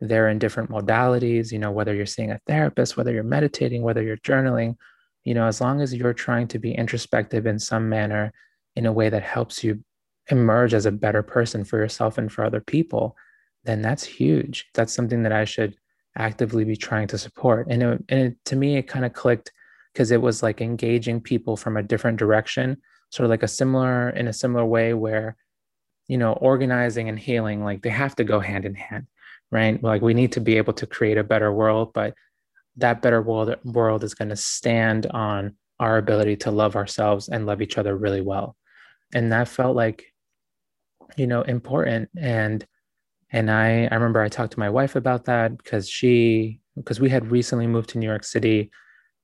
they're 0.00 0.28
in 0.28 0.38
different 0.38 0.70
modalities, 0.70 1.52
you 1.52 1.58
know, 1.58 1.70
whether 1.70 1.94
you're 1.94 2.06
seeing 2.06 2.32
a 2.32 2.40
therapist, 2.46 2.96
whether 2.96 3.12
you're 3.12 3.22
meditating, 3.22 3.82
whether 3.82 4.02
you're 4.02 4.16
journaling, 4.18 4.76
you 5.24 5.32
know, 5.32 5.46
as 5.46 5.60
long 5.60 5.80
as 5.80 5.94
you're 5.94 6.12
trying 6.12 6.48
to 6.48 6.58
be 6.58 6.72
introspective 6.74 7.46
in 7.46 7.58
some 7.58 7.88
manner 7.88 8.32
in 8.74 8.86
a 8.86 8.92
way 8.92 9.08
that 9.08 9.22
helps 9.22 9.62
you 9.62 9.82
emerge 10.28 10.74
as 10.74 10.86
a 10.86 10.92
better 10.92 11.22
person 11.22 11.64
for 11.64 11.78
yourself 11.78 12.18
and 12.18 12.32
for 12.32 12.44
other 12.44 12.60
people, 12.60 13.16
then 13.64 13.80
that's 13.80 14.02
huge. 14.02 14.66
That's 14.74 14.92
something 14.92 15.22
that 15.22 15.32
I 15.32 15.44
should 15.44 15.76
actively 16.16 16.64
be 16.64 16.76
trying 16.76 17.06
to 17.08 17.18
support. 17.18 17.68
And, 17.70 17.82
it, 17.82 18.04
and 18.08 18.20
it, 18.20 18.44
to 18.46 18.56
me, 18.56 18.76
it 18.76 18.88
kind 18.88 19.04
of 19.04 19.12
clicked 19.12 19.52
because 19.92 20.10
it 20.10 20.20
was 20.20 20.42
like 20.42 20.60
engaging 20.60 21.20
people 21.20 21.56
from 21.56 21.76
a 21.76 21.82
different 21.82 22.18
direction 22.18 22.78
sort 23.12 23.24
of 23.24 23.30
like 23.30 23.42
a 23.42 23.48
similar 23.48 24.10
in 24.10 24.26
a 24.26 24.32
similar 24.32 24.64
way 24.64 24.94
where 24.94 25.36
you 26.08 26.18
know 26.18 26.32
organizing 26.34 27.08
and 27.08 27.18
healing 27.18 27.62
like 27.62 27.82
they 27.82 27.90
have 27.90 28.16
to 28.16 28.24
go 28.24 28.40
hand 28.40 28.64
in 28.64 28.74
hand 28.74 29.06
right? 29.50 29.84
Like 29.84 30.00
we 30.00 30.14
need 30.14 30.32
to 30.32 30.40
be 30.40 30.56
able 30.56 30.72
to 30.72 30.86
create 30.86 31.18
a 31.18 31.24
better 31.24 31.52
world 31.52 31.92
but 31.92 32.14
that 32.76 33.02
better 33.02 33.20
world 33.20 33.54
world 33.64 34.02
is 34.02 34.14
going 34.14 34.30
to 34.30 34.36
stand 34.36 35.06
on 35.06 35.54
our 35.78 35.98
ability 35.98 36.36
to 36.36 36.50
love 36.50 36.74
ourselves 36.74 37.28
and 37.28 37.44
love 37.44 37.60
each 37.60 37.76
other 37.76 37.94
really 37.94 38.22
well. 38.22 38.56
And 39.14 39.30
that 39.32 39.48
felt 39.48 39.76
like 39.76 40.06
you 41.16 41.26
know 41.26 41.42
important. 41.42 42.08
And 42.18 42.66
and 43.32 43.50
i 43.50 43.88
i 43.90 43.94
remember 43.94 44.20
i 44.20 44.28
talked 44.28 44.52
to 44.52 44.60
my 44.60 44.70
wife 44.70 44.94
about 44.94 45.24
that 45.24 45.56
because 45.56 45.88
she 45.88 46.60
because 46.76 47.00
we 47.00 47.08
had 47.08 47.30
recently 47.30 47.66
moved 47.66 47.88
to 47.90 47.98
new 47.98 48.06
york 48.06 48.24
city 48.24 48.70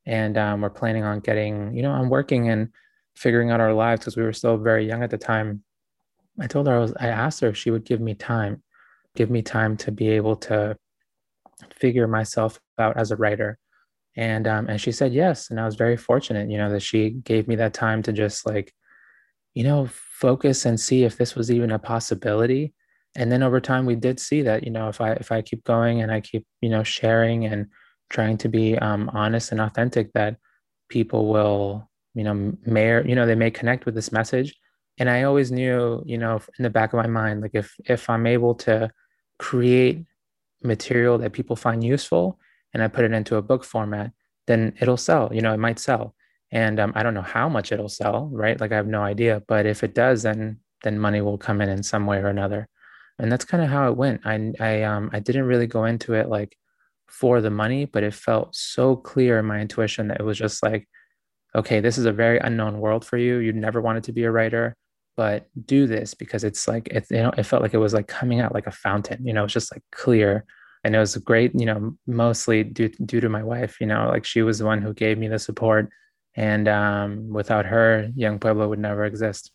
and 0.07 0.37
um, 0.39 0.61
we're 0.63 0.71
planning 0.71 1.05
on 1.05 1.21
getting 1.21 1.73
you 1.75 1.83
know 1.83 1.93
i'm 1.93 2.09
working 2.09 2.49
and 2.49 2.71
figuring 3.19 3.51
out 3.51 3.61
our 3.61 3.75
lives 3.75 4.01
because 4.01 4.17
we 4.17 4.23
were 4.23 4.33
still 4.33 4.57
very 4.57 4.87
young 4.87 5.03
at 5.03 5.11
the 5.11 5.19
time. 5.19 5.65
I 6.41 6.47
told 6.47 6.69
her 6.69 6.77
I 6.77 6.79
was 6.79 6.95
I 7.01 7.09
asked 7.09 7.41
her 7.41 7.49
if 7.49 7.57
she 7.57 7.71
would 7.71 7.85
give 7.85 8.01
me 8.01 8.15
time, 8.15 8.63
give 9.17 9.29
me 9.29 9.43
time 9.43 9.77
to 9.79 9.91
be 9.91 10.09
able 10.11 10.37
to 10.37 10.77
figure 11.75 12.07
myself 12.07 12.61
out 12.79 12.97
as 12.97 13.11
a 13.11 13.17
writer. 13.17 13.59
And 14.17 14.47
um, 14.47 14.69
and 14.69 14.81
she 14.81 14.93
said 14.93 15.13
yes. 15.13 15.51
And 15.51 15.59
I 15.59 15.67
was 15.67 15.75
very 15.75 15.97
fortunate, 15.97 16.51
you 16.51 16.59
know, 16.59 16.71
that 16.71 16.83
she 16.83 17.11
gave 17.11 17.49
me 17.49 17.57
that 17.57 17.75
time 17.75 18.03
to 18.05 18.13
just 18.13 18.47
like, 18.47 18.73
you 19.55 19.65
know, 19.65 19.89
focus 19.93 20.65
and 20.65 20.79
see 20.79 21.03
if 21.05 21.17
this 21.17 21.35
was 21.35 21.51
even 21.51 21.73
a 21.73 21.79
possibility. 21.79 22.73
And 23.17 23.33
then 23.33 23.43
over 23.43 23.61
time 23.61 23.85
we 23.85 23.97
did 23.97 24.21
see 24.21 24.43
that, 24.43 24.65
you 24.65 24.71
know, 24.71 24.89
if 24.89 25.01
I 25.01 25.13
if 25.13 25.33
I 25.33 25.43
keep 25.43 25.65
going 25.65 26.03
and 26.03 26.13
I 26.13 26.21
keep, 26.21 26.47
you 26.61 26.69
know, 26.69 26.85
sharing 26.85 27.47
and 27.47 27.67
trying 28.11 28.39
to 28.39 28.49
be 28.49 28.79
um, 28.79 29.11
honest 29.13 29.51
and 29.51 29.61
authentic, 29.61 30.13
that 30.13 30.37
people 30.89 31.27
will 31.29 31.88
you 32.19 32.25
know 32.25 32.53
may 32.67 33.09
you 33.09 33.15
know 33.15 33.27
they 33.27 33.37
may 33.37 33.51
connect 33.51 33.87
with 33.87 33.95
this 33.95 34.13
message. 34.13 34.55
And 35.01 35.09
i 35.09 35.23
always 35.23 35.53
knew 35.53 36.03
you 36.05 36.19
know 36.19 36.41
in 36.59 36.65
the 36.65 36.77
back 36.79 36.93
of 36.93 36.99
my 36.99 37.07
mind 37.07 37.41
like 37.43 37.55
if 37.55 37.69
if 37.95 38.11
i'm 38.11 38.27
able 38.27 38.55
to 38.67 38.91
create 39.39 40.05
material 40.75 41.19
that 41.19 41.33
people 41.33 41.55
find 41.55 41.85
useful 41.85 42.41
and 42.73 42.83
i 42.83 42.89
put 42.89 43.05
it 43.05 43.13
into 43.13 43.37
a 43.37 43.43
book 43.51 43.63
format 43.63 44.11
then 44.49 44.75
it'll 44.81 44.97
sell 44.97 45.31
you 45.33 45.41
know 45.41 45.55
it 45.55 45.65
might 45.67 45.79
sell. 45.79 46.15
And 46.51 46.81
um, 46.81 46.93
i 46.97 47.03
don't 47.05 47.15
know 47.15 47.31
how 47.37 47.49
much 47.49 47.71
it'll 47.71 47.97
sell 48.03 48.29
right? 48.33 48.61
Like 48.61 48.73
i 48.73 48.77
have 48.77 48.89
no 48.99 49.03
idea. 49.03 49.35
But 49.47 49.65
if 49.67 49.85
it 49.85 49.95
does 49.95 50.19
then 50.25 50.59
then 50.83 50.99
money 50.99 51.21
will 51.21 51.39
come 51.39 51.61
in 51.61 51.69
in 51.69 51.83
some 51.83 52.05
way 52.11 52.19
or 52.19 52.29
another. 52.29 52.69
And 53.21 53.31
that's 53.31 53.45
kind 53.45 53.63
of 53.65 53.71
how 53.71 53.89
it 53.89 53.97
went. 53.97 54.23
I 54.25 54.35
i 54.59 54.73
um 54.83 55.11
i 55.13 55.21
didn't 55.21 55.51
really 55.53 55.69
go 55.69 55.85
into 55.85 56.15
it 56.15 56.29
like 56.29 56.57
for 57.21 57.41
the 57.41 57.51
money 57.63 57.83
but 57.93 58.03
it 58.03 58.15
felt 58.15 58.55
so 58.55 58.97
clear 59.11 59.39
in 59.39 59.47
my 59.47 59.61
intuition 59.61 60.09
that 60.09 60.21
it 60.21 60.25
was 60.25 60.39
just 60.47 60.63
like 60.63 60.89
okay 61.55 61.81
this 61.81 61.99
is 61.99 62.07
a 62.07 62.13
very 62.13 62.39
unknown 62.39 62.81
world 62.81 63.05
for 63.05 63.17
you. 63.17 63.39
You 63.39 63.53
never 63.53 63.81
wanted 63.81 64.05
to 64.05 64.13
be 64.13 64.25
a 64.25 64.31
writer 64.31 64.77
but 65.17 65.49
do 65.67 65.89
this 65.89 66.15
because 66.15 66.45
it's 66.45 66.69
like 66.69 66.87
it, 66.89 67.05
you 67.11 67.17
know 67.17 67.33
it 67.37 67.43
felt 67.43 67.61
like 67.61 67.75
it 67.75 67.79
was 67.79 67.93
like 67.93 68.07
coming 68.07 68.41
out 68.41 68.55
like 68.55 68.69
a 68.69 68.71
fountain 68.71 69.27
you 69.27 69.33
know 69.33 69.45
it's 69.45 69.53
just 69.53 69.73
like 69.75 69.83
clear. 69.93 70.45
And 70.85 70.95
it 70.95 70.99
was 71.01 71.17
great 71.17 71.53
you 71.55 71.67
know 71.67 71.97
mostly 72.07 72.63
due 72.63 72.89
due 72.89 73.21
to 73.21 73.29
my 73.29 73.43
wife 73.43 73.81
you 73.81 73.87
know 73.87 74.09
like 74.09 74.25
she 74.25 74.43
was 74.43 74.59
the 74.59 74.65
one 74.65 74.81
who 74.81 74.95
gave 74.95 75.19
me 75.19 75.29
the 75.29 75.39
support. 75.39 75.91
And 76.37 76.69
um, 76.69 77.31
without 77.31 77.67
her 77.67 78.11
young 78.15 78.39
pueblo 78.39 78.69
would 78.69 78.79
never 78.79 79.05
exist. 79.05 79.51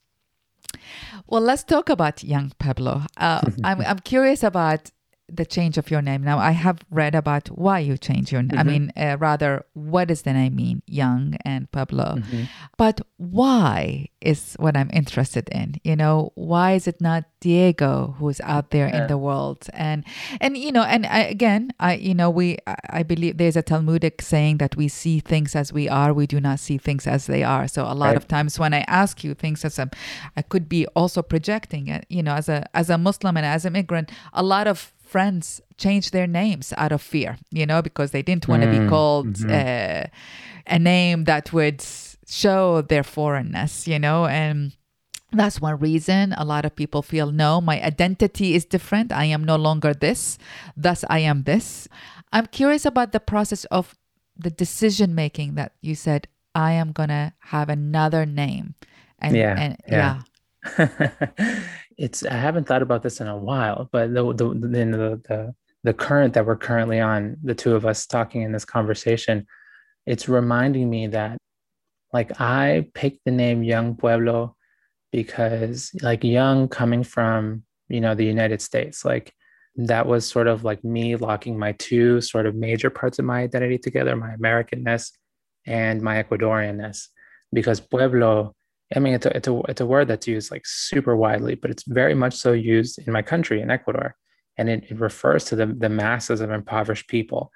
Well, 1.28 1.42
let's 1.42 1.64
talk 1.64 1.90
about 1.90 2.24
young 2.24 2.52
Pueblo. 2.60 3.04
Uh, 3.18 3.42
I'm, 3.64 3.82
I'm 3.82 4.00
curious 4.00 4.44
about 4.44 4.92
the 5.36 5.46
change 5.46 5.78
of 5.78 5.92
your 5.92 6.02
name. 6.02 6.24
Now, 6.24 6.40
I 6.40 6.52
have 6.52 6.80
read 6.92 7.16
about 7.16 7.48
why 7.48 7.80
you 7.80 7.98
change 7.98 8.32
your 8.32 8.42
name. 8.42 8.52
Mm-hmm. 8.52 8.60
I 8.60 8.64
mean, 8.64 8.94
uh, 8.96 9.18
rather, 9.20 9.66
what 9.74 10.08
does 10.08 10.24
the 10.24 10.34
name 10.34 10.56
mean, 10.56 10.82
Young 10.88 11.36
and 11.46 11.72
Pueblo? 11.72 12.16
Mm-hmm. 12.18 12.44
But 12.78 13.02
why 13.18 14.10
is 14.24 14.56
what 14.58 14.76
I'm 14.76 14.90
interested 14.94 15.50
in. 15.50 15.80
You 15.84 15.96
know, 15.96 16.32
why 16.36 16.74
is 16.74 16.88
it 16.88 17.02
not 17.02 17.26
Diego 17.42 18.16
who's 18.18 18.40
out 18.42 18.72
there 18.72 18.88
yeah. 18.88 19.02
in 19.02 19.08
the 19.08 19.18
world? 19.18 19.68
And 19.74 20.04
and 20.40 20.58
you 20.58 20.72
know, 20.72 20.84
and 20.84 21.06
I, 21.06 21.20
again, 21.20 21.74
I 21.80 21.96
you 21.96 22.16
know, 22.16 22.30
we 22.30 22.58
I 22.90 23.04
believe 23.04 23.38
there's 23.38 23.58
a 23.58 23.62
Talmudic 23.62 24.22
saying 24.22 24.58
that 24.58 24.76
we 24.76 24.88
see 24.88 25.20
things 25.20 25.56
as 25.56 25.74
we 25.74 25.90
are, 25.90 26.14
we 26.14 26.26
do 26.26 26.40
not 26.40 26.60
see 26.60 26.78
things 26.78 27.06
as 27.06 27.28
they 27.28 27.44
are. 27.44 27.68
So 27.68 27.84
a 27.84 27.94
lot 27.94 28.08
right. 28.08 28.18
of 28.18 28.28
times 28.28 28.58
when 28.58 28.74
I 28.74 28.86
ask 28.88 29.24
you 29.24 29.34
things 29.34 29.66
as 29.66 29.78
a, 29.78 29.90
I 30.36 30.42
could 30.42 30.70
be 30.70 30.88
also 30.88 31.22
projecting 31.22 31.88
it. 31.88 32.06
You 32.10 32.24
know, 32.24 32.34
as 32.34 32.50
a 32.50 32.66
as 32.76 32.90
a 32.90 32.98
Muslim 32.98 33.38
and 33.38 33.46
as 33.46 33.66
an 33.66 33.76
immigrant, 33.76 34.12
a 34.32 34.44
lot 34.44 34.68
of 34.68 34.94
friends 35.14 35.62
changed 35.78 36.12
their 36.12 36.26
names 36.26 36.74
out 36.76 36.92
of 36.92 37.02
fear, 37.02 37.38
you 37.52 37.66
know, 37.70 37.82
because 37.84 38.10
they 38.12 38.24
didn't 38.24 38.48
want 38.48 38.64
to 38.64 38.68
mm, 38.68 38.78
be 38.80 38.90
called 38.90 39.34
mm-hmm. 39.38 39.52
uh, 39.52 40.06
a 40.76 40.80
name 40.80 41.26
that 41.26 41.54
would 41.54 41.86
show 42.26 42.82
their 42.82 43.04
foreignness, 43.04 43.88
you 43.88 44.00
know, 44.00 44.26
and 44.26 44.76
that's 45.32 45.62
one 45.62 45.78
reason 45.78 46.34
a 46.34 46.46
lot 46.46 46.66
of 46.66 46.76
people 46.76 47.02
feel 47.02 47.32
no, 47.32 47.62
my 47.62 47.78
identity 47.94 48.56
is 48.58 48.66
different. 48.66 49.12
I 49.12 49.26
am 49.26 49.44
no 49.44 49.56
longer 49.56 49.94
this, 49.94 50.40
thus 50.76 51.06
I 51.10 51.20
am 51.20 51.44
this. 51.44 51.88
I'm 52.32 52.48
curious 52.48 52.84
about 52.86 53.12
the 53.12 53.20
process 53.20 53.66
of 53.66 53.94
the 54.36 54.50
decision 54.50 55.14
making 55.14 55.54
that 55.56 55.74
you 55.82 55.94
said, 55.94 56.28
I 56.56 56.72
am 56.74 56.92
going 56.92 57.10
to 57.10 57.34
have 57.54 57.70
another 57.70 58.26
name. 58.26 58.74
And, 59.20 59.36
yeah. 59.38 59.56
And, 59.62 59.78
yeah. 59.88 60.22
yeah. 60.80 61.60
it's 61.98 62.26
I 62.26 62.36
haven't 62.36 62.68
thought 62.68 62.82
about 62.82 63.04
this 63.04 63.22
in 63.22 63.28
a 63.28 63.38
while, 63.38 63.90
but 63.92 64.14
the 64.14 64.34
the 64.34 64.50
the 64.50 65.22
the, 65.28 65.56
the 65.84 65.94
current 65.94 66.34
that 66.34 66.46
we're 66.46 66.56
currently 66.56 67.00
on, 67.00 67.38
the 67.44 67.56
two 67.56 67.76
of 67.76 67.86
us 67.86 68.06
talking 68.06 68.42
in 68.42 68.52
this 68.52 68.66
conversation, 68.66 69.46
it's 70.06 70.30
reminding 70.30 70.90
me 70.90 71.08
that 71.08 71.38
like 72.12 72.40
I 72.40 72.88
picked 72.94 73.26
the 73.26 73.32
name 73.32 73.64
Young 73.64 73.96
Pueblo 73.96 74.56
because 75.12 75.92
like 76.02 76.24
young 76.24 76.68
coming 76.68 77.04
from 77.04 77.64
you 77.90 78.02
know 78.02 78.16
the 78.16 78.26
United 78.26 78.62
States, 78.62 79.06
like 79.06 79.34
that 79.76 80.06
was 80.06 80.28
sort 80.28 80.48
of 80.48 80.64
like 80.64 80.84
me 80.84 81.16
locking 81.16 81.58
my 81.58 81.72
two 81.74 82.22
sort 82.22 82.46
of 82.46 82.56
major 82.56 82.90
parts 82.90 83.20
of 83.20 83.26
my 83.26 83.42
identity 83.42 83.78
together, 83.78 84.16
my 84.16 84.36
Americanness 84.36 85.12
and 85.66 86.02
my 86.02 86.22
Ecuadorianness, 86.22 87.08
because 87.52 87.80
Pueblo 87.80 88.56
I 88.96 89.00
mean, 89.00 89.14
it's 89.14 89.26
a, 89.26 89.36
it's 89.36 89.48
a, 89.48 89.62
it's 89.70 89.82
a 89.82 89.86
word 89.86 90.08
that's 90.08 90.28
used 90.28 90.52
like 90.52 90.64
super 90.66 91.16
widely, 91.16 91.56
but 91.56 91.72
it's 91.72 91.84
very 91.84 92.14
much 92.14 92.36
so 92.36 92.52
used 92.52 93.00
in 93.00 93.14
my 93.14 93.22
country, 93.22 93.62
in 93.62 93.72
Ecuador. 93.72 94.16
And 94.58 94.70
it, 94.70 94.86
it 94.90 95.00
refers 95.00 95.46
to 95.46 95.56
the, 95.56 95.66
the 95.66 95.90
masses 95.90 96.42
of 96.42 96.52
impoverished 96.52 97.08
people. 97.08 97.52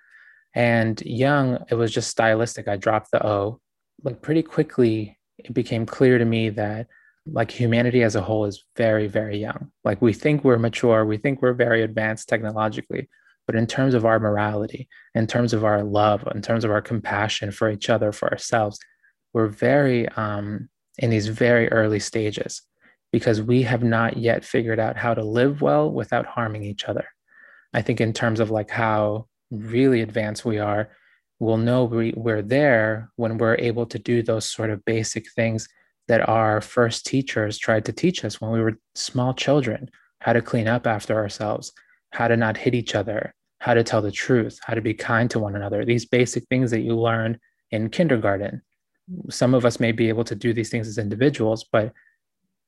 And 0.55 0.99
young, 1.01 1.63
it 1.69 1.75
was 1.75 1.91
just 1.91 2.09
stylistic. 2.09 2.67
I 2.67 2.77
dropped 2.77 3.11
the 3.11 3.25
O. 3.25 3.59
Like 4.03 4.21
pretty 4.21 4.41
quickly, 4.41 5.17
it 5.37 5.53
became 5.53 5.85
clear 5.85 6.17
to 6.17 6.25
me 6.25 6.49
that 6.49 6.87
like 7.25 7.51
humanity 7.51 8.03
as 8.03 8.15
a 8.15 8.21
whole 8.21 8.45
is 8.45 8.63
very, 8.75 9.07
very 9.07 9.37
young. 9.37 9.71
Like 9.83 10.01
we 10.01 10.13
think 10.13 10.43
we're 10.43 10.57
mature, 10.57 11.05
we 11.05 11.17
think 11.17 11.41
we're 11.41 11.53
very 11.53 11.83
advanced 11.83 12.29
technologically, 12.29 13.09
but 13.45 13.55
in 13.55 13.67
terms 13.67 13.93
of 13.93 14.05
our 14.05 14.19
morality, 14.19 14.87
in 15.13 15.27
terms 15.27 15.53
of 15.53 15.63
our 15.63 15.83
love, 15.83 16.27
in 16.33 16.41
terms 16.41 16.63
of 16.63 16.71
our 16.71 16.81
compassion 16.81 17.51
for 17.51 17.69
each 17.69 17.89
other, 17.89 18.11
for 18.11 18.31
ourselves, 18.31 18.79
we're 19.33 19.47
very 19.47 20.07
um, 20.09 20.69
in 20.97 21.09
these 21.09 21.27
very 21.27 21.67
early 21.69 21.99
stages 21.99 22.61
because 23.11 23.41
we 23.41 23.63
have 23.63 23.83
not 23.83 24.17
yet 24.17 24.43
figured 24.43 24.79
out 24.79 24.97
how 24.97 25.13
to 25.13 25.23
live 25.23 25.61
well 25.61 25.89
without 25.91 26.25
harming 26.25 26.63
each 26.63 26.85
other. 26.85 27.07
I 27.73 27.81
think, 27.81 28.01
in 28.01 28.13
terms 28.13 28.39
of 28.39 28.51
like 28.51 28.69
how 28.69 29.27
really 29.51 30.01
advanced 30.01 30.45
we 30.45 30.59
are, 30.59 30.89
we'll 31.39 31.57
know 31.57 31.85
we, 31.85 32.13
we're 32.15 32.41
there 32.41 33.09
when 33.15 33.37
we're 33.37 33.55
able 33.55 33.85
to 33.87 33.99
do 33.99 34.21
those 34.21 34.49
sort 34.49 34.69
of 34.69 34.83
basic 34.85 35.31
things 35.31 35.67
that 36.07 36.27
our 36.27 36.61
first 36.61 37.05
teachers 37.05 37.57
tried 37.57 37.85
to 37.85 37.93
teach 37.93 38.23
us 38.25 38.39
when 38.39 38.51
we 38.51 38.61
were 38.61 38.79
small 38.95 39.33
children 39.33 39.89
how 40.21 40.33
to 40.33 40.41
clean 40.41 40.67
up 40.67 40.87
after 40.87 41.15
ourselves, 41.15 41.73
how 42.11 42.27
to 42.27 42.37
not 42.37 42.57
hit 42.57 42.73
each 42.73 42.95
other, 42.95 43.33
how 43.59 43.73
to 43.73 43.83
tell 43.83 44.01
the 44.01 44.11
truth, 44.11 44.59
how 44.63 44.73
to 44.73 44.81
be 44.81 44.93
kind 44.93 45.29
to 45.29 45.39
one 45.39 45.55
another. 45.55 45.85
These 45.85 46.05
basic 46.05 46.45
things 46.47 46.71
that 46.71 46.81
you 46.81 46.95
learn 46.95 47.39
in 47.71 47.89
kindergarten 47.89 48.61
some 49.29 49.53
of 49.53 49.65
us 49.65 49.79
may 49.79 49.91
be 49.91 50.09
able 50.09 50.23
to 50.25 50.35
do 50.35 50.53
these 50.53 50.69
things 50.69 50.87
as 50.87 50.97
individuals, 50.97 51.65
but 51.71 51.93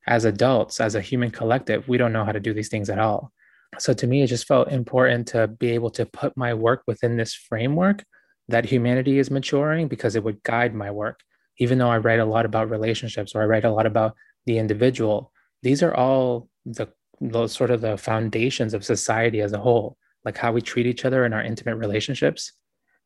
as 0.06 0.24
adults, 0.24 0.80
as 0.80 0.94
a 0.94 1.00
human 1.00 1.30
collective, 1.30 1.88
we 1.88 1.98
don't 1.98 2.12
know 2.12 2.24
how 2.24 2.32
to 2.32 2.40
do 2.40 2.54
these 2.54 2.68
things 2.68 2.88
at 2.88 2.98
all. 2.98 3.32
So 3.78 3.92
to 3.92 4.06
me, 4.06 4.22
it 4.22 4.28
just 4.28 4.46
felt 4.46 4.68
important 4.68 5.28
to 5.28 5.46
be 5.46 5.70
able 5.70 5.90
to 5.90 6.06
put 6.06 6.36
my 6.36 6.54
work 6.54 6.82
within 6.86 7.16
this 7.16 7.34
framework 7.34 8.04
that 8.48 8.64
humanity 8.64 9.18
is 9.18 9.30
maturing 9.30 9.86
because 9.86 10.16
it 10.16 10.24
would 10.24 10.42
guide 10.42 10.74
my 10.74 10.90
work. 10.90 11.20
Even 11.58 11.78
though 11.78 11.90
I 11.90 11.98
write 11.98 12.20
a 12.20 12.24
lot 12.24 12.46
about 12.46 12.70
relationships 12.70 13.34
or 13.34 13.42
I 13.42 13.46
write 13.46 13.64
a 13.64 13.70
lot 13.70 13.86
about 13.86 14.14
the 14.46 14.58
individual, 14.58 15.32
these 15.62 15.82
are 15.82 15.94
all 15.94 16.48
the 16.64 16.88
those 17.20 17.52
sort 17.52 17.70
of 17.70 17.82
the 17.82 17.98
foundations 17.98 18.72
of 18.72 18.84
society 18.84 19.42
as 19.42 19.52
a 19.52 19.58
whole, 19.58 19.98
like 20.24 20.38
how 20.38 20.52
we 20.52 20.62
treat 20.62 20.86
each 20.86 21.04
other 21.04 21.26
in 21.26 21.34
our 21.34 21.42
intimate 21.42 21.76
relationships, 21.76 22.52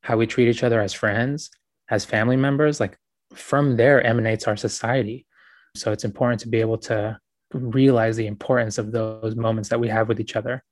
how 0.03 0.17
we 0.17 0.27
treat 0.27 0.49
each 0.49 0.63
other 0.63 0.81
as 0.81 0.93
friends, 0.93 1.51
as 1.91 2.05
family 2.05 2.37
members. 2.37 2.79
Like 2.79 2.97
from 3.35 3.77
there 3.77 4.03
emanates 4.03 4.47
our 4.47 4.57
society. 4.57 5.27
So 5.75 5.93
it's 5.93 6.05
important 6.05 6.41
to 6.41 6.49
be 6.49 6.61
able 6.61 6.79
to 6.79 7.19
realize 7.53 8.17
the 8.17 8.27
importance 8.27 8.79
of 8.79 8.93
those 8.93 9.37
moments 9.37 9.69
that 9.69 9.81
we 9.81 9.89
have 9.89 10.09
with 10.09 10.21
each 10.21 10.37
other. 10.37 10.63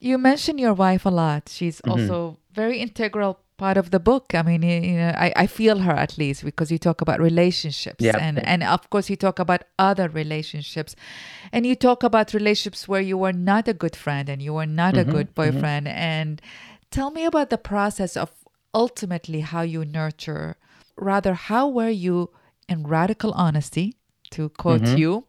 You 0.00 0.18
mention 0.18 0.58
your 0.58 0.74
wife 0.74 1.06
a 1.06 1.10
lot. 1.10 1.48
She's 1.48 1.80
mm-hmm. 1.80 1.92
also 1.92 2.38
very 2.52 2.78
integral 2.78 3.40
part 3.56 3.76
of 3.76 3.90
the 3.90 4.00
book. 4.00 4.34
I 4.34 4.42
mean, 4.42 4.62
you 4.62 4.96
know, 4.96 5.14
I, 5.16 5.32
I 5.36 5.46
feel 5.46 5.78
her 5.78 5.92
at 5.92 6.18
least 6.18 6.44
because 6.44 6.70
you 6.70 6.78
talk 6.78 7.00
about 7.00 7.20
relationships 7.20 8.04
and 8.04 8.44
and 8.44 8.62
of 8.62 8.90
course 8.90 9.08
you 9.08 9.16
talk 9.16 9.38
about 9.38 9.62
other 9.78 10.08
relationships, 10.08 10.96
and 11.52 11.66
you 11.66 11.76
talk 11.76 12.02
about 12.02 12.34
relationships 12.34 12.88
where 12.88 13.00
you 13.00 13.16
were 13.16 13.32
not 13.32 13.68
a 13.68 13.74
good 13.74 13.96
friend 13.96 14.28
and 14.28 14.42
you 14.42 14.54
were 14.54 14.66
not 14.66 14.94
mm-hmm. 14.94 15.08
a 15.08 15.12
good 15.12 15.28
mm-hmm. 15.34 15.52
boyfriend. 15.52 15.86
Mm-hmm. 15.86 15.98
And 15.98 16.42
tell 16.90 17.10
me 17.10 17.24
about 17.24 17.50
the 17.50 17.58
process 17.58 18.16
of 18.16 18.30
ultimately 18.74 19.40
how 19.40 19.62
you 19.62 19.84
nurture 19.84 20.56
rather 20.96 21.34
how 21.34 21.68
were 21.68 21.88
you 21.88 22.30
in 22.68 22.86
radical 22.86 23.32
honesty 23.32 23.96
to 24.30 24.48
quote 24.50 24.82
mm-hmm. 24.82 24.96
you 24.96 25.26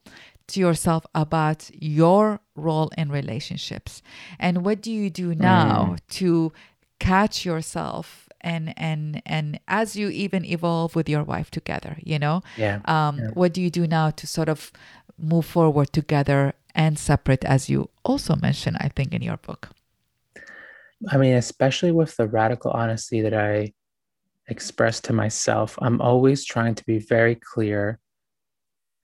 to 0.47 0.59
yourself 0.59 1.05
about 1.15 1.69
your 1.73 2.39
role 2.55 2.91
in 2.97 3.09
relationships 3.09 4.01
and 4.39 4.63
what 4.63 4.81
do 4.81 4.91
you 4.91 5.09
do 5.09 5.33
now 5.33 5.95
mm. 5.95 5.99
to 6.09 6.53
catch 6.99 7.45
yourself 7.45 8.29
and 8.41 8.73
and 8.77 9.21
and 9.25 9.59
as 9.67 9.95
you 9.95 10.09
even 10.09 10.45
evolve 10.45 10.95
with 10.95 11.09
your 11.09 11.23
wife 11.23 11.49
together 11.51 11.97
you 12.03 12.17
know 12.19 12.41
yeah, 12.57 12.79
um 12.85 13.19
yeah. 13.19 13.29
what 13.33 13.53
do 13.53 13.61
you 13.61 13.69
do 13.69 13.87
now 13.87 14.09
to 14.11 14.27
sort 14.27 14.47
of 14.47 14.71
move 15.17 15.45
forward 15.45 15.91
together 15.91 16.53
and 16.73 16.97
separate 16.99 17.43
as 17.43 17.69
you 17.69 17.89
also 18.03 18.35
mentioned 18.35 18.77
i 18.79 18.87
think 18.87 19.13
in 19.13 19.21
your 19.21 19.37
book 19.37 19.69
i 21.11 21.17
mean 21.17 21.33
especially 21.33 21.91
with 21.91 22.15
the 22.17 22.27
radical 22.27 22.71
honesty 22.71 23.19
that 23.21 23.33
i 23.33 23.71
express 24.47 24.99
to 25.01 25.13
myself, 25.13 25.77
I'm 25.81 26.01
always 26.01 26.45
trying 26.45 26.75
to 26.75 26.85
be 26.85 26.99
very 26.99 27.35
clear 27.35 27.99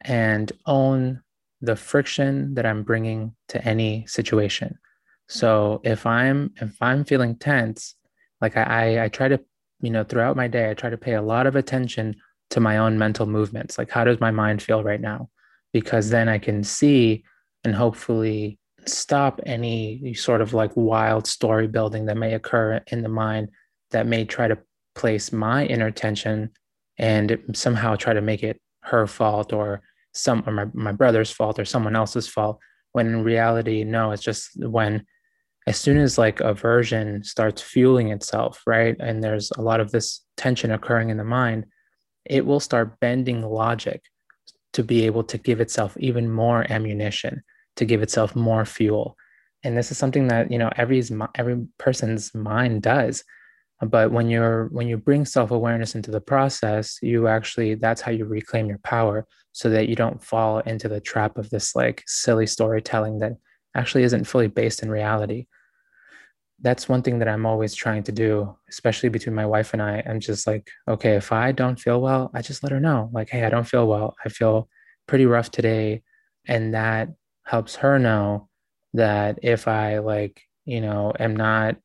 and 0.02 0.52
own 0.66 1.22
the 1.62 1.76
friction 1.76 2.56
that 2.56 2.66
I'm 2.66 2.84
bringing 2.84 3.36
to 3.50 3.64
any 3.64 4.06
situation. 4.08 4.78
So 5.28 5.80
if 5.84 6.06
I'm 6.06 6.54
if 6.62 6.76
I'm 6.82 7.06
feeling 7.06 7.36
tense, 7.36 7.96
like 8.42 8.58
I, 8.58 8.64
I, 8.64 9.04
I 9.06 9.08
try 9.10 9.28
to, 9.28 9.40
you 9.80 9.90
know, 9.90 10.04
throughout 10.04 10.36
my 10.36 10.48
day, 10.48 10.70
I 10.70 10.74
try 10.74 10.90
to 10.90 10.98
pay 10.98 11.14
a 11.14 11.22
lot 11.22 11.48
of 11.48 11.56
attention 11.56 12.16
to 12.50 12.60
my 12.60 12.78
own 12.78 12.98
mental 12.98 13.26
movements. 13.26 13.78
Like 13.78 13.90
how 13.90 14.04
does 14.04 14.20
my 14.20 14.32
mind 14.32 14.62
feel 14.62 14.84
right 14.84 15.00
now? 15.00 15.30
Because 15.72 16.10
then 16.10 16.28
I 16.28 16.38
can 16.38 16.64
see 16.64 17.24
and 17.64 17.76
hopefully 17.76 18.60
stop 18.86 19.40
any 19.46 20.14
sort 20.16 20.42
of 20.42 20.54
like 20.54 20.72
wild 20.76 21.28
story 21.28 21.68
building 21.68 22.06
that 22.08 22.18
may 22.18 22.34
occur 22.34 22.82
in 22.88 23.04
the 23.04 23.10
mind 23.10 23.50
that 23.92 24.08
may 24.08 24.26
try 24.26 24.48
to 24.48 24.58
place 24.96 25.32
my 25.32 25.66
inner 25.66 25.92
tension 25.92 26.52
and 26.98 27.38
somehow 27.54 27.96
try 27.96 28.14
to 28.14 28.22
make 28.22 28.44
it 28.44 28.60
her 28.84 29.08
fault 29.08 29.54
or 29.54 29.82
some 30.14 30.44
or 30.46 30.52
my, 30.52 30.66
my 30.74 30.92
brother's 30.92 31.32
fault 31.32 31.60
or 31.60 31.66
someone 31.66 31.96
else's 31.96 32.28
fault 32.28 32.60
when 32.92 33.08
in 33.08 33.24
reality, 33.24 33.84
no, 33.84 34.12
it's 34.12 34.24
just 34.24 34.50
when 34.58 35.06
as 35.68 35.78
soon 35.78 35.98
as 35.98 36.18
like 36.18 36.40
aversion 36.40 37.24
starts 37.24 37.62
fueling 37.62 38.10
itself, 38.10 38.62
right? 38.66 38.96
And 39.00 39.24
there's 39.24 39.52
a 39.52 39.62
lot 39.62 39.80
of 39.80 39.92
this 39.92 40.22
tension 40.36 40.72
occurring 40.72 41.10
in 41.10 41.18
the 41.18 41.24
mind, 41.24 41.66
it 42.26 42.46
will 42.46 42.60
start 42.60 43.00
bending 43.00 43.42
logic 43.42 44.02
to 44.74 44.84
be 44.84 45.06
able 45.06 45.24
to 45.26 45.38
give 45.38 45.62
itself 45.62 45.96
even 45.98 46.32
more 46.32 46.66
ammunition, 46.72 47.44
to 47.76 47.86
give 47.86 48.02
itself 48.02 48.36
more 48.36 48.66
fuel. 48.66 49.16
And 49.64 49.78
this 49.78 49.92
is 49.92 49.98
something 49.98 50.28
that, 50.30 50.52
you 50.52 50.58
know, 50.58 50.72
every 50.76 51.04
every 51.36 51.68
person's 51.78 52.34
mind 52.34 52.82
does. 52.82 53.24
But 53.82 54.12
when 54.12 54.30
you're 54.30 54.68
when 54.68 54.88
you 54.88 54.98
bring 54.98 55.26
self-awareness 55.26 55.96
into 55.96 56.12
the 56.12 56.22
process, 56.22 57.00
you 57.02 57.28
actually 57.28 57.76
that's 57.76 58.02
how 58.02 58.12
you 58.12 58.26
reclaim 58.26 58.68
your 58.68 58.78
power 58.80 59.26
so 59.54 59.70
that 59.70 59.90
you 59.90 59.96
don't 59.96 60.24
fall 60.24 60.60
into 60.60 60.88
the 60.88 61.02
trap 61.02 61.38
of 61.38 61.50
this 61.50 61.76
like 61.76 62.04
silly 62.08 62.46
storytelling 62.46 63.20
that 63.20 63.34
actually 63.76 64.04
isn't 64.04 64.26
fully 64.26 64.48
based 64.48 64.84
in 64.84 64.90
reality. 64.92 65.48
That's 66.62 66.88
one 66.88 67.02
thing 67.02 67.18
that 67.20 67.28
i'm 67.28 67.48
always 67.48 67.74
trying 67.74 68.04
to 68.04 68.12
do 68.12 68.56
especially 68.70 69.10
between 69.10 69.36
my 69.36 69.48
wife 69.48 69.74
and 69.74 69.82
i. 69.82 70.04
I'm 70.08 70.20
just 70.20 70.46
like 70.46 70.70
okay 70.88 71.16
if 71.16 71.32
i 71.32 71.52
don't 71.52 71.80
feel 71.80 72.00
well 72.02 72.30
i 72.36 72.42
just 72.42 72.62
let 72.64 72.72
her 72.72 72.80
know. 72.80 73.10
Like 73.14 73.30
hey 73.30 73.44
i 73.46 73.50
don't 73.50 73.68
feel 73.68 73.88
well. 73.88 74.16
I 74.24 74.30
feel 74.30 74.70
pretty 75.08 75.26
rough 75.26 75.50
today. 75.50 76.04
And 76.48 76.74
that 76.76 77.10
helps 77.46 77.78
her 77.78 77.98
know 77.98 78.48
that 78.94 79.40
if 79.42 79.68
i 79.68 79.98
like 80.00 80.42
you 80.66 80.82
know 80.82 81.14
am 81.20 81.36
not 81.36 81.78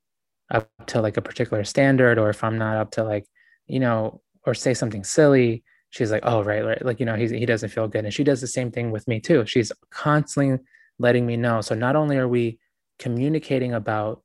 up 0.51 0.69
to 0.87 1.01
like 1.01 1.17
a 1.17 1.23
particular 1.23 1.65
standard 1.65 2.19
or 2.19 2.31
if 2.31 2.45
i'm 2.45 2.59
not 2.59 2.77
up 2.77 2.91
to 2.91 3.03
like 3.03 3.27
you 3.67 3.81
know 3.81 4.21
or 4.45 4.55
say 4.55 4.73
something 4.75 5.03
silly 5.03 5.65
she's 5.91 6.11
like, 6.11 6.23
oh, 6.25 6.43
right, 6.43 6.65
right. 6.65 6.85
Like, 6.85 7.01
you 7.01 7.07
know, 7.07 7.15
he's, 7.15 7.31
he 7.31 7.47
doesn't 7.47 7.71
feel 7.71 7.89
good. 7.89 8.05
And 8.05 8.13
she 8.13 8.25
does 8.25 8.41
the 8.41 8.47
same 8.47 8.71
thing 8.71 8.91
with 8.91 9.09
me 9.09 9.21
too. 9.21 9.45
She's 9.47 9.73
constantly 9.91 10.59
letting 10.99 11.27
me 11.27 11.37
know. 11.37 11.61
So 11.61 11.75
not 11.75 11.97
only 11.97 12.19
are 12.19 12.29
we 12.29 12.59
communicating 12.99 13.75
about 13.75 14.23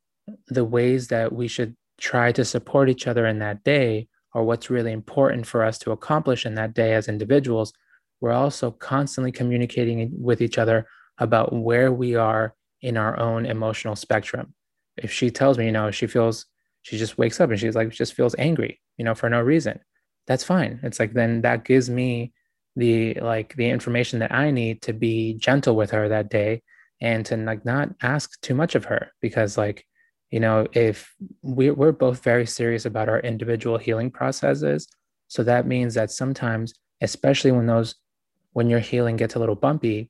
the 0.47 0.65
ways 0.65 1.07
that 1.07 1.31
we 1.33 1.47
should 1.47 1.75
try 1.99 2.31
to 2.33 2.45
support 2.45 2.89
each 2.89 3.07
other 3.07 3.25
in 3.25 3.39
that 3.39 3.63
day 3.63 4.07
or 4.33 4.43
what's 4.43 4.69
really 4.69 4.91
important 4.91 5.45
for 5.45 5.63
us 5.63 5.77
to 5.79 5.91
accomplish 5.91 6.45
in 6.45 6.55
that 6.55 6.73
day 6.73 6.93
as 6.93 7.07
individuals, 7.07 7.73
we're 8.21 8.31
also 8.31 8.71
constantly 8.71 9.31
communicating 9.31 10.11
with 10.13 10.41
each 10.41 10.57
other 10.57 10.87
about 11.17 11.53
where 11.53 11.91
we 11.91 12.15
are 12.15 12.55
in 12.81 12.97
our 12.97 13.19
own 13.19 13.45
emotional 13.45 13.95
spectrum. 13.95 14.53
If 15.03 15.11
she 15.11 15.29
tells 15.31 15.57
me, 15.57 15.65
you 15.65 15.71
know, 15.71 15.91
she 15.91 16.07
feels, 16.07 16.45
she 16.83 16.97
just 16.97 17.17
wakes 17.17 17.39
up 17.39 17.49
and 17.49 17.59
she's 17.59 17.75
like, 17.75 17.89
just 17.89 18.13
feels 18.13 18.35
angry, 18.37 18.79
you 18.97 19.05
know, 19.05 19.15
for 19.15 19.29
no 19.29 19.41
reason 19.41 19.79
that's 20.27 20.43
fine. 20.43 20.79
It's 20.83 20.99
like 20.99 21.13
then 21.13 21.41
that 21.41 21.65
gives 21.65 21.89
me 21.89 22.33
the 22.75 23.15
like 23.15 23.55
the 23.55 23.69
information 23.69 24.19
that 24.19 24.31
I 24.31 24.51
need 24.51 24.81
to 24.83 24.93
be 24.93 25.33
gentle 25.33 25.75
with 25.75 25.91
her 25.91 26.07
that 26.09 26.29
day 26.29 26.61
and 27.01 27.25
to 27.25 27.35
like 27.35 27.65
not 27.65 27.89
ask 28.01 28.39
too 28.41 28.55
much 28.55 28.75
of 28.75 28.85
her 28.85 29.11
because 29.19 29.57
like 29.57 29.85
you 30.29 30.39
know 30.39 30.67
if 30.71 31.13
we're, 31.41 31.73
we're 31.73 31.91
both 31.91 32.23
very 32.23 32.45
serious 32.45 32.85
about 32.85 33.09
our 33.09 33.19
individual 33.19 33.77
healing 33.77 34.09
processes 34.09 34.87
so 35.27 35.43
that 35.43 35.67
means 35.67 35.95
that 35.95 36.11
sometimes 36.11 36.73
especially 37.01 37.51
when 37.51 37.65
those 37.65 37.95
when 38.53 38.69
your 38.69 38.79
healing 38.79 39.17
gets 39.17 39.35
a 39.35 39.39
little 39.39 39.55
bumpy 39.55 40.09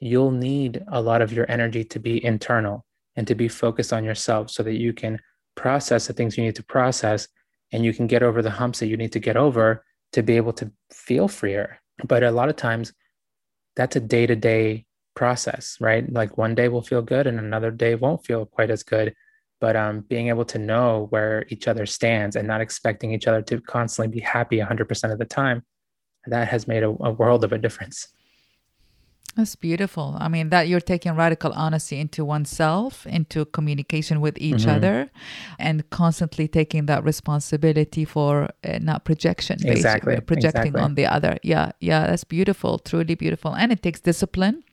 you'll 0.00 0.32
need 0.32 0.82
a 0.88 1.00
lot 1.00 1.22
of 1.22 1.32
your 1.32 1.48
energy 1.48 1.84
to 1.84 2.00
be 2.00 2.24
internal 2.24 2.84
and 3.20 3.26
to 3.26 3.34
be 3.34 3.48
focused 3.48 3.92
on 3.92 4.02
yourself 4.02 4.50
so 4.50 4.62
that 4.62 4.80
you 4.80 4.94
can 4.94 5.20
process 5.54 6.06
the 6.06 6.14
things 6.14 6.38
you 6.38 6.42
need 6.42 6.56
to 6.56 6.62
process 6.62 7.28
and 7.70 7.84
you 7.84 7.92
can 7.92 8.06
get 8.06 8.22
over 8.22 8.40
the 8.40 8.50
humps 8.50 8.78
that 8.78 8.86
you 8.86 8.96
need 8.96 9.12
to 9.12 9.20
get 9.20 9.36
over 9.36 9.84
to 10.14 10.22
be 10.22 10.38
able 10.38 10.54
to 10.54 10.72
feel 10.90 11.28
freer. 11.28 11.78
But 12.02 12.22
a 12.22 12.30
lot 12.30 12.48
of 12.48 12.56
times 12.56 12.94
that's 13.76 13.94
a 13.94 14.00
day 14.00 14.26
to 14.26 14.34
day 14.34 14.86
process, 15.14 15.76
right? 15.80 16.10
Like 16.10 16.38
one 16.38 16.54
day 16.54 16.68
will 16.68 16.80
feel 16.80 17.02
good 17.02 17.26
and 17.26 17.38
another 17.38 17.70
day 17.70 17.94
won't 17.94 18.24
feel 18.24 18.46
quite 18.46 18.70
as 18.70 18.82
good. 18.82 19.14
But 19.60 19.76
um, 19.76 20.00
being 20.00 20.28
able 20.28 20.46
to 20.46 20.58
know 20.58 21.08
where 21.10 21.44
each 21.50 21.68
other 21.68 21.84
stands 21.84 22.36
and 22.36 22.48
not 22.48 22.62
expecting 22.62 23.12
each 23.12 23.26
other 23.26 23.42
to 23.42 23.60
constantly 23.60 24.18
be 24.18 24.24
happy 24.24 24.60
100% 24.60 25.12
of 25.12 25.18
the 25.18 25.26
time, 25.26 25.62
that 26.24 26.48
has 26.48 26.66
made 26.66 26.84
a, 26.84 26.88
a 26.88 27.12
world 27.12 27.44
of 27.44 27.52
a 27.52 27.58
difference. 27.58 28.08
That's 29.36 29.54
beautiful. 29.54 30.16
I 30.18 30.28
mean, 30.28 30.48
that 30.50 30.66
you're 30.66 30.80
taking 30.80 31.14
radical 31.14 31.52
honesty 31.52 32.00
into 32.00 32.24
oneself, 32.24 33.06
into 33.06 33.44
communication 33.44 34.20
with 34.20 34.36
each 34.38 34.62
mm-hmm. 34.62 34.70
other, 34.70 35.10
and 35.58 35.88
constantly 35.90 36.48
taking 36.48 36.86
that 36.86 37.04
responsibility 37.04 38.04
for 38.04 38.50
uh, 38.64 38.78
not 38.80 39.04
projection, 39.04 39.58
exactly, 39.64 40.20
projecting 40.20 40.74
exactly. 40.74 40.80
on 40.80 40.94
the 40.96 41.06
other. 41.06 41.38
Yeah, 41.42 41.72
yeah, 41.80 42.08
that's 42.08 42.24
beautiful, 42.24 42.78
truly 42.78 43.14
beautiful, 43.14 43.54
and 43.54 43.70
it 43.70 43.82
takes 43.82 44.00
discipline 44.00 44.64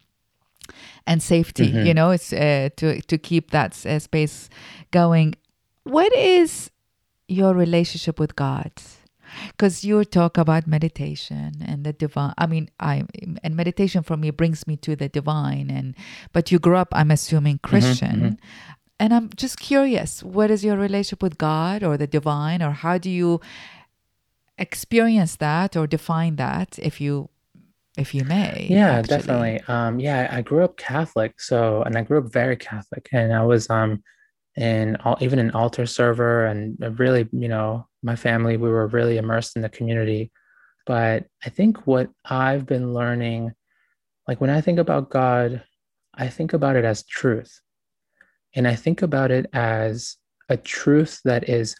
and 1.06 1.22
safety. 1.22 1.68
Mm-hmm. 1.68 1.86
You 1.86 1.94
know, 1.94 2.12
it's 2.12 2.34
uh, 2.34 2.70
to 2.78 3.02
to 3.02 3.18
keep 3.18 3.52
that 3.52 3.86
uh, 3.86 4.00
space 4.00 4.50
going. 4.90 5.36
What 5.84 6.14
is 6.16 6.72
your 7.28 7.54
relationship 7.54 8.20
with 8.20 8.36
God? 8.36 8.72
Because 9.52 9.84
you 9.84 10.04
talk 10.06 10.38
about 10.38 10.68
meditation 10.68 11.64
and 11.66 11.84
the 11.84 11.94
divine 11.94 12.34
i 12.38 12.46
mean 12.46 12.70
i 12.80 13.04
and 13.44 13.56
meditation 13.56 14.04
for 14.04 14.18
me 14.18 14.30
brings 14.30 14.68
me 14.68 14.76
to 14.76 14.96
the 14.96 15.10
divine 15.10 15.70
and 15.70 15.96
but 16.34 16.52
you 16.52 16.60
grew 16.60 16.76
up 16.76 16.90
i'm 16.92 17.12
assuming 17.12 17.56
mm-hmm, 17.58 17.70
christian 17.70 18.16
mm-hmm, 18.16 18.26
mm-hmm. 18.26 18.72
and 19.00 19.14
i'm 19.14 19.30
just 19.36 19.60
curious 19.60 20.24
what 20.24 20.52
is 20.52 20.64
your 20.64 20.78
relationship 20.78 21.22
with 21.22 21.38
god 21.38 21.84
or 21.84 21.98
the 21.98 22.08
divine 22.08 22.62
or 22.62 22.72
how 22.72 22.98
do 22.98 23.10
you 23.10 23.40
experience 24.58 25.36
that 25.36 25.76
or 25.78 25.86
define 25.86 26.36
that 26.36 26.80
if 26.80 27.00
you 27.00 27.30
if 27.98 28.14
you 28.14 28.24
may 28.24 28.68
yeah 28.70 28.98
actually. 28.98 29.18
definitely 29.18 29.62
um 29.68 30.00
yeah 30.00 30.28
i 30.32 30.42
grew 30.42 30.64
up 30.64 30.78
catholic 30.78 31.40
so 31.40 31.82
and 31.84 31.98
i 31.98 32.02
grew 32.02 32.20
up 32.20 32.32
very 32.32 32.56
catholic 32.56 33.08
and 33.12 33.34
i 33.34 33.44
was 33.44 33.70
um 33.70 34.02
in 34.56 34.96
all 34.98 35.18
even 35.22 35.40
an 35.40 35.52
altar 35.52 35.86
server 35.86 36.46
and 36.46 36.78
really 37.00 37.28
you 37.32 37.48
know 37.48 37.87
my 38.04 38.16
family, 38.16 38.58
we 38.58 38.70
were 38.70 38.88
really 38.88 39.18
immersed 39.18 39.56
in 39.56 39.62
the 39.62 39.70
community. 39.70 40.32
But 40.86 41.26
I 41.44 41.50
think 41.50 41.86
what 41.86 42.10
I've 42.26 42.66
been 42.66 42.94
learning, 42.94 43.54
like 44.28 44.40
when 44.40 44.50
I 44.50 44.62
think 44.62 44.80
about 44.80 45.10
God, 45.10 45.64
I 46.14 46.30
think 46.30 46.54
about 46.54 46.76
it 46.76 46.86
as 46.86 47.04
truth. 47.04 47.62
And 48.56 48.68
I 48.68 48.76
think 48.76 49.02
about 49.02 49.32
it 49.32 49.48
as 49.54 50.18
a 50.50 50.58
truth 50.58 51.20
that 51.26 51.50
is 51.50 51.76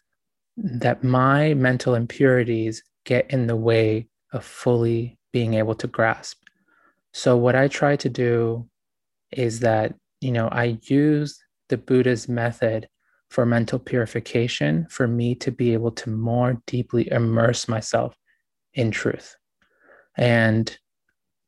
that 0.58 1.04
my 1.04 1.54
mental 1.54 1.96
impurities 1.96 2.84
get 3.06 3.30
in 3.32 3.48
the 3.48 3.56
way 3.56 4.08
of 4.34 4.44
fully 4.44 5.18
being 5.32 5.54
able 5.54 5.76
to 5.76 5.88
grasp. 5.88 6.38
So, 7.14 7.38
what 7.38 7.56
I 7.56 7.68
try 7.68 7.96
to 7.96 8.10
do 8.10 8.68
is 9.32 9.62
that, 9.62 9.96
you 10.22 10.32
know, 10.32 10.50
I 10.50 10.78
use 10.84 11.40
the 11.70 11.78
Buddha's 11.78 12.28
method 12.28 12.88
for 13.30 13.46
mental 13.46 13.80
purification 13.80 14.88
for 14.90 15.08
me 15.08 15.36
to 15.36 15.52
be 15.52 15.74
able 15.74 15.92
to 15.92 16.10
more 16.10 16.62
deeply 16.66 17.12
immerse 17.12 17.68
myself 17.68 18.16
in 18.74 18.92
truth. 18.92 19.36
And 20.18 20.76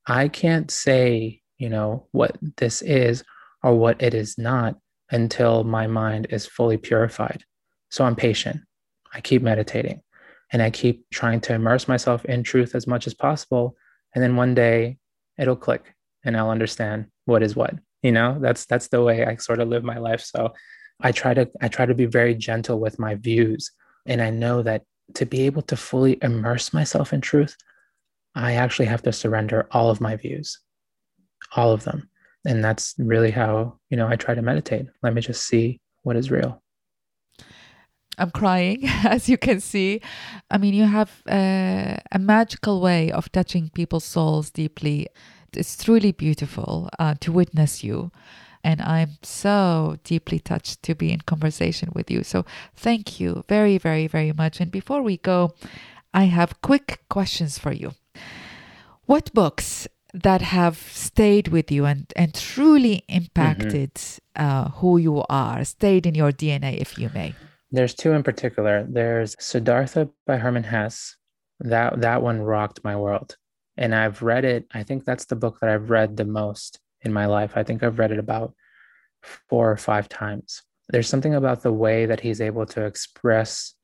I 0.06 0.28
can't 0.28 0.70
say, 0.70 1.42
you 1.58 1.70
know, 1.70 2.08
what 2.12 2.38
this 2.58 2.82
is 2.82 3.24
or 3.64 3.76
what 3.76 4.02
it 4.02 4.14
is 4.14 4.38
not 4.38 4.76
until 5.12 5.64
my 5.64 5.88
mind 5.88 6.28
is 6.30 6.46
fully 6.46 6.78
purified. 6.78 7.44
So 7.90 8.04
I'm 8.04 8.16
patient. 8.16 8.62
I 9.14 9.22
keep 9.22 9.42
meditating 9.42 10.02
and 10.52 10.62
I 10.62 10.70
keep 10.70 11.10
trying 11.12 11.42
to 11.42 11.54
immerse 11.54 11.88
myself 11.88 12.26
in 12.26 12.44
truth 12.44 12.76
as 12.76 12.88
much 12.88 13.08
as 13.08 13.14
possible. 13.14 13.76
And 14.14 14.24
then 14.24 14.36
one 14.36 14.54
day 14.54 14.98
it'll 15.38 15.56
click 15.56 15.94
and 16.24 16.36
I'll 16.38 16.50
understand 16.50 17.08
what 17.26 17.44
is 17.44 17.56
what. 17.56 17.74
You 18.02 18.12
know, 18.12 18.38
that's 18.40 18.66
that's 18.66 18.88
the 18.88 19.04
way 19.04 19.26
I 19.26 19.36
sort 19.36 19.60
of 19.60 19.68
live 19.68 19.84
my 19.84 19.98
life. 19.98 20.22
So 20.22 20.54
I 21.02 21.12
try 21.12 21.34
to 21.34 21.50
I 21.62 21.68
try 21.68 21.86
to 21.86 21.94
be 21.94 22.06
very 22.06 22.36
gentle 22.36 22.80
with 22.80 23.00
my 23.00 23.16
views 23.16 23.72
and 24.06 24.22
I 24.22 24.30
know 24.30 24.62
that 24.64 24.84
to 25.16 25.26
be 25.26 25.42
able 25.42 25.62
to 25.64 25.76
fully 25.76 26.18
immerse 26.22 26.74
myself 26.74 27.14
in 27.14 27.22
truth 27.22 27.56
I 28.36 28.54
actually 28.54 28.86
have 28.86 29.02
to 29.04 29.14
surrender 29.14 29.68
all 29.72 29.90
of 29.90 30.02
my 30.02 30.16
views 30.16 30.60
all 31.56 31.72
of 31.72 31.84
them 31.84 32.10
and 32.46 32.64
that's 32.64 32.96
really 32.98 33.32
how 33.32 33.78
you 33.90 33.98
know 33.98 34.08
I 34.08 34.16
try 34.16 34.36
to 34.36 34.42
meditate 34.42 34.88
let 35.04 35.14
me 35.14 35.22
just 35.22 35.48
see 35.48 35.80
what 36.04 36.16
is 36.16 36.32
real 36.32 36.62
I'm 38.20 38.32
crying, 38.32 38.82
as 39.06 39.30
you 39.30 39.38
can 39.38 39.62
see. 39.62 40.02
I 40.52 40.58
mean, 40.58 40.74
you 40.74 40.84
have 40.84 41.24
uh, 41.28 41.98
a 42.12 42.20
magical 42.20 42.82
way 42.82 43.12
of 43.12 43.32
touching 43.32 43.70
people's 43.70 44.04
souls 44.04 44.52
deeply. 44.52 45.08
It's 45.54 45.82
truly 45.82 46.12
beautiful 46.12 46.90
uh, 47.00 47.16
to 47.22 47.32
witness 47.32 47.82
you. 47.82 48.12
And 48.64 48.82
I'm 48.82 49.18
so 49.24 49.98
deeply 50.04 50.40
touched 50.40 50.84
to 50.84 50.96
be 50.96 51.12
in 51.12 51.22
conversation 51.22 51.90
with 51.94 52.12
you. 52.12 52.24
So 52.24 52.46
thank 52.76 53.20
you 53.20 53.44
very, 53.48 53.78
very, 53.78 54.08
very 54.08 54.34
much. 54.34 54.60
And 54.60 54.72
before 54.72 55.02
we 55.02 55.18
go, 55.18 55.54
I 56.14 56.26
have 56.26 56.62
quick 56.62 57.02
questions 57.10 57.58
for 57.58 57.72
you. 57.72 57.94
What 59.06 59.34
books 59.34 59.88
that 60.14 60.42
have 60.42 60.78
stayed 60.78 61.50
with 61.50 61.72
you 61.72 61.86
and, 61.86 62.12
and 62.16 62.34
truly 62.34 63.04
impacted 63.08 63.94
mm-hmm. 63.94 64.44
uh, 64.44 64.70
who 64.70 64.98
you 64.98 65.24
are, 65.30 65.64
stayed 65.64 66.06
in 66.06 66.16
your 66.16 66.32
DNA, 66.32 66.78
if 66.78 66.98
you 66.98 67.10
may? 67.14 67.36
There's 67.72 67.94
two 67.94 68.12
in 68.14 68.24
particular. 68.24 68.86
There's 68.90 69.36
Siddhartha 69.40 70.10
by 70.26 70.38
Hermann 70.38 70.64
Hesse. 70.64 71.16
That 71.60 72.02
that 72.02 72.22
one 72.22 72.42
rocked 72.42 72.84
my 72.84 72.96
world. 72.96 73.36
And 73.78 73.94
I've 73.94 74.22
read 74.22 74.46
it. 74.46 74.66
I 74.74 74.84
think 74.84 75.06
that's 75.06 75.26
the 75.26 75.36
book 75.36 75.60
that 75.60 75.70
I've 75.70 75.90
read 75.90 76.18
the 76.18 76.26
most 76.26 76.80
in 77.02 77.14
my 77.14 77.26
life. 77.26 77.54
I 77.56 77.64
think 77.64 77.84
I've 77.84 78.00
read 78.00 78.12
it 78.12 78.20
about 78.20 78.54
four 79.22 79.72
or 79.72 79.78
five 79.78 80.10
times. 80.10 80.62
There's 80.90 81.08
something 81.08 81.36
about 81.36 81.62
the 81.62 81.74
way 81.74 82.06
that 82.06 82.20
he's 82.20 82.42
able 82.42 82.66
to 82.68 82.86
express 82.86 83.76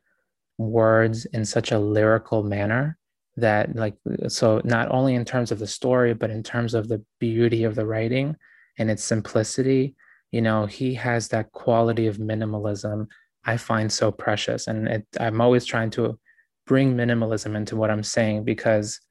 words 0.57 1.25
in 1.25 1.45
such 1.45 1.71
a 1.71 1.79
lyrical 1.79 2.43
manner 2.43 2.97
that 3.37 3.75
like 3.75 3.95
so 4.27 4.61
not 4.63 4.89
only 4.91 5.15
in 5.15 5.25
terms 5.25 5.51
of 5.51 5.59
the 5.59 5.67
story 5.67 6.13
but 6.13 6.29
in 6.29 6.41
terms 6.41 6.73
of 6.73 6.87
the 6.87 7.03
beauty 7.19 7.65
of 7.65 7.75
the 7.75 7.85
writing 7.85 8.35
and 8.77 8.89
its 8.89 9.03
simplicity 9.03 9.95
you 10.31 10.41
know 10.41 10.65
he 10.65 10.93
has 10.93 11.27
that 11.27 11.51
quality 11.51 12.07
of 12.07 12.17
minimalism 12.17 13.07
i 13.43 13.57
find 13.57 13.91
so 13.91 14.11
precious 14.11 14.67
and 14.67 14.87
it, 14.87 15.05
i'm 15.19 15.41
always 15.41 15.65
trying 15.65 15.89
to 15.89 16.17
bring 16.65 16.95
minimalism 16.95 17.55
into 17.55 17.75
what 17.75 17.91
i'm 17.91 18.03
saying 18.03 18.45
because 18.45 19.01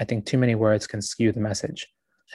i 0.00 0.04
think 0.04 0.26
too 0.26 0.38
many 0.38 0.56
words 0.56 0.88
can 0.88 1.00
skew 1.00 1.30
the 1.30 1.40
message 1.40 1.86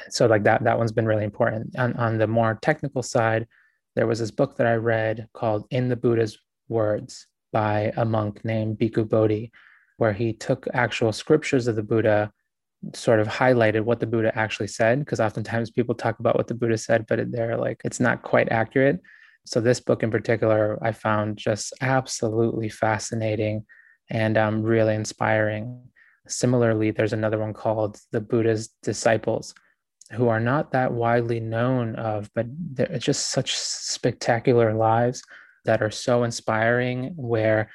so 0.10 0.26
like 0.26 0.44
that 0.44 0.64
that 0.64 0.78
one's 0.78 0.92
been 0.92 1.06
really 1.06 1.24
important. 1.24 1.76
On, 1.78 1.94
on 1.94 2.18
the 2.18 2.28
more 2.28 2.60
technical 2.62 3.04
side 3.04 3.48
there 3.96 4.08
was 4.08 4.20
this 4.20 4.32
book 4.32 4.58
that 4.58 4.68
i 4.68 4.74
read 4.74 5.28
called 5.34 5.66
in 5.70 5.90
the 5.90 5.96
buddha's 5.96 6.38
words 6.68 7.28
by 7.52 7.92
a 7.98 8.06
monk 8.06 8.44
named 8.44 8.78
bhikkhu 8.78 9.08
bodhi 9.08 9.52
where 9.98 10.14
he 10.14 10.34
took 10.34 10.68
actual 10.74 11.12
scriptures 11.12 11.68
of 11.68 11.76
the 11.76 11.84
buddha 11.84 12.32
sort 12.94 13.20
of 13.20 13.28
highlighted 13.28 13.82
what 13.82 14.00
the 14.00 14.08
buddha 14.08 14.38
actually 14.38 14.68
said 14.68 15.00
because 15.00 15.20
oftentimes 15.20 15.72
people 15.72 15.96
talk 15.96 16.20
about 16.20 16.36
what 16.36 16.48
the 16.48 16.54
buddha 16.54 16.78
said 16.78 17.06
but 17.08 17.32
they're 17.32 17.58
like 17.58 17.82
it's 17.86 18.00
not 18.00 18.22
quite 18.24 18.52
accurate. 18.52 19.00
So 19.46 19.60
this 19.60 19.80
book 19.80 20.04
in 20.04 20.12
particular 20.12 20.78
i 20.82 20.92
found 20.92 21.38
just 21.38 21.74
absolutely 21.82 22.70
fascinating 22.70 23.66
and 24.10 24.38
um, 24.38 24.64
really 24.64 24.96
inspiring. 24.96 25.82
Similarly 26.28 26.92
there's 26.92 27.14
another 27.14 27.40
one 27.40 27.54
called 27.54 28.00
the 28.12 28.22
buddha's 28.22 28.70
disciples 28.82 29.54
who 30.12 30.28
are 30.28 30.40
not 30.40 30.72
that 30.72 30.94
widely 30.94 31.40
known 31.40 31.96
of, 31.96 32.30
but 32.36 32.46
they're 32.50 33.00
just 33.00 33.32
such 33.32 33.56
spectacular 33.58 34.74
lives 34.74 35.24
that 35.66 35.82
are 35.82 35.92
so 35.92 36.24
inspiring 36.24 37.14
where 37.16 37.70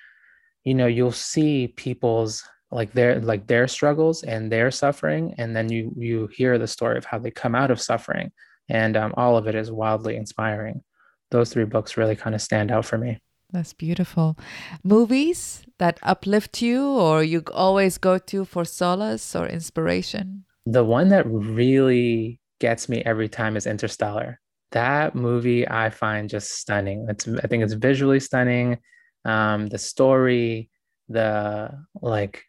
you 0.65 0.75
know 0.75 0.87
you'll 0.87 1.13
see 1.13 1.69
people's 1.69 2.45
like 2.71 2.93
their 2.93 3.21
like 3.21 3.47
their 3.47 3.67
struggles 3.67 4.23
and 4.23 4.53
their 4.53 4.71
suffering 4.71 5.35
and 5.39 5.57
then 5.57 5.71
you 5.73 5.93
you 5.97 6.29
hear 6.29 6.59
the 6.59 6.67
story 6.67 6.99
of 6.99 7.05
how 7.05 7.19
they 7.19 7.31
come 7.31 7.55
out 7.55 7.71
of 7.71 7.81
suffering. 7.81 8.31
And 8.69 8.99
um, 8.99 9.15
all 9.17 9.39
of 9.39 9.47
it 9.47 9.55
is 9.55 9.73
wildly 9.73 10.17
inspiring. 10.17 10.83
Those 11.31 11.51
three 11.51 11.65
books 11.65 11.97
really 11.97 12.17
kind 12.17 12.35
of 12.35 12.43
stand 12.43 12.71
out 12.71 12.85
for 12.85 12.99
me. 12.99 13.19
That's 13.51 13.73
beautiful. 13.73 14.37
Movies 14.85 15.65
that 15.79 15.99
uplift 16.03 16.61
you 16.61 16.87
or 16.87 17.23
you 17.25 17.43
always 17.55 17.97
go 17.97 18.19
to 18.19 18.45
for 18.45 18.67
solace 18.67 19.35
or 19.35 19.47
inspiration 19.47 20.45
the 20.71 20.85
one 20.85 21.09
that 21.09 21.25
really 21.27 22.41
gets 22.61 22.91
me 22.91 23.03
every 23.05 23.29
time 23.29 23.57
is 23.57 23.67
Interstellar. 23.67 24.39
That 24.73 25.15
movie 25.15 25.67
I 25.67 25.89
find 25.89 26.29
just 26.29 26.59
stunning. 26.59 27.07
It's 27.09 27.27
I 27.27 27.47
think 27.47 27.63
it's 27.63 27.73
visually 27.73 28.21
stunning. 28.21 28.79
Um, 29.25 29.69
the 29.69 29.79
story, 29.79 30.69
the 31.09 31.71
like, 32.03 32.45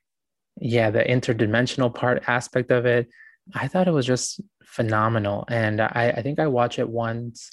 yeah, 0.60 0.92
the 0.92 1.02
interdimensional 1.04 1.96
part 1.96 2.24
aspect 2.28 2.72
of 2.72 2.86
it. 2.86 3.08
I 3.56 3.70
thought 3.70 3.88
it 3.88 3.94
was 3.94 4.06
just 4.06 4.42
phenomenal. 4.66 5.46
And 5.48 5.80
I, 5.80 6.14
I 6.18 6.22
think 6.22 6.40
I 6.40 6.48
watch 6.48 6.78
it 6.78 6.90
once 6.90 7.50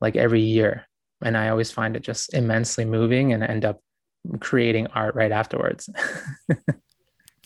like 0.00 0.16
every 0.16 0.40
year. 0.40 0.86
And 1.22 1.36
I 1.36 1.50
always 1.50 1.70
find 1.70 1.96
it 1.96 2.02
just 2.02 2.32
immensely 2.32 2.86
moving 2.86 3.34
and 3.34 3.42
end 3.42 3.66
up 3.66 3.82
creating 4.40 4.86
art 4.88 5.14
right 5.14 5.32
afterwards. 5.32 5.90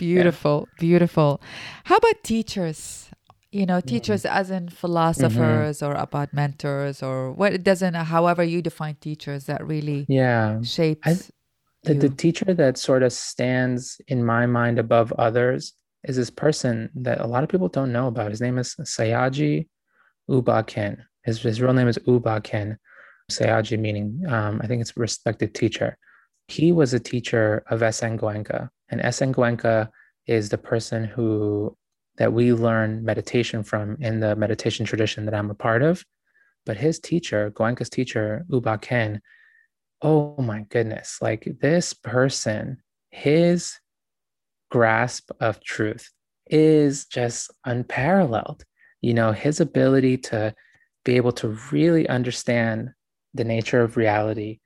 Beautiful, 0.02 0.66
yeah. 0.66 0.80
beautiful. 0.80 1.40
How 1.84 1.96
about 1.96 2.18
teachers? 2.24 3.08
You 3.52 3.66
know, 3.66 3.80
teachers 3.80 4.22
mm-hmm. 4.22 4.40
as 4.40 4.50
in 4.50 4.68
philosophers 4.68 5.78
mm-hmm. 5.78 5.92
or 5.92 5.94
about 5.94 6.32
mentors 6.32 7.02
or 7.02 7.30
what 7.30 7.52
it 7.52 7.62
doesn't, 7.62 7.94
however 7.94 8.42
you 8.42 8.62
define 8.62 8.96
teachers 8.96 9.44
that 9.44 9.60
really 9.66 10.06
yeah 10.08 10.60
shapes. 10.62 11.06
I, 11.06 11.14
the, 11.84 11.94
the 11.94 12.08
teacher 12.08 12.52
that 12.54 12.78
sort 12.78 13.02
of 13.02 13.12
stands 13.12 14.00
in 14.08 14.24
my 14.24 14.46
mind 14.46 14.78
above 14.78 15.12
others 15.18 15.74
is 16.04 16.16
this 16.16 16.30
person 16.30 16.90
that 16.94 17.20
a 17.20 17.26
lot 17.26 17.44
of 17.44 17.48
people 17.48 17.68
don't 17.68 17.92
know 17.92 18.08
about. 18.08 18.30
His 18.30 18.40
name 18.40 18.58
is 18.58 18.74
Sayagyi 18.80 19.68
U 20.28 20.42
Ba 20.42 20.64
Khin. 20.64 20.96
His, 21.24 21.42
his 21.42 21.60
real 21.60 21.74
name 21.74 21.88
is 21.88 21.98
U 22.06 22.18
Ba 22.18 22.40
Khin. 22.40 22.76
Sayagyi 23.30 23.78
meaning, 23.78 24.22
um, 24.28 24.60
I 24.62 24.66
think 24.66 24.80
it's 24.80 24.96
respected 24.96 25.54
teacher. 25.54 25.96
He 26.52 26.70
was 26.70 26.92
a 26.92 27.00
teacher 27.00 27.64
of 27.68 27.82
S.N. 27.82 28.18
Goenka, 28.18 28.68
and 28.90 29.00
S.N. 29.00 29.32
Goenka 29.32 29.88
is 30.26 30.50
the 30.50 30.58
person 30.58 31.04
who 31.04 31.74
that 32.18 32.34
we 32.34 32.52
learn 32.52 33.02
meditation 33.02 33.62
from 33.62 33.96
in 34.00 34.20
the 34.20 34.36
meditation 34.36 34.84
tradition 34.84 35.24
that 35.24 35.34
I'm 35.34 35.50
a 35.50 35.54
part 35.54 35.80
of. 35.80 36.04
But 36.66 36.76
his 36.76 37.00
teacher, 37.00 37.50
Goenka's 37.52 37.88
teacher, 37.88 38.44
U 38.50 38.60
Ba 38.60 38.76
Khin, 38.76 39.22
oh 40.02 40.36
my 40.36 40.66
goodness, 40.68 41.18
like 41.22 41.48
this 41.62 41.94
person, 41.94 42.82
his 43.10 43.78
grasp 44.70 45.30
of 45.40 45.64
truth 45.64 46.10
is 46.50 47.06
just 47.06 47.50
unparalleled. 47.64 48.62
You 49.00 49.14
know, 49.14 49.32
his 49.32 49.58
ability 49.60 50.18
to 50.28 50.54
be 51.02 51.16
able 51.16 51.32
to 51.32 51.58
really 51.70 52.06
understand 52.10 52.90
the 53.32 53.44
nature 53.44 53.80
of 53.80 53.96
reality 53.96 54.60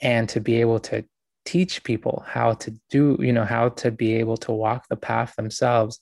and 0.00 0.28
to 0.28 0.40
be 0.40 0.60
able 0.60 0.78
to 0.78 1.04
teach 1.46 1.82
people 1.84 2.24
how 2.26 2.52
to 2.52 2.74
do, 2.90 3.16
you 3.20 3.32
know, 3.32 3.44
how 3.44 3.70
to 3.70 3.90
be 3.90 4.14
able 4.16 4.36
to 4.36 4.52
walk 4.52 4.86
the 4.90 4.96
path 4.96 5.34
themselves, 5.36 6.00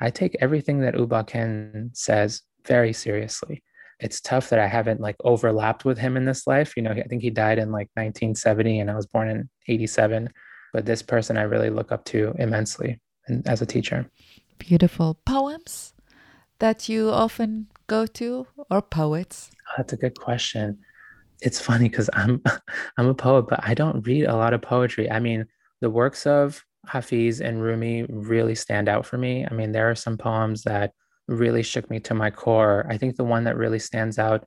I 0.00 0.10
take 0.10 0.36
everything 0.40 0.80
that 0.80 0.98
U 0.98 1.06
Ba 1.06 1.22
Khin 1.24 1.90
says 1.92 2.42
very 2.66 2.92
seriously. 2.92 3.62
It's 4.00 4.20
tough 4.20 4.50
that 4.50 4.58
I 4.58 4.66
haven't 4.66 5.00
like 5.00 5.16
overlapped 5.24 5.84
with 5.84 5.98
him 5.98 6.16
in 6.16 6.24
this 6.24 6.46
life. 6.46 6.76
You 6.76 6.82
know, 6.82 6.90
I 6.90 7.02
think 7.02 7.22
he 7.22 7.30
died 7.30 7.58
in 7.58 7.70
like 7.70 7.88
1970 7.94 8.80
and 8.80 8.90
I 8.90 8.96
was 8.96 9.06
born 9.06 9.28
in 9.28 9.48
87. 9.68 10.28
But 10.72 10.84
this 10.84 11.02
person 11.02 11.38
I 11.38 11.42
really 11.42 11.70
look 11.70 11.92
up 11.92 12.04
to 12.06 12.34
immensely 12.38 13.00
and 13.28 13.46
as 13.46 13.62
a 13.62 13.66
teacher. 13.66 14.10
Beautiful. 14.58 15.14
Poems 15.24 15.94
that 16.58 16.88
you 16.88 17.10
often 17.10 17.68
go 17.86 18.06
to 18.06 18.46
or 18.70 18.82
poets? 18.82 19.50
Oh, 19.68 19.74
that's 19.78 19.92
a 19.92 19.96
good 19.96 20.18
question 20.18 20.78
it's 21.40 21.60
funny 21.60 21.88
because 21.88 22.10
I'm 22.12 22.42
I'm 22.96 23.08
a 23.08 23.14
poet, 23.14 23.46
but 23.48 23.60
I 23.62 23.74
don't 23.74 24.06
read 24.06 24.24
a 24.24 24.36
lot 24.36 24.54
of 24.54 24.62
poetry. 24.62 25.10
I 25.10 25.20
mean, 25.20 25.46
the 25.80 25.90
works 25.90 26.26
of 26.26 26.64
Hafiz 26.86 27.40
and 27.40 27.62
Rumi 27.62 28.04
really 28.08 28.54
stand 28.54 28.88
out 28.88 29.06
for 29.06 29.18
me. 29.18 29.46
I 29.48 29.52
mean, 29.52 29.72
there 29.72 29.90
are 29.90 29.94
some 29.94 30.16
poems 30.16 30.62
that 30.62 30.92
really 31.28 31.62
shook 31.62 31.90
me 31.90 32.00
to 32.00 32.14
my 32.14 32.30
core. 32.30 32.86
I 32.88 32.96
think 32.96 33.16
the 33.16 33.24
one 33.24 33.44
that 33.44 33.56
really 33.56 33.80
stands 33.80 34.18
out 34.18 34.44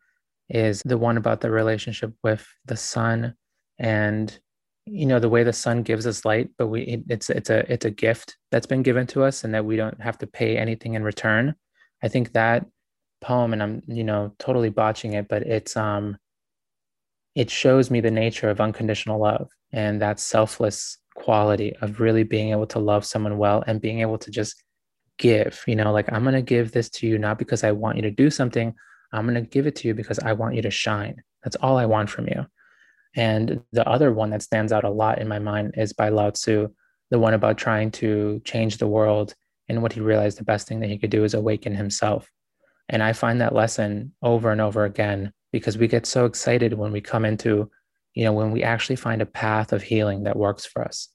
is 0.49 0.81
the 0.83 0.97
one 0.97 1.17
about 1.17 1.41
the 1.41 1.51
relationship 1.51 2.13
with 2.23 2.47
the 2.65 2.77
sun 2.77 3.35
and 3.77 4.39
you 4.85 5.05
know 5.05 5.19
the 5.19 5.29
way 5.29 5.43
the 5.43 5.53
sun 5.53 5.83
gives 5.83 6.07
us 6.07 6.25
light 6.25 6.49
but 6.57 6.67
we 6.67 6.81
it, 6.81 7.03
it's 7.09 7.29
it's 7.29 7.49
a 7.49 7.71
it's 7.71 7.85
a 7.85 7.91
gift 7.91 8.37
that's 8.51 8.65
been 8.65 8.81
given 8.81 9.05
to 9.05 9.23
us 9.23 9.43
and 9.43 9.53
that 9.53 9.63
we 9.63 9.75
don't 9.75 10.01
have 10.01 10.17
to 10.17 10.25
pay 10.25 10.57
anything 10.57 10.95
in 10.95 11.03
return 11.03 11.53
i 12.03 12.07
think 12.07 12.33
that 12.33 12.65
poem 13.21 13.53
and 13.53 13.61
i'm 13.61 13.81
you 13.87 14.03
know 14.03 14.33
totally 14.39 14.69
botching 14.69 15.13
it 15.13 15.27
but 15.27 15.43
it's 15.43 15.77
um 15.77 16.17
it 17.39 17.49
shows 17.49 17.89
me 17.89 18.01
the 18.01 18.11
nature 18.11 18.49
of 18.49 18.59
unconditional 18.59 19.17
love 19.17 19.49
and 19.71 20.01
that 20.01 20.19
selfless 20.19 20.97
quality 21.15 21.73
of 21.79 22.01
really 22.01 22.23
being 22.23 22.51
able 22.51 22.67
to 22.67 22.79
love 22.79 23.05
someone 23.05 23.37
well 23.37 23.63
and 23.65 23.79
being 23.79 24.01
able 24.01 24.17
to 24.17 24.29
just 24.29 24.61
give 25.17 25.63
you 25.65 25.75
know 25.75 25.93
like 25.93 26.11
i'm 26.11 26.23
going 26.23 26.35
to 26.35 26.41
give 26.41 26.73
this 26.73 26.89
to 26.89 27.07
you 27.07 27.17
not 27.17 27.39
because 27.39 27.63
i 27.63 27.71
want 27.71 27.95
you 27.95 28.01
to 28.01 28.11
do 28.11 28.29
something. 28.29 28.75
I'm 29.13 29.25
going 29.25 29.41
to 29.43 29.49
give 29.49 29.65
it 29.67 29.75
to 29.77 29.87
you 29.87 29.93
because 29.93 30.19
i 30.19 30.33
want 30.33 30.55
you 30.55 30.61
to 30.63 30.69
shine. 30.69 31.23
That's 31.43 31.55
all 31.55 31.77
i 31.77 31.85
want 31.85 32.09
from 32.09 32.27
you. 32.27 32.45
And 33.15 33.61
the 33.71 33.87
other 33.87 34.11
one 34.11 34.31
that 34.31 34.43
stands 34.43 34.73
out 34.73 34.83
a 34.83 34.89
lot 34.89 35.19
in 35.19 35.27
my 35.29 35.39
mind 35.39 35.75
is 35.77 35.93
by 35.93 36.09
lao 36.09 36.31
tzu 36.31 36.67
the 37.09 37.19
one 37.19 37.33
about 37.33 37.57
trying 37.57 37.89
to 37.91 38.41
change 38.43 38.77
the 38.77 38.87
world 38.87 39.33
and 39.69 39.81
what 39.81 39.93
he 39.93 40.01
realized 40.01 40.37
the 40.37 40.51
best 40.51 40.67
thing 40.67 40.81
that 40.81 40.89
he 40.89 40.97
could 40.97 41.09
do 41.09 41.23
is 41.23 41.33
awaken 41.33 41.73
himself. 41.73 42.29
And 42.89 43.01
i 43.01 43.13
find 43.13 43.39
that 43.39 43.55
lesson 43.55 44.13
over 44.21 44.51
and 44.51 44.59
over 44.59 44.83
again 44.83 45.31
because 45.51 45.77
we 45.77 45.87
get 45.87 46.05
so 46.05 46.25
excited 46.25 46.73
when 46.73 46.91
we 46.91 47.01
come 47.01 47.25
into, 47.25 47.69
you 48.13 48.23
know, 48.23 48.33
when 48.33 48.51
we 48.51 48.63
actually 48.63 48.95
find 48.95 49.21
a 49.21 49.25
path 49.25 49.73
of 49.73 49.81
healing 49.81 50.23
that 50.23 50.35
works 50.35 50.65
for 50.65 50.83
us. 50.83 51.09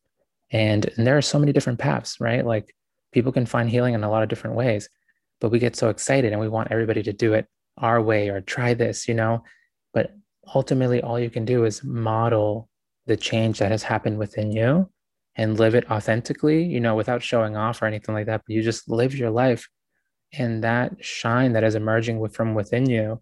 And, 0.50 0.86
and 0.96 1.06
there 1.06 1.16
are 1.16 1.22
so 1.22 1.38
many 1.38 1.52
different 1.52 1.78
paths, 1.78 2.20
right? 2.20 2.44
Like 2.44 2.74
people 3.12 3.32
can 3.32 3.46
find 3.46 3.68
healing 3.68 3.94
in 3.94 4.04
a 4.04 4.10
lot 4.10 4.22
of 4.22 4.28
different 4.28 4.56
ways, 4.56 4.88
but 5.40 5.50
we 5.50 5.58
get 5.58 5.76
so 5.76 5.88
excited 5.88 6.32
and 6.32 6.40
we 6.40 6.48
want 6.48 6.70
everybody 6.70 7.02
to 7.02 7.12
do 7.12 7.34
it 7.34 7.46
our 7.78 8.00
way 8.00 8.28
or 8.28 8.40
try 8.40 8.74
this, 8.74 9.08
you 9.08 9.14
know. 9.14 9.42
But 9.92 10.14
ultimately, 10.54 11.02
all 11.02 11.18
you 11.18 11.30
can 11.30 11.44
do 11.44 11.64
is 11.64 11.82
model 11.82 12.68
the 13.06 13.16
change 13.16 13.58
that 13.58 13.70
has 13.70 13.82
happened 13.82 14.18
within 14.18 14.52
you 14.52 14.88
and 15.36 15.58
live 15.58 15.74
it 15.74 15.90
authentically, 15.90 16.64
you 16.64 16.80
know, 16.80 16.94
without 16.94 17.22
showing 17.22 17.56
off 17.56 17.82
or 17.82 17.86
anything 17.86 18.14
like 18.14 18.26
that. 18.26 18.42
But 18.46 18.54
you 18.54 18.62
just 18.62 18.88
live 18.88 19.16
your 19.16 19.30
life 19.30 19.68
and 20.32 20.64
that 20.64 21.04
shine 21.04 21.52
that 21.52 21.64
is 21.64 21.74
emerging 21.74 22.26
from 22.28 22.54
within 22.54 22.88
you 22.88 23.20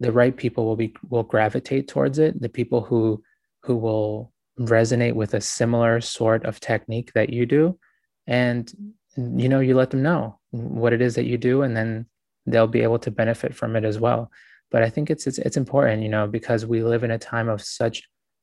the 0.00 0.12
right 0.12 0.36
people 0.36 0.64
will 0.64 0.76
be 0.76 0.94
will 1.08 1.22
gravitate 1.22 1.88
towards 1.88 2.18
it 2.18 2.40
the 2.40 2.48
people 2.48 2.82
who 2.82 3.22
who 3.62 3.76
will 3.76 4.32
resonate 4.60 5.14
with 5.14 5.34
a 5.34 5.40
similar 5.40 6.00
sort 6.00 6.44
of 6.44 6.60
technique 6.60 7.12
that 7.14 7.30
you 7.30 7.46
do 7.46 7.78
and 8.26 8.72
you 9.16 9.48
know 9.48 9.60
you 9.60 9.74
let 9.74 9.90
them 9.90 10.02
know 10.02 10.38
what 10.50 10.92
it 10.92 11.00
is 11.00 11.14
that 11.14 11.26
you 11.26 11.38
do 11.38 11.62
and 11.62 11.76
then 11.76 12.06
they'll 12.46 12.66
be 12.66 12.82
able 12.82 12.98
to 13.00 13.10
benefit 13.10 13.54
from 13.54 13.76
it 13.76 13.84
as 13.84 13.98
well. 13.98 14.30
But 14.70 14.82
I 14.82 14.90
think 14.90 15.10
it's 15.10 15.26
it's, 15.26 15.38
it's 15.38 15.56
important, 15.56 16.02
you 16.02 16.08
know, 16.08 16.26
because 16.26 16.64
we 16.64 16.82
live 16.82 17.04
in 17.04 17.10
a 17.10 17.18
time 17.18 17.48
of 17.48 17.62
such 17.62 18.02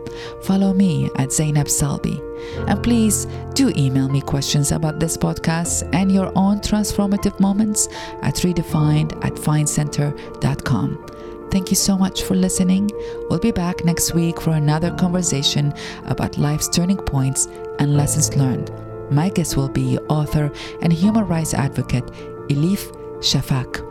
Follow 0.43 0.73
me 0.73 1.09
at 1.15 1.31
Zainab 1.31 1.67
Salbi. 1.67 2.21
And 2.67 2.81
please 2.83 3.27
do 3.53 3.71
email 3.75 4.09
me 4.09 4.21
questions 4.21 4.71
about 4.71 4.99
this 4.99 5.17
podcast 5.17 5.88
and 5.93 6.11
your 6.11 6.31
own 6.35 6.59
transformative 6.59 7.39
moments 7.39 7.88
at 8.21 8.35
redefined 8.35 9.13
at 9.25 9.33
findcenter.com. 9.33 11.05
Thank 11.51 11.69
you 11.69 11.75
so 11.75 11.97
much 11.97 12.23
for 12.23 12.35
listening. 12.35 12.91
We'll 13.29 13.39
be 13.39 13.51
back 13.51 13.85
next 13.85 14.13
week 14.13 14.41
for 14.41 14.51
another 14.51 14.91
conversation 14.91 15.73
about 16.05 16.38
life's 16.38 16.67
turning 16.67 16.97
points 16.97 17.47
and 17.79 17.95
lessons 17.95 18.35
learned. 18.35 18.71
My 19.09 19.29
guest 19.29 19.55
will 19.55 19.69
be 19.69 19.97
author 20.09 20.51
and 20.81 20.91
human 20.91 21.25
rights 21.25 21.53
advocate 21.53 22.05
Elif 22.49 22.91
Shafak. 23.19 23.86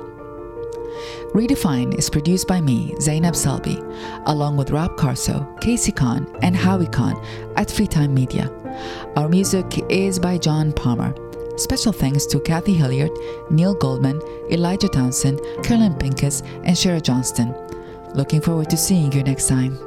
Redefine 1.33 1.95
is 1.99 2.11
produced 2.11 2.49
by 2.49 2.61
me, 2.61 2.95
Zainab 3.01 3.35
Salbi, 3.35 3.77
along 4.27 4.57
with 4.57 4.71
Rob 4.71 4.97
Carso, 4.97 5.45
Casey 5.61 5.93
Khan, 5.93 6.27
and 6.43 6.57
Howie 6.57 6.87
Khan 6.87 7.17
at 7.57 7.69
Freetime 7.69 8.13
Media. 8.13 8.51
Our 9.17 9.29
music 9.29 9.85
is 9.91 10.19
by 10.19 10.39
John 10.39 10.73
Palmer. 10.73 11.15
Special 11.57 11.93
thanks 11.93 12.27
to 12.27 12.41
Kathy 12.41 12.75
Hilliard, 12.75 13.13
Neil 13.51 13.75
Goldman, 13.75 14.21
Elijah 14.51 14.89
Townsend, 14.89 15.41
Carolyn 15.63 15.95
Pincus, 15.95 16.43
and 16.65 16.77
Shara 16.77 17.03
Johnston. 17.03 17.55
Looking 18.15 18.41
forward 18.41 18.69
to 18.71 18.77
seeing 18.77 19.13
you 19.13 19.23
next 19.23 19.49
time. 19.49 19.79